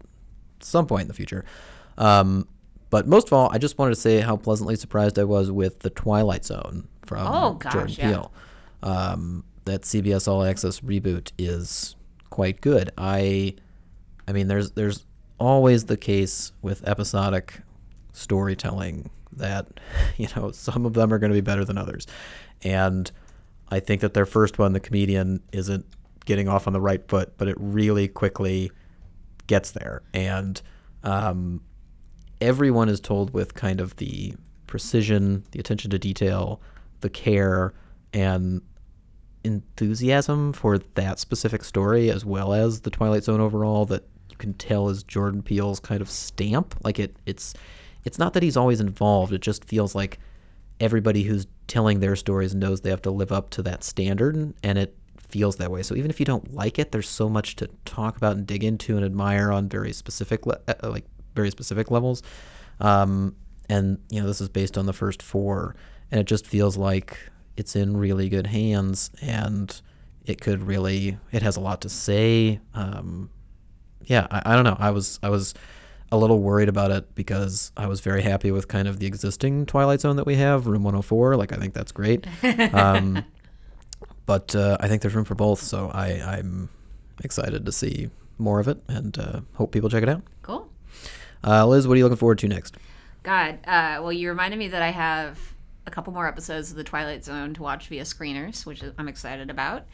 some 0.62 0.88
point 0.88 1.04
in 1.04 1.08
the 1.08 1.14
future. 1.14 1.44
Um, 1.98 2.48
but 2.90 3.08
most 3.08 3.28
of 3.28 3.34
all, 3.34 3.50
I 3.52 3.58
just 3.58 3.78
wanted 3.78 3.96
to 3.96 4.00
say 4.00 4.22
how 4.22 4.38
pleasantly 4.38 4.76
surprised 4.76 5.20
I 5.20 5.26
was 5.26 5.52
with 5.52 5.80
the 5.80 5.90
Twilight 5.90 6.46
Zone 6.46 6.88
from 7.06 7.28
Oh, 7.28 7.54
gosh, 7.54 7.74
Jordan 7.74 7.96
yeah. 7.98 8.10
Peele. 8.10 8.32
Um, 8.84 9.44
that 9.66 9.82
CBS 9.82 10.28
All 10.28 10.44
Access 10.44 10.80
reboot 10.82 11.32
is 11.38 11.96
quite 12.30 12.62
good. 12.62 12.92
I, 12.98 13.56
I 14.28 14.32
mean, 14.34 14.48
there's 14.48 14.72
there's 14.72 15.06
always 15.38 15.86
the 15.86 15.98
case 15.98 16.52
with 16.62 16.88
episodic 16.88 17.62
storytelling 18.14 19.10
that 19.34 19.68
you 20.18 20.28
know 20.36 20.52
some 20.52 20.86
of 20.86 20.94
them 20.94 21.14
are 21.14 21.20
going 21.20 21.32
to 21.32 21.38
be 21.38 21.42
better 21.42 21.66
than 21.66 21.78
others, 21.78 22.08
and 22.64 23.12
I 23.70 23.80
think 23.80 24.02
that 24.02 24.14
their 24.14 24.26
first 24.26 24.60
one, 24.60 24.74
the 24.74 24.80
comedian, 24.80 25.42
isn't 25.52 25.86
getting 26.26 26.48
off 26.48 26.68
on 26.68 26.74
the 26.74 26.82
right 26.82 27.08
foot, 27.08 27.38
but 27.38 27.48
it 27.48 27.56
really 27.60 28.08
quickly 28.08 28.72
gets 29.48 29.72
there. 29.72 30.02
And 30.14 30.62
Um, 31.04 31.62
everyone 32.42 32.90
is 32.90 33.00
told 33.00 33.32
with 33.32 33.54
kind 33.54 33.80
of 33.80 33.96
the 33.98 34.34
precision, 34.68 35.44
the 35.52 35.60
attention 35.60 35.92
to 35.92 36.00
detail, 36.00 36.60
the 37.02 37.10
care, 37.10 37.74
and 38.12 38.62
enthusiasm 39.44 40.52
for 40.52 40.80
that 40.96 41.20
specific 41.20 41.64
story, 41.64 42.10
as 42.10 42.26
well 42.26 42.54
as 42.54 42.82
the 42.82 42.90
Twilight 42.90 43.24
Zone 43.24 43.40
overall, 43.40 43.86
that 43.86 44.04
you 44.36 44.40
can 44.40 44.54
tell 44.54 44.90
is 44.90 45.04
Jordan 45.04 45.42
Peele's 45.42 45.80
kind 45.80 46.02
of 46.02 46.10
stamp. 46.10 46.76
Like 46.84 47.00
it, 47.00 47.16
it's, 47.26 47.54
it's 48.04 48.20
not 48.20 48.34
that 48.34 48.44
he's 48.44 48.58
always 48.58 48.82
involved. 48.82 49.34
It 49.34 49.42
just 49.42 49.66
feels 49.66 49.96
like 49.96 50.20
everybody 50.80 51.24
who's 51.24 51.48
telling 51.68 52.00
their 52.00 52.16
stories 52.16 52.54
knows 52.54 52.82
they 52.82 52.90
have 52.90 53.02
to 53.04 53.12
live 53.12 53.32
up 53.32 53.50
to 53.52 53.64
that 53.64 53.84
standard, 53.84 54.54
and 54.62 54.78
it 54.78 54.96
feels 55.18 55.56
that 55.58 55.72
way. 55.72 55.82
So 55.82 55.96
even 55.96 56.12
if 56.12 56.20
you 56.20 56.26
don't 56.26 56.54
like 56.54 56.78
it, 56.78 56.92
there's 56.92 57.10
so 57.10 57.30
much 57.30 57.56
to 57.56 57.70
talk 57.86 58.18
about 58.18 58.36
and 58.36 58.46
dig 58.46 58.64
into 58.64 58.96
and 58.98 59.06
admire 59.06 59.52
on 59.52 59.70
very 59.70 59.94
specific, 59.94 60.46
le- 60.46 60.60
uh, 60.68 60.90
like 60.90 61.06
very 61.34 61.50
specific 61.50 61.90
levels. 61.92 62.22
Um, 62.80 63.36
and 63.70 63.98
you 64.10 64.22
know, 64.22 64.28
this 64.28 64.42
is 64.42 64.50
based 64.50 64.78
on 64.78 64.86
the 64.86 64.94
first 64.94 65.24
four, 65.24 65.76
and 66.12 66.20
it 66.20 66.28
just 66.28 66.46
feels 66.46 66.78
like 66.78 67.18
it's 67.58 67.76
in 67.76 67.98
really 67.98 68.30
good 68.30 68.48
hands, 68.48 69.10
and 69.22 69.82
it 70.26 70.42
could 70.42 70.62
really, 70.62 71.18
it 71.32 71.42
has 71.42 71.56
a 71.56 71.62
lot 71.62 71.82
to 71.82 71.90
say. 71.90 72.60
Um, 72.74 73.30
yeah, 74.06 74.28
I, 74.32 74.42
I 74.46 74.56
don't 74.56 74.64
know. 74.64 74.78
I 74.80 74.92
was, 74.92 75.20
I 75.24 75.30
was 75.30 75.54
a 76.12 76.18
little 76.18 76.40
worried 76.40 76.70
about 76.70 76.92
it 76.92 77.14
because 77.16 77.72
I 77.76 77.88
was 77.88 78.00
very 78.00 78.22
happy 78.22 78.52
with 78.52 78.68
kind 78.68 78.88
of 78.88 79.00
the 79.00 79.06
existing 79.06 79.66
Twilight 79.66 80.02
Zone 80.02 80.16
that 80.18 80.26
we 80.26 80.36
have, 80.36 80.68
Room 80.68 80.84
104. 80.84 81.36
Like, 81.36 81.52
I 81.52 81.58
think 81.58 81.74
that's 81.74 81.92
great. 81.92 82.26
Um, 82.74 83.24
but 84.26 84.56
uh, 84.56 84.78
I 84.80 84.88
think 84.88 85.02
there's 85.02 85.16
room 85.16 85.26
for 85.26 85.36
both, 85.36 85.62
so 85.62 85.90
I, 85.94 86.38
I'm 86.38 86.70
excited 87.24 87.66
to 87.66 87.72
see 87.72 88.10
more 88.38 88.60
of 88.60 88.68
it 88.68 88.78
and 88.88 89.18
uh, 89.18 89.42
hope 89.54 89.72
people 89.72 89.90
check 89.90 90.04
it 90.04 90.10
out. 90.10 90.22
Cool. 90.42 90.70
Uh, 91.44 91.66
Liz, 91.66 91.88
what 91.88 91.94
are 91.94 91.98
you 91.98 92.04
looking 92.04 92.18
forward 92.18 92.40
to 92.40 92.48
next? 92.48 92.76
God, 93.24 93.60
uh, 93.66 94.00
well, 94.02 94.14
you 94.14 94.30
reminded 94.30 94.58
me 94.58 94.68
that 94.68 94.82
I 94.82 94.92
have 94.92 95.55
a 95.88 95.92
couple 95.92 96.12
more 96.14 96.28
episodes 96.28 96.72
of 96.72 96.78
the 96.78 96.84
Twilight 96.84 97.24
Zone 97.24 97.54
to 97.54 97.62
watch 97.62 97.88
via 97.88 98.04
screeners, 98.04 98.66
which 98.66 98.84
I'm 98.98 99.08
excited 99.08 99.50
about. 99.50 99.86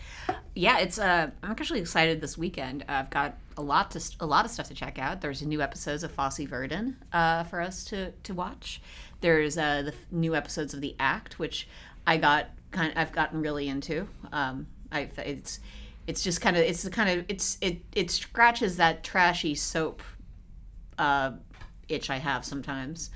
Yeah, 0.55 0.79
it's. 0.79 0.97
Uh, 0.97 1.31
I'm 1.43 1.51
actually 1.51 1.79
excited 1.79 2.21
this 2.21 2.37
weekend. 2.37 2.85
I've 2.87 3.09
got 3.09 3.37
a 3.57 3.61
lot 3.61 3.91
to 3.91 4.01
a 4.19 4.25
lot 4.25 4.45
of 4.45 4.51
stuff 4.51 4.67
to 4.67 4.73
check 4.73 4.99
out. 4.99 5.21
There's 5.21 5.41
new 5.41 5.61
episodes 5.61 6.03
of 6.03 6.11
Fosse 6.11 6.39
Verdon 6.39 6.97
uh, 7.11 7.43
for 7.43 7.61
us 7.61 7.83
to 7.85 8.11
to 8.11 8.33
watch. 8.33 8.81
There's 9.21 9.57
uh, 9.57 9.83
the 9.83 9.93
new 10.11 10.35
episodes 10.35 10.73
of 10.73 10.81
The 10.81 10.95
Act, 10.99 11.39
which 11.39 11.67
I 12.07 12.17
got 12.17 12.49
kind. 12.71 12.91
Of, 12.91 12.97
I've 12.97 13.11
gotten 13.11 13.41
really 13.41 13.67
into. 13.67 14.07
Um, 14.31 14.67
I 14.91 15.09
it's 15.17 15.59
it's 16.07 16.23
just 16.23 16.41
kind 16.41 16.57
of 16.57 16.63
it's 16.63 16.83
the 16.83 16.89
kind 16.89 17.19
of 17.19 17.25
it's 17.27 17.57
it 17.61 17.81
it 17.93 18.11
scratches 18.11 18.77
that 18.77 19.03
trashy 19.03 19.55
soap 19.55 20.01
uh, 20.97 21.31
itch 21.87 22.09
I 22.09 22.17
have 22.17 22.45
sometimes. 22.45 23.09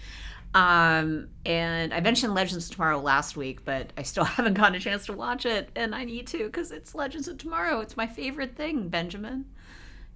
Um, 0.56 1.28
and 1.46 1.94
I 1.94 2.00
mentioned 2.00 2.34
Legends 2.34 2.70
of 2.70 2.74
Tomorrow 2.74 3.02
last 3.02 3.36
week, 3.36 3.66
but 3.66 3.92
I 3.98 4.04
still 4.04 4.24
haven't 4.24 4.54
gotten 4.54 4.76
a 4.76 4.80
chance 4.80 5.06
to 5.08 5.14
watch 5.14 5.46
it, 5.46 5.70
and 5.76 5.94
I 5.94 6.06
need 6.06 6.28
to 6.28 6.46
because 6.46 6.72
it's 6.72 6.96
Legends 6.96 7.28
of 7.28 7.38
Tomorrow. 7.38 7.82
It's 7.82 7.98
my 7.98 8.08
favorite 8.08 8.56
thing, 8.56 8.88
Benjamin. 8.88 9.46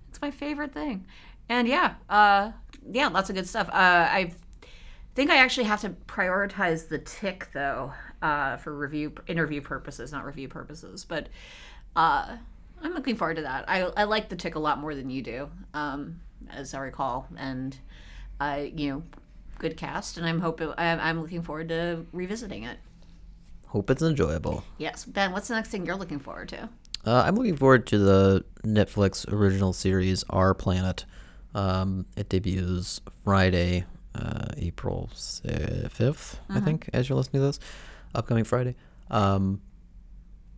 It's 0.09 0.21
my 0.21 0.31
favorite 0.31 0.73
thing. 0.73 1.05
And 1.49 1.67
yeah, 1.67 1.95
uh, 2.09 2.51
yeah, 2.89 3.07
lots 3.09 3.29
of 3.29 3.35
good 3.35 3.47
stuff. 3.47 3.67
Uh, 3.67 3.73
I 3.73 4.31
think 5.13 5.29
I 5.29 5.37
actually 5.37 5.65
have 5.65 5.81
to 5.81 5.89
prioritize 6.07 6.87
the 6.87 6.99
tick 6.99 7.49
though 7.53 7.91
uh, 8.21 8.55
for 8.57 8.73
review 8.73 9.11
interview 9.27 9.59
purposes, 9.59 10.13
not 10.13 10.25
review 10.25 10.47
purposes. 10.47 11.03
But 11.03 11.27
uh, 11.97 12.37
I'm 12.81 12.93
looking 12.93 13.17
forward 13.17 13.35
to 13.35 13.41
that. 13.41 13.65
I, 13.67 13.81
I 13.81 14.05
like 14.05 14.29
the 14.29 14.37
tick 14.37 14.55
a 14.55 14.59
lot 14.59 14.79
more 14.79 14.95
than 14.95 15.09
you 15.09 15.21
do, 15.21 15.49
um, 15.73 16.21
as 16.49 16.73
I 16.73 16.79
recall, 16.79 17.27
and 17.35 17.77
I 18.39 18.71
you 18.73 18.89
know 18.89 19.03
good 19.59 19.77
cast, 19.77 20.17
and 20.17 20.25
I'm 20.25 20.39
hoping 20.39 20.73
I'm 20.77 21.21
looking 21.21 21.41
forward 21.41 21.69
to 21.69 22.05
revisiting 22.11 22.63
it. 22.63 22.77
Hope 23.67 23.89
it's 23.91 24.01
enjoyable. 24.01 24.63
Yes, 24.79 25.05
Ben. 25.05 25.31
What's 25.31 25.47
the 25.47 25.53
next 25.53 25.69
thing 25.69 25.85
you're 25.85 25.95
looking 25.95 26.17
forward 26.17 26.49
to? 26.49 26.69
Uh, 27.05 27.23
I'm 27.25 27.35
looking 27.35 27.55
forward 27.55 27.85
to 27.87 27.99
the 27.99 28.45
Netflix 28.63 29.31
original 29.31 29.73
series 29.73 30.23
Our 30.29 30.53
Planet. 30.53 31.05
Um, 31.53 32.05
it 32.17 32.29
debuts 32.29 33.01
Friday, 33.23 33.85
uh, 34.15 34.47
April 34.57 35.09
5th, 35.13 35.89
mm-hmm. 35.89 36.57
I 36.57 36.59
think, 36.61 36.89
as 36.93 37.07
you're 37.07 37.17
listening 37.17 37.41
to 37.41 37.47
this, 37.47 37.59
upcoming 38.15 38.43
Friday. 38.43 38.75
Um, 39.11 39.61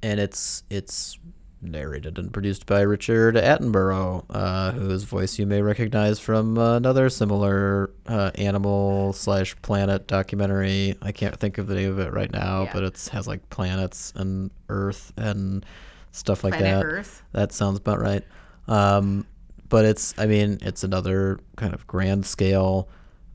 and 0.04 0.20
it's 0.20 0.64
it's 0.70 1.20
narrated 1.62 2.18
and 2.18 2.34
produced 2.34 2.66
by 2.66 2.82
Richard 2.82 3.36
Attenborough, 3.36 4.26
uh, 4.30 4.72
whose 4.72 5.04
voice 5.04 5.38
you 5.38 5.46
may 5.46 5.62
recognize 5.62 6.20
from 6.20 6.58
another 6.58 7.10
similar 7.10 7.92
uh, 8.08 8.32
animal 8.36 9.14
slash 9.14 9.56
planet 9.62 10.08
documentary. 10.08 10.96
I 11.02 11.12
can't 11.12 11.36
think 11.38 11.58
of 11.58 11.68
the 11.68 11.76
name 11.76 11.92
of 11.92 12.00
it 12.00 12.14
right 12.14 12.32
now, 12.32 12.64
yeah. 12.64 12.74
but 12.74 12.84
it 12.84 13.10
has 13.12 13.28
like 13.28 13.50
planets 13.50 14.14
and 14.16 14.52
Earth 14.70 15.14
and 15.18 15.66
stuff 16.12 16.44
like 16.44 16.54
planet 16.54 16.80
that. 16.80 16.86
Earth. 16.86 17.24
That 17.34 17.52
sounds 17.52 17.78
about 17.78 18.00
right. 18.00 18.24
Um, 18.68 19.26
but 19.70 19.86
it's, 19.86 20.14
I 20.18 20.26
mean, 20.26 20.58
it's 20.62 20.84
another 20.84 21.40
kind 21.56 21.74
of 21.74 21.88
grand 21.88 22.26
scale, 22.26 22.90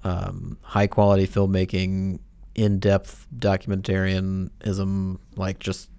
um, 0.05 0.59
high 0.62 0.87
quality 0.87 1.27
filmmaking, 1.27 2.21
in 2.57 2.79
depth 2.79 3.27
documentarianism, 3.39 5.19
like 5.37 5.59
just 5.59 5.91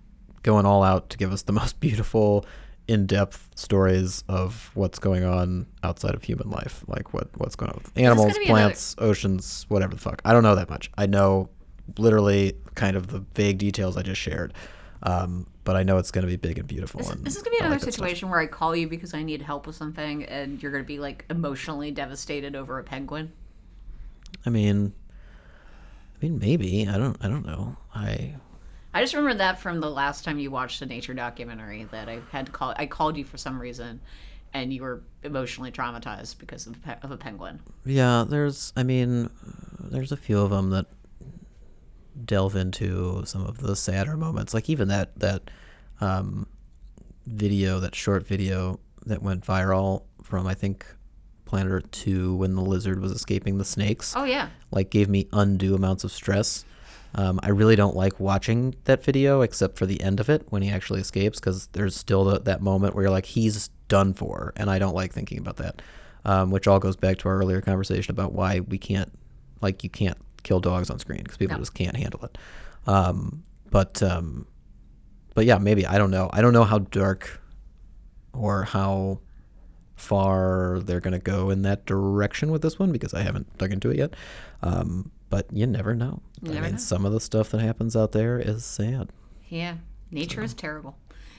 going 0.47 0.65
all 0.65 0.81
out 0.81 1.09
to 1.09 1.17
give 1.17 1.31
us 1.31 1.43
the 1.43 1.51
most 1.61 1.79
beautiful, 1.79 2.45
in-depth 2.87 3.49
stories 3.55 4.23
of 4.29 4.71
what's 4.73 4.97
going 4.97 5.23
on 5.23 5.67
outside 5.83 6.15
of 6.15 6.23
human 6.23 6.49
life, 6.49 6.83
like 6.87 7.13
what 7.13 7.27
what's 7.37 7.55
going 7.55 7.69
on 7.69 7.81
with 7.83 7.91
animals, 7.97 8.37
plants, 8.45 8.95
another... 8.97 9.11
oceans, 9.11 9.65
whatever 9.67 9.93
the 9.93 10.01
fuck. 10.01 10.21
I 10.23 10.31
don't 10.33 10.43
know 10.43 10.55
that 10.55 10.69
much. 10.69 10.89
I 10.97 11.05
know 11.05 11.49
literally 11.97 12.53
kind 12.75 12.95
of 12.95 13.07
the 13.07 13.19
vague 13.35 13.57
details 13.57 13.97
I 13.97 14.01
just 14.01 14.21
shared. 14.21 14.53
Um, 15.03 15.45
but 15.63 15.75
I 15.75 15.83
know 15.83 15.97
it's 15.97 16.09
going 16.09 16.23
to 16.23 16.29
be 16.29 16.37
big 16.37 16.57
and 16.57 16.67
beautiful. 16.67 16.99
This, 16.99 17.09
and 17.11 17.23
this 17.23 17.35
is 17.35 17.43
going 17.43 17.57
to 17.57 17.59
be 17.59 17.65
another 17.65 17.75
like 17.75 17.83
situation 17.83 18.29
where 18.29 18.39
I 18.39 18.47
call 18.47 18.75
you 18.75 18.87
because 18.87 19.13
I 19.13 19.21
need 19.21 19.41
help 19.41 19.67
with 19.67 19.75
something, 19.75 20.23
and 20.23 20.63
you're 20.63 20.71
going 20.71 20.83
to 20.83 20.87
be 20.87 20.97
like 20.97 21.25
emotionally 21.29 21.91
devastated 21.91 22.55
over 22.55 22.79
a 22.79 22.83
penguin. 22.83 23.31
I 24.45 24.49
mean, 24.49 24.93
I 26.15 26.25
mean, 26.25 26.39
maybe 26.39 26.87
I 26.87 26.97
don't. 26.97 27.17
I 27.21 27.27
don't 27.27 27.45
know. 27.45 27.77
I 27.93 28.35
I 28.93 29.01
just 29.01 29.13
remember 29.13 29.37
that 29.37 29.59
from 29.59 29.79
the 29.79 29.89
last 29.89 30.23
time 30.23 30.39
you 30.39 30.49
watched 30.49 30.81
a 30.81 30.85
nature 30.85 31.13
documentary 31.13 31.83
that 31.91 32.09
I 32.09 32.19
had 32.31 32.47
to 32.47 32.51
call. 32.51 32.73
I 32.77 32.85
called 32.85 33.17
you 33.17 33.23
for 33.23 33.37
some 33.37 33.59
reason, 33.59 33.99
and 34.53 34.73
you 34.73 34.81
were 34.81 35.03
emotionally 35.23 35.71
traumatized 35.71 36.39
because 36.39 36.67
of, 36.67 36.77
of 37.03 37.11
a 37.11 37.17
penguin. 37.17 37.59
Yeah, 37.85 38.25
there's. 38.27 38.73
I 38.75 38.83
mean, 38.83 39.29
there's 39.79 40.11
a 40.11 40.17
few 40.17 40.39
of 40.39 40.49
them 40.49 40.71
that 40.71 40.87
delve 42.25 42.55
into 42.55 43.23
some 43.25 43.45
of 43.45 43.59
the 43.59 43.75
sadder 43.75 44.17
moments. 44.17 44.53
Like 44.53 44.69
even 44.69 44.87
that 44.87 45.17
that 45.19 45.51
um, 46.01 46.47
video, 47.25 47.79
that 47.79 47.95
short 47.95 48.25
video 48.25 48.79
that 49.05 49.21
went 49.21 49.45
viral 49.45 50.03
from 50.23 50.47
I 50.47 50.53
think 50.53 50.85
Planet 51.45 51.71
Earth 51.71 51.91
Two 51.91 52.35
when 52.35 52.55
the 52.55 52.61
lizard 52.61 52.99
was 52.99 53.11
escaping 53.11 53.57
the 53.57 53.65
snakes. 53.65 54.13
Oh 54.15 54.23
yeah. 54.23 54.49
Like 54.71 54.89
gave 54.89 55.09
me 55.09 55.27
undue 55.33 55.75
amounts 55.75 56.03
of 56.03 56.11
stress. 56.11 56.65
Um, 57.15 57.39
I 57.41 57.49
really 57.49 57.75
don't 57.75 57.95
like 57.95 58.19
watching 58.19 58.75
that 58.83 59.03
video 59.03 59.41
except 59.41 59.77
for 59.77 59.85
the 59.85 60.01
end 60.01 60.19
of 60.19 60.29
it 60.29 60.45
when 60.49 60.61
he 60.61 60.69
actually 60.69 61.01
escapes 61.01 61.39
because 61.39 61.67
there's 61.67 61.95
still 61.95 62.25
the, 62.25 62.39
that 62.41 62.61
moment 62.61 62.95
where 62.95 63.05
you're 63.05 63.11
like, 63.11 63.25
he's 63.25 63.69
done 63.87 64.13
for. 64.13 64.53
And 64.55 64.69
I 64.69 64.79
don't 64.79 64.93
like 64.93 65.13
thinking 65.13 65.39
about 65.39 65.57
that, 65.57 65.81
um, 66.25 66.51
which 66.51 66.67
all 66.67 66.79
goes 66.79 66.95
back 66.95 67.17
to 67.19 67.29
our 67.29 67.37
earlier 67.37 67.61
conversation 67.61 68.11
about 68.11 68.33
why 68.33 68.59
we 68.59 68.77
can't, 68.77 69.11
like, 69.61 69.83
you 69.83 69.89
can't 69.89 70.17
kill 70.43 70.59
dogs 70.59 70.89
on 70.89 70.99
screen 70.99 71.23
because 71.23 71.37
people 71.37 71.55
no. 71.55 71.61
just 71.61 71.73
can't 71.73 71.95
handle 71.95 72.23
it. 72.25 72.37
Um, 72.85 73.43
but, 73.71 74.01
um, 74.03 74.45
but 75.33 75.45
yeah, 75.45 75.57
maybe. 75.57 75.85
I 75.85 75.97
don't 75.97 76.11
know. 76.11 76.29
I 76.33 76.41
don't 76.41 76.53
know 76.53 76.63
how 76.63 76.79
dark 76.79 77.41
or 78.33 78.63
how 78.63 79.19
far 79.95 80.79
they're 80.79 80.99
going 80.99 81.13
to 81.13 81.19
go 81.19 81.49
in 81.49 81.63
that 81.63 81.85
direction 81.85 82.51
with 82.51 82.61
this 82.61 82.77
one 82.77 82.91
because 82.91 83.13
I 83.13 83.23
haven't 83.23 83.57
dug 83.57 83.73
into 83.73 83.89
it 83.89 83.97
yet. 83.97 84.13
Um, 84.61 85.11
but 85.29 85.47
you 85.51 85.67
never 85.67 85.93
know. 85.93 86.21
You 86.41 86.53
never 86.53 86.65
I 86.65 86.69
mean, 86.69 86.71
know. 86.73 86.81
some 86.81 87.05
of 87.05 87.11
the 87.13 87.19
stuff 87.19 87.49
that 87.51 87.61
happens 87.61 87.95
out 87.95 88.11
there 88.11 88.39
is 88.39 88.63
sad. 88.65 89.11
Yeah, 89.49 89.75
nature 90.11 90.41
so. 90.41 90.45
is 90.45 90.53
terrible. 90.53 90.97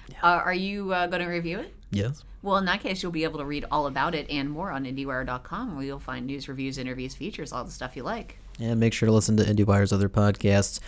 Yeah. 0.09 0.17
Uh, 0.23 0.37
are 0.39 0.55
you 0.55 0.93
uh, 0.93 1.07
going 1.07 1.23
to 1.23 1.29
review 1.29 1.59
it? 1.61 1.75
Yes. 1.91 2.25
Well, 2.43 2.57
in 2.57 2.65
that 2.67 2.81
case, 2.81 3.03
you'll 3.03 3.13
be 3.13 3.25
able 3.25 3.39
to 3.39 3.45
read 3.45 3.65
all 3.71 3.87
about 3.87 4.15
it 4.15 4.31
and 4.31 4.51
more 4.51 4.71
on 4.71 4.85
IndieWire.com, 4.85 5.75
where 5.75 5.85
you'll 5.85 5.99
find 5.99 6.27
news, 6.27 6.49
reviews, 6.49 6.79
interviews, 6.79 7.15
features, 7.15 7.53
all 7.53 7.65
the 7.65 7.71
stuff 7.71 7.97
you 7.97 8.03
like. 8.03 8.39
And 8.61 8.79
make 8.79 8.93
sure 8.93 9.07
to 9.07 9.13
listen 9.13 9.37
to 9.39 9.45
IndieWire's 9.45 9.93
other 9.93 10.09
podcasts, 10.09 10.81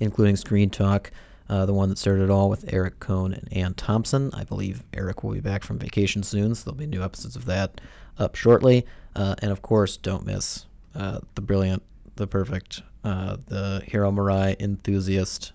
including 0.00 0.36
Screen 0.36 0.70
Talk, 0.70 1.10
uh, 1.48 1.66
the 1.66 1.74
one 1.74 1.88
that 1.88 1.98
started 1.98 2.24
it 2.24 2.30
all 2.30 2.50
with 2.50 2.72
Eric 2.72 3.00
Kohn 3.00 3.32
and 3.32 3.52
Anne 3.52 3.74
Thompson. 3.74 4.30
I 4.34 4.44
believe 4.44 4.82
Eric 4.92 5.22
will 5.24 5.32
be 5.32 5.40
back 5.40 5.64
from 5.64 5.78
vacation 5.78 6.22
soon, 6.22 6.54
so 6.54 6.64
there'll 6.64 6.78
be 6.78 6.86
new 6.86 7.02
episodes 7.02 7.36
of 7.36 7.46
that 7.46 7.80
up 8.18 8.34
shortly. 8.34 8.84
Uh, 9.16 9.34
and 9.40 9.50
of 9.50 9.62
course, 9.62 9.96
don't 9.96 10.26
miss 10.26 10.66
uh, 10.94 11.20
the 11.34 11.40
brilliant 11.40 11.82
the 12.18 12.26
perfect, 12.26 12.82
uh, 13.04 13.36
the 13.46 13.82
Hiro 13.86 14.12
Murai 14.12 14.60
enthusiast, 14.60 15.52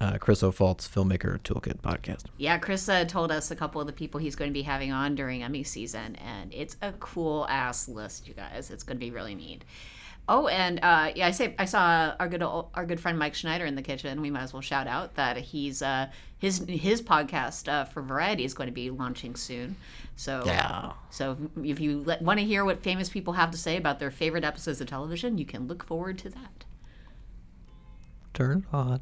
uh, 0.00 0.18
Chris 0.18 0.42
O'Falt's 0.42 0.86
Filmmaker 0.86 1.38
Toolkit 1.40 1.80
podcast. 1.80 2.24
Yeah, 2.36 2.58
Chris 2.58 2.88
uh, 2.88 3.04
told 3.04 3.32
us 3.32 3.50
a 3.50 3.56
couple 3.56 3.80
of 3.80 3.86
the 3.86 3.92
people 3.92 4.20
he's 4.20 4.36
going 4.36 4.50
to 4.50 4.54
be 4.54 4.62
having 4.62 4.92
on 4.92 5.14
during 5.14 5.42
Emmy 5.42 5.64
season, 5.64 6.16
and 6.16 6.52
it's 6.52 6.76
a 6.82 6.92
cool 6.92 7.46
ass 7.48 7.88
list, 7.88 8.28
you 8.28 8.34
guys. 8.34 8.70
It's 8.70 8.82
going 8.82 8.96
to 8.96 9.00
be 9.00 9.10
really 9.10 9.34
neat. 9.34 9.64
Oh, 10.28 10.46
and 10.46 10.78
uh, 10.82 11.10
yeah, 11.16 11.26
I 11.26 11.30
say 11.32 11.54
I 11.58 11.64
saw 11.64 12.14
our 12.18 12.28
good 12.28 12.42
ol- 12.42 12.70
our 12.74 12.86
good 12.86 13.00
friend 13.00 13.18
Mike 13.18 13.34
Schneider 13.34 13.66
in 13.66 13.74
the 13.74 13.82
kitchen. 13.82 14.20
We 14.20 14.30
might 14.30 14.42
as 14.42 14.52
well 14.52 14.62
shout 14.62 14.86
out 14.86 15.16
that 15.16 15.36
he's 15.36 15.82
uh, 15.82 16.08
his 16.38 16.64
his 16.68 17.02
podcast 17.02 17.68
uh, 17.70 17.84
for 17.84 18.02
Variety 18.02 18.44
is 18.44 18.54
going 18.54 18.68
to 18.68 18.72
be 18.72 18.88
launching 18.90 19.34
soon. 19.34 19.74
So 20.14 20.42
Yeah. 20.46 20.92
so 21.10 21.36
if 21.64 21.80
you 21.80 22.04
want 22.20 22.38
to 22.38 22.44
hear 22.46 22.64
what 22.64 22.82
famous 22.82 23.08
people 23.08 23.32
have 23.32 23.50
to 23.50 23.58
say 23.58 23.76
about 23.76 23.98
their 23.98 24.10
favorite 24.12 24.44
episodes 24.44 24.80
of 24.80 24.86
television, 24.86 25.38
you 25.38 25.44
can 25.44 25.66
look 25.66 25.84
forward 25.84 26.18
to 26.18 26.28
that. 26.30 26.64
Turn 28.32 28.58
it 28.58 28.74
on. 28.74 29.00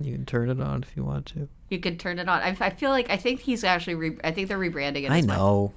You 0.00 0.12
can 0.14 0.24
turn 0.26 0.48
it 0.48 0.60
on 0.60 0.82
if 0.82 0.96
you 0.96 1.04
want 1.04 1.26
to. 1.26 1.48
You 1.68 1.78
can 1.78 1.98
turn 1.98 2.18
it 2.18 2.28
on. 2.28 2.40
I, 2.40 2.56
I 2.58 2.70
feel 2.70 2.90
like 2.90 3.10
I 3.10 3.16
think 3.16 3.40
he's 3.40 3.64
actually 3.64 3.96
re- 3.96 4.18
I 4.24 4.30
think 4.30 4.48
they're 4.48 4.58
rebranding 4.58 5.02
it. 5.04 5.10
I 5.10 5.20
know. 5.20 5.72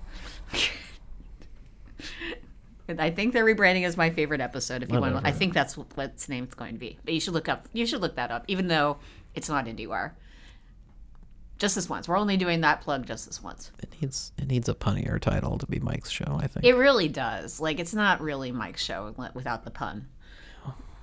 I 3.00 3.10
think 3.12 3.34
they're 3.34 3.46
rebranding 3.46 3.86
is 3.86 3.98
my 3.98 4.10
favorite 4.10 4.42
episode. 4.42 4.84
If 4.84 4.92
you 4.92 5.00
want, 5.00 5.22
to, 5.22 5.28
I 5.28 5.32
think 5.32 5.54
that's 5.54 5.78
what 5.78 5.88
its 5.98 6.28
name 6.30 6.46
is 6.46 6.54
going 6.54 6.74
to 6.74 6.80
be. 6.80 6.98
But 7.04 7.14
you 7.14 7.20
should 7.20 7.34
look 7.34 7.50
up. 7.50 7.68
You 7.74 7.86
should 7.86 8.02
look 8.02 8.16
that 8.16 8.32
up, 8.32 8.46
even 8.48 8.68
though 8.68 8.98
it's 9.36 9.50
not 9.50 9.66
IndieWire. 9.66 10.12
Just 11.58 11.76
this 11.76 11.88
once. 11.88 12.08
We're 12.08 12.18
only 12.18 12.38
doing 12.38 12.62
that 12.62 12.82
plug 12.82 13.06
just 13.06 13.28
this 13.28 13.42
once. 13.44 13.72
It 13.84 13.94
needs 14.02 14.32
it 14.38 14.48
needs 14.48 14.68
a 14.68 14.74
punnier 14.74 15.20
title 15.20 15.60
to 15.60 15.68
be 15.68 15.80
Mike's 15.80 16.10
show. 16.10 16.40
I 16.42 16.48
think. 16.48 16.66
It 16.66 16.74
really 16.74 17.08
does. 17.08 17.60
Like 17.60 17.80
it's 17.80 17.94
not 17.94 18.20
really 18.20 18.52
Mike's 18.52 18.84
show 18.84 19.14
without 19.36 19.64
the 19.64 19.72
pun. 19.72 20.08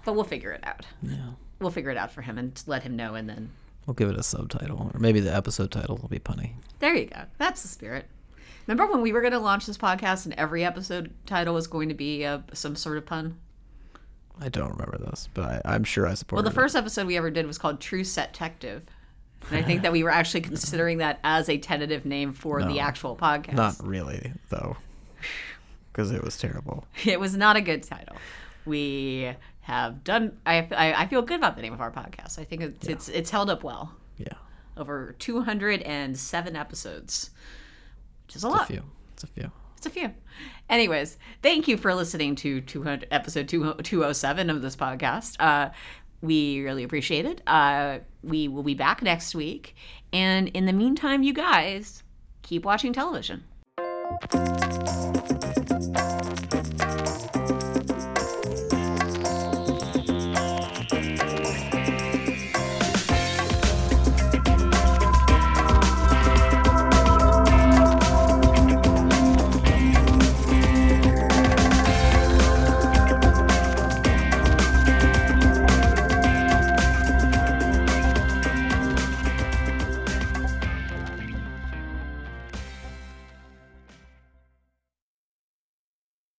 But 0.04 0.14
we'll 0.14 0.24
figure 0.24 0.52
it 0.52 0.66
out. 0.66 0.86
yeah. 1.02 1.30
We'll 1.60 1.70
figure 1.70 1.90
it 1.90 1.96
out 1.96 2.12
for 2.12 2.22
him 2.22 2.38
and 2.38 2.60
let 2.66 2.82
him 2.82 2.96
know. 2.96 3.14
And 3.14 3.28
then 3.28 3.50
We'll 3.86 3.94
give 3.94 4.10
it 4.10 4.18
a 4.18 4.22
subtitle, 4.22 4.90
or 4.92 5.00
maybe 5.00 5.20
the 5.20 5.34
episode 5.34 5.70
title 5.70 5.96
will 5.96 6.08
be 6.08 6.18
punny. 6.18 6.52
there 6.78 6.94
you 6.94 7.06
go. 7.06 7.22
That's 7.38 7.62
the 7.62 7.68
spirit. 7.68 8.06
Remember 8.68 8.92
when 8.92 9.00
we 9.00 9.12
were 9.12 9.22
going 9.22 9.32
to 9.32 9.38
launch 9.38 9.64
this 9.64 9.78
podcast 9.78 10.26
and 10.26 10.34
every 10.34 10.62
episode 10.62 11.10
title 11.24 11.54
was 11.54 11.66
going 11.66 11.88
to 11.88 11.94
be 11.94 12.26
uh, 12.26 12.40
some 12.52 12.76
sort 12.76 12.98
of 12.98 13.06
pun? 13.06 13.38
I 14.40 14.50
don't 14.50 14.70
remember 14.70 14.98
this, 14.98 15.28
but 15.32 15.44
I, 15.44 15.62
I'm 15.74 15.84
sure 15.84 16.06
I 16.06 16.12
support. 16.12 16.36
Well, 16.36 16.48
the 16.48 16.54
first 16.54 16.76
episode 16.76 17.06
we 17.06 17.16
ever 17.16 17.30
did 17.30 17.46
was 17.46 17.56
called 17.56 17.80
True 17.80 18.04
Set 18.04 18.34
Detective. 18.34 18.82
And 19.48 19.56
I 19.58 19.62
think 19.62 19.82
that 19.82 19.92
we 19.92 20.02
were 20.02 20.10
actually 20.10 20.42
considering 20.42 20.98
that 20.98 21.18
as 21.24 21.48
a 21.48 21.56
tentative 21.56 22.04
name 22.04 22.34
for 22.34 22.62
the 22.62 22.80
actual 22.80 23.16
podcast. 23.16 23.54
Not 23.54 23.76
really, 23.82 24.32
though, 24.50 24.76
because 25.90 26.10
it 26.10 26.22
was 26.22 26.36
terrible. 26.36 26.84
It 27.06 27.18
was 27.18 27.36
not 27.36 27.56
a 27.56 27.62
good 27.62 27.84
title. 27.84 28.16
We 28.66 29.32
have 29.62 30.04
done. 30.04 30.36
I, 30.44 30.68
I, 30.76 30.92
I 31.04 31.06
feel 31.06 31.22
good 31.22 31.38
about 31.38 31.56
the 31.56 31.62
name 31.62 31.72
of 31.72 31.80
our 31.80 31.90
podcast. 31.90 32.38
I 32.38 32.44
think 32.44 32.62
it's 32.62 32.86
it's, 32.86 33.08
it's 33.08 33.30
held 33.30 33.48
up 33.48 33.64
well 33.64 33.92
Yeah, 34.18 34.34
over 34.76 35.14
207 35.18 36.56
episodes, 36.56 37.30
which 38.28 38.36
is 38.36 38.44
a 38.44 38.46
it's 38.48 38.56
lot. 38.56 38.64
a 38.68 38.72
few. 38.72 38.82
It's 39.14 39.24
a 39.24 39.26
few. 39.26 39.50
It's 39.78 39.86
a 39.86 39.90
few. 39.90 40.12
Anyways, 40.68 41.16
thank 41.42 41.66
you 41.66 41.78
for 41.78 41.94
listening 41.94 42.34
to 42.36 42.60
200, 42.60 43.08
episode 43.10 43.48
2- 43.48 43.82
207 43.82 44.50
of 44.50 44.60
this 44.60 44.76
podcast. 44.76 45.36
Uh, 45.40 45.70
we 46.20 46.60
really 46.60 46.84
appreciate 46.84 47.24
it. 47.24 47.40
Uh, 47.46 48.00
we 48.22 48.48
will 48.48 48.62
be 48.62 48.74
back 48.74 49.00
next 49.00 49.34
week. 49.34 49.74
And 50.12 50.48
in 50.48 50.66
the 50.66 50.74
meantime, 50.74 51.22
you 51.22 51.32
guys 51.32 52.02
keep 52.42 52.66
watching 52.66 52.92
television. 52.92 53.44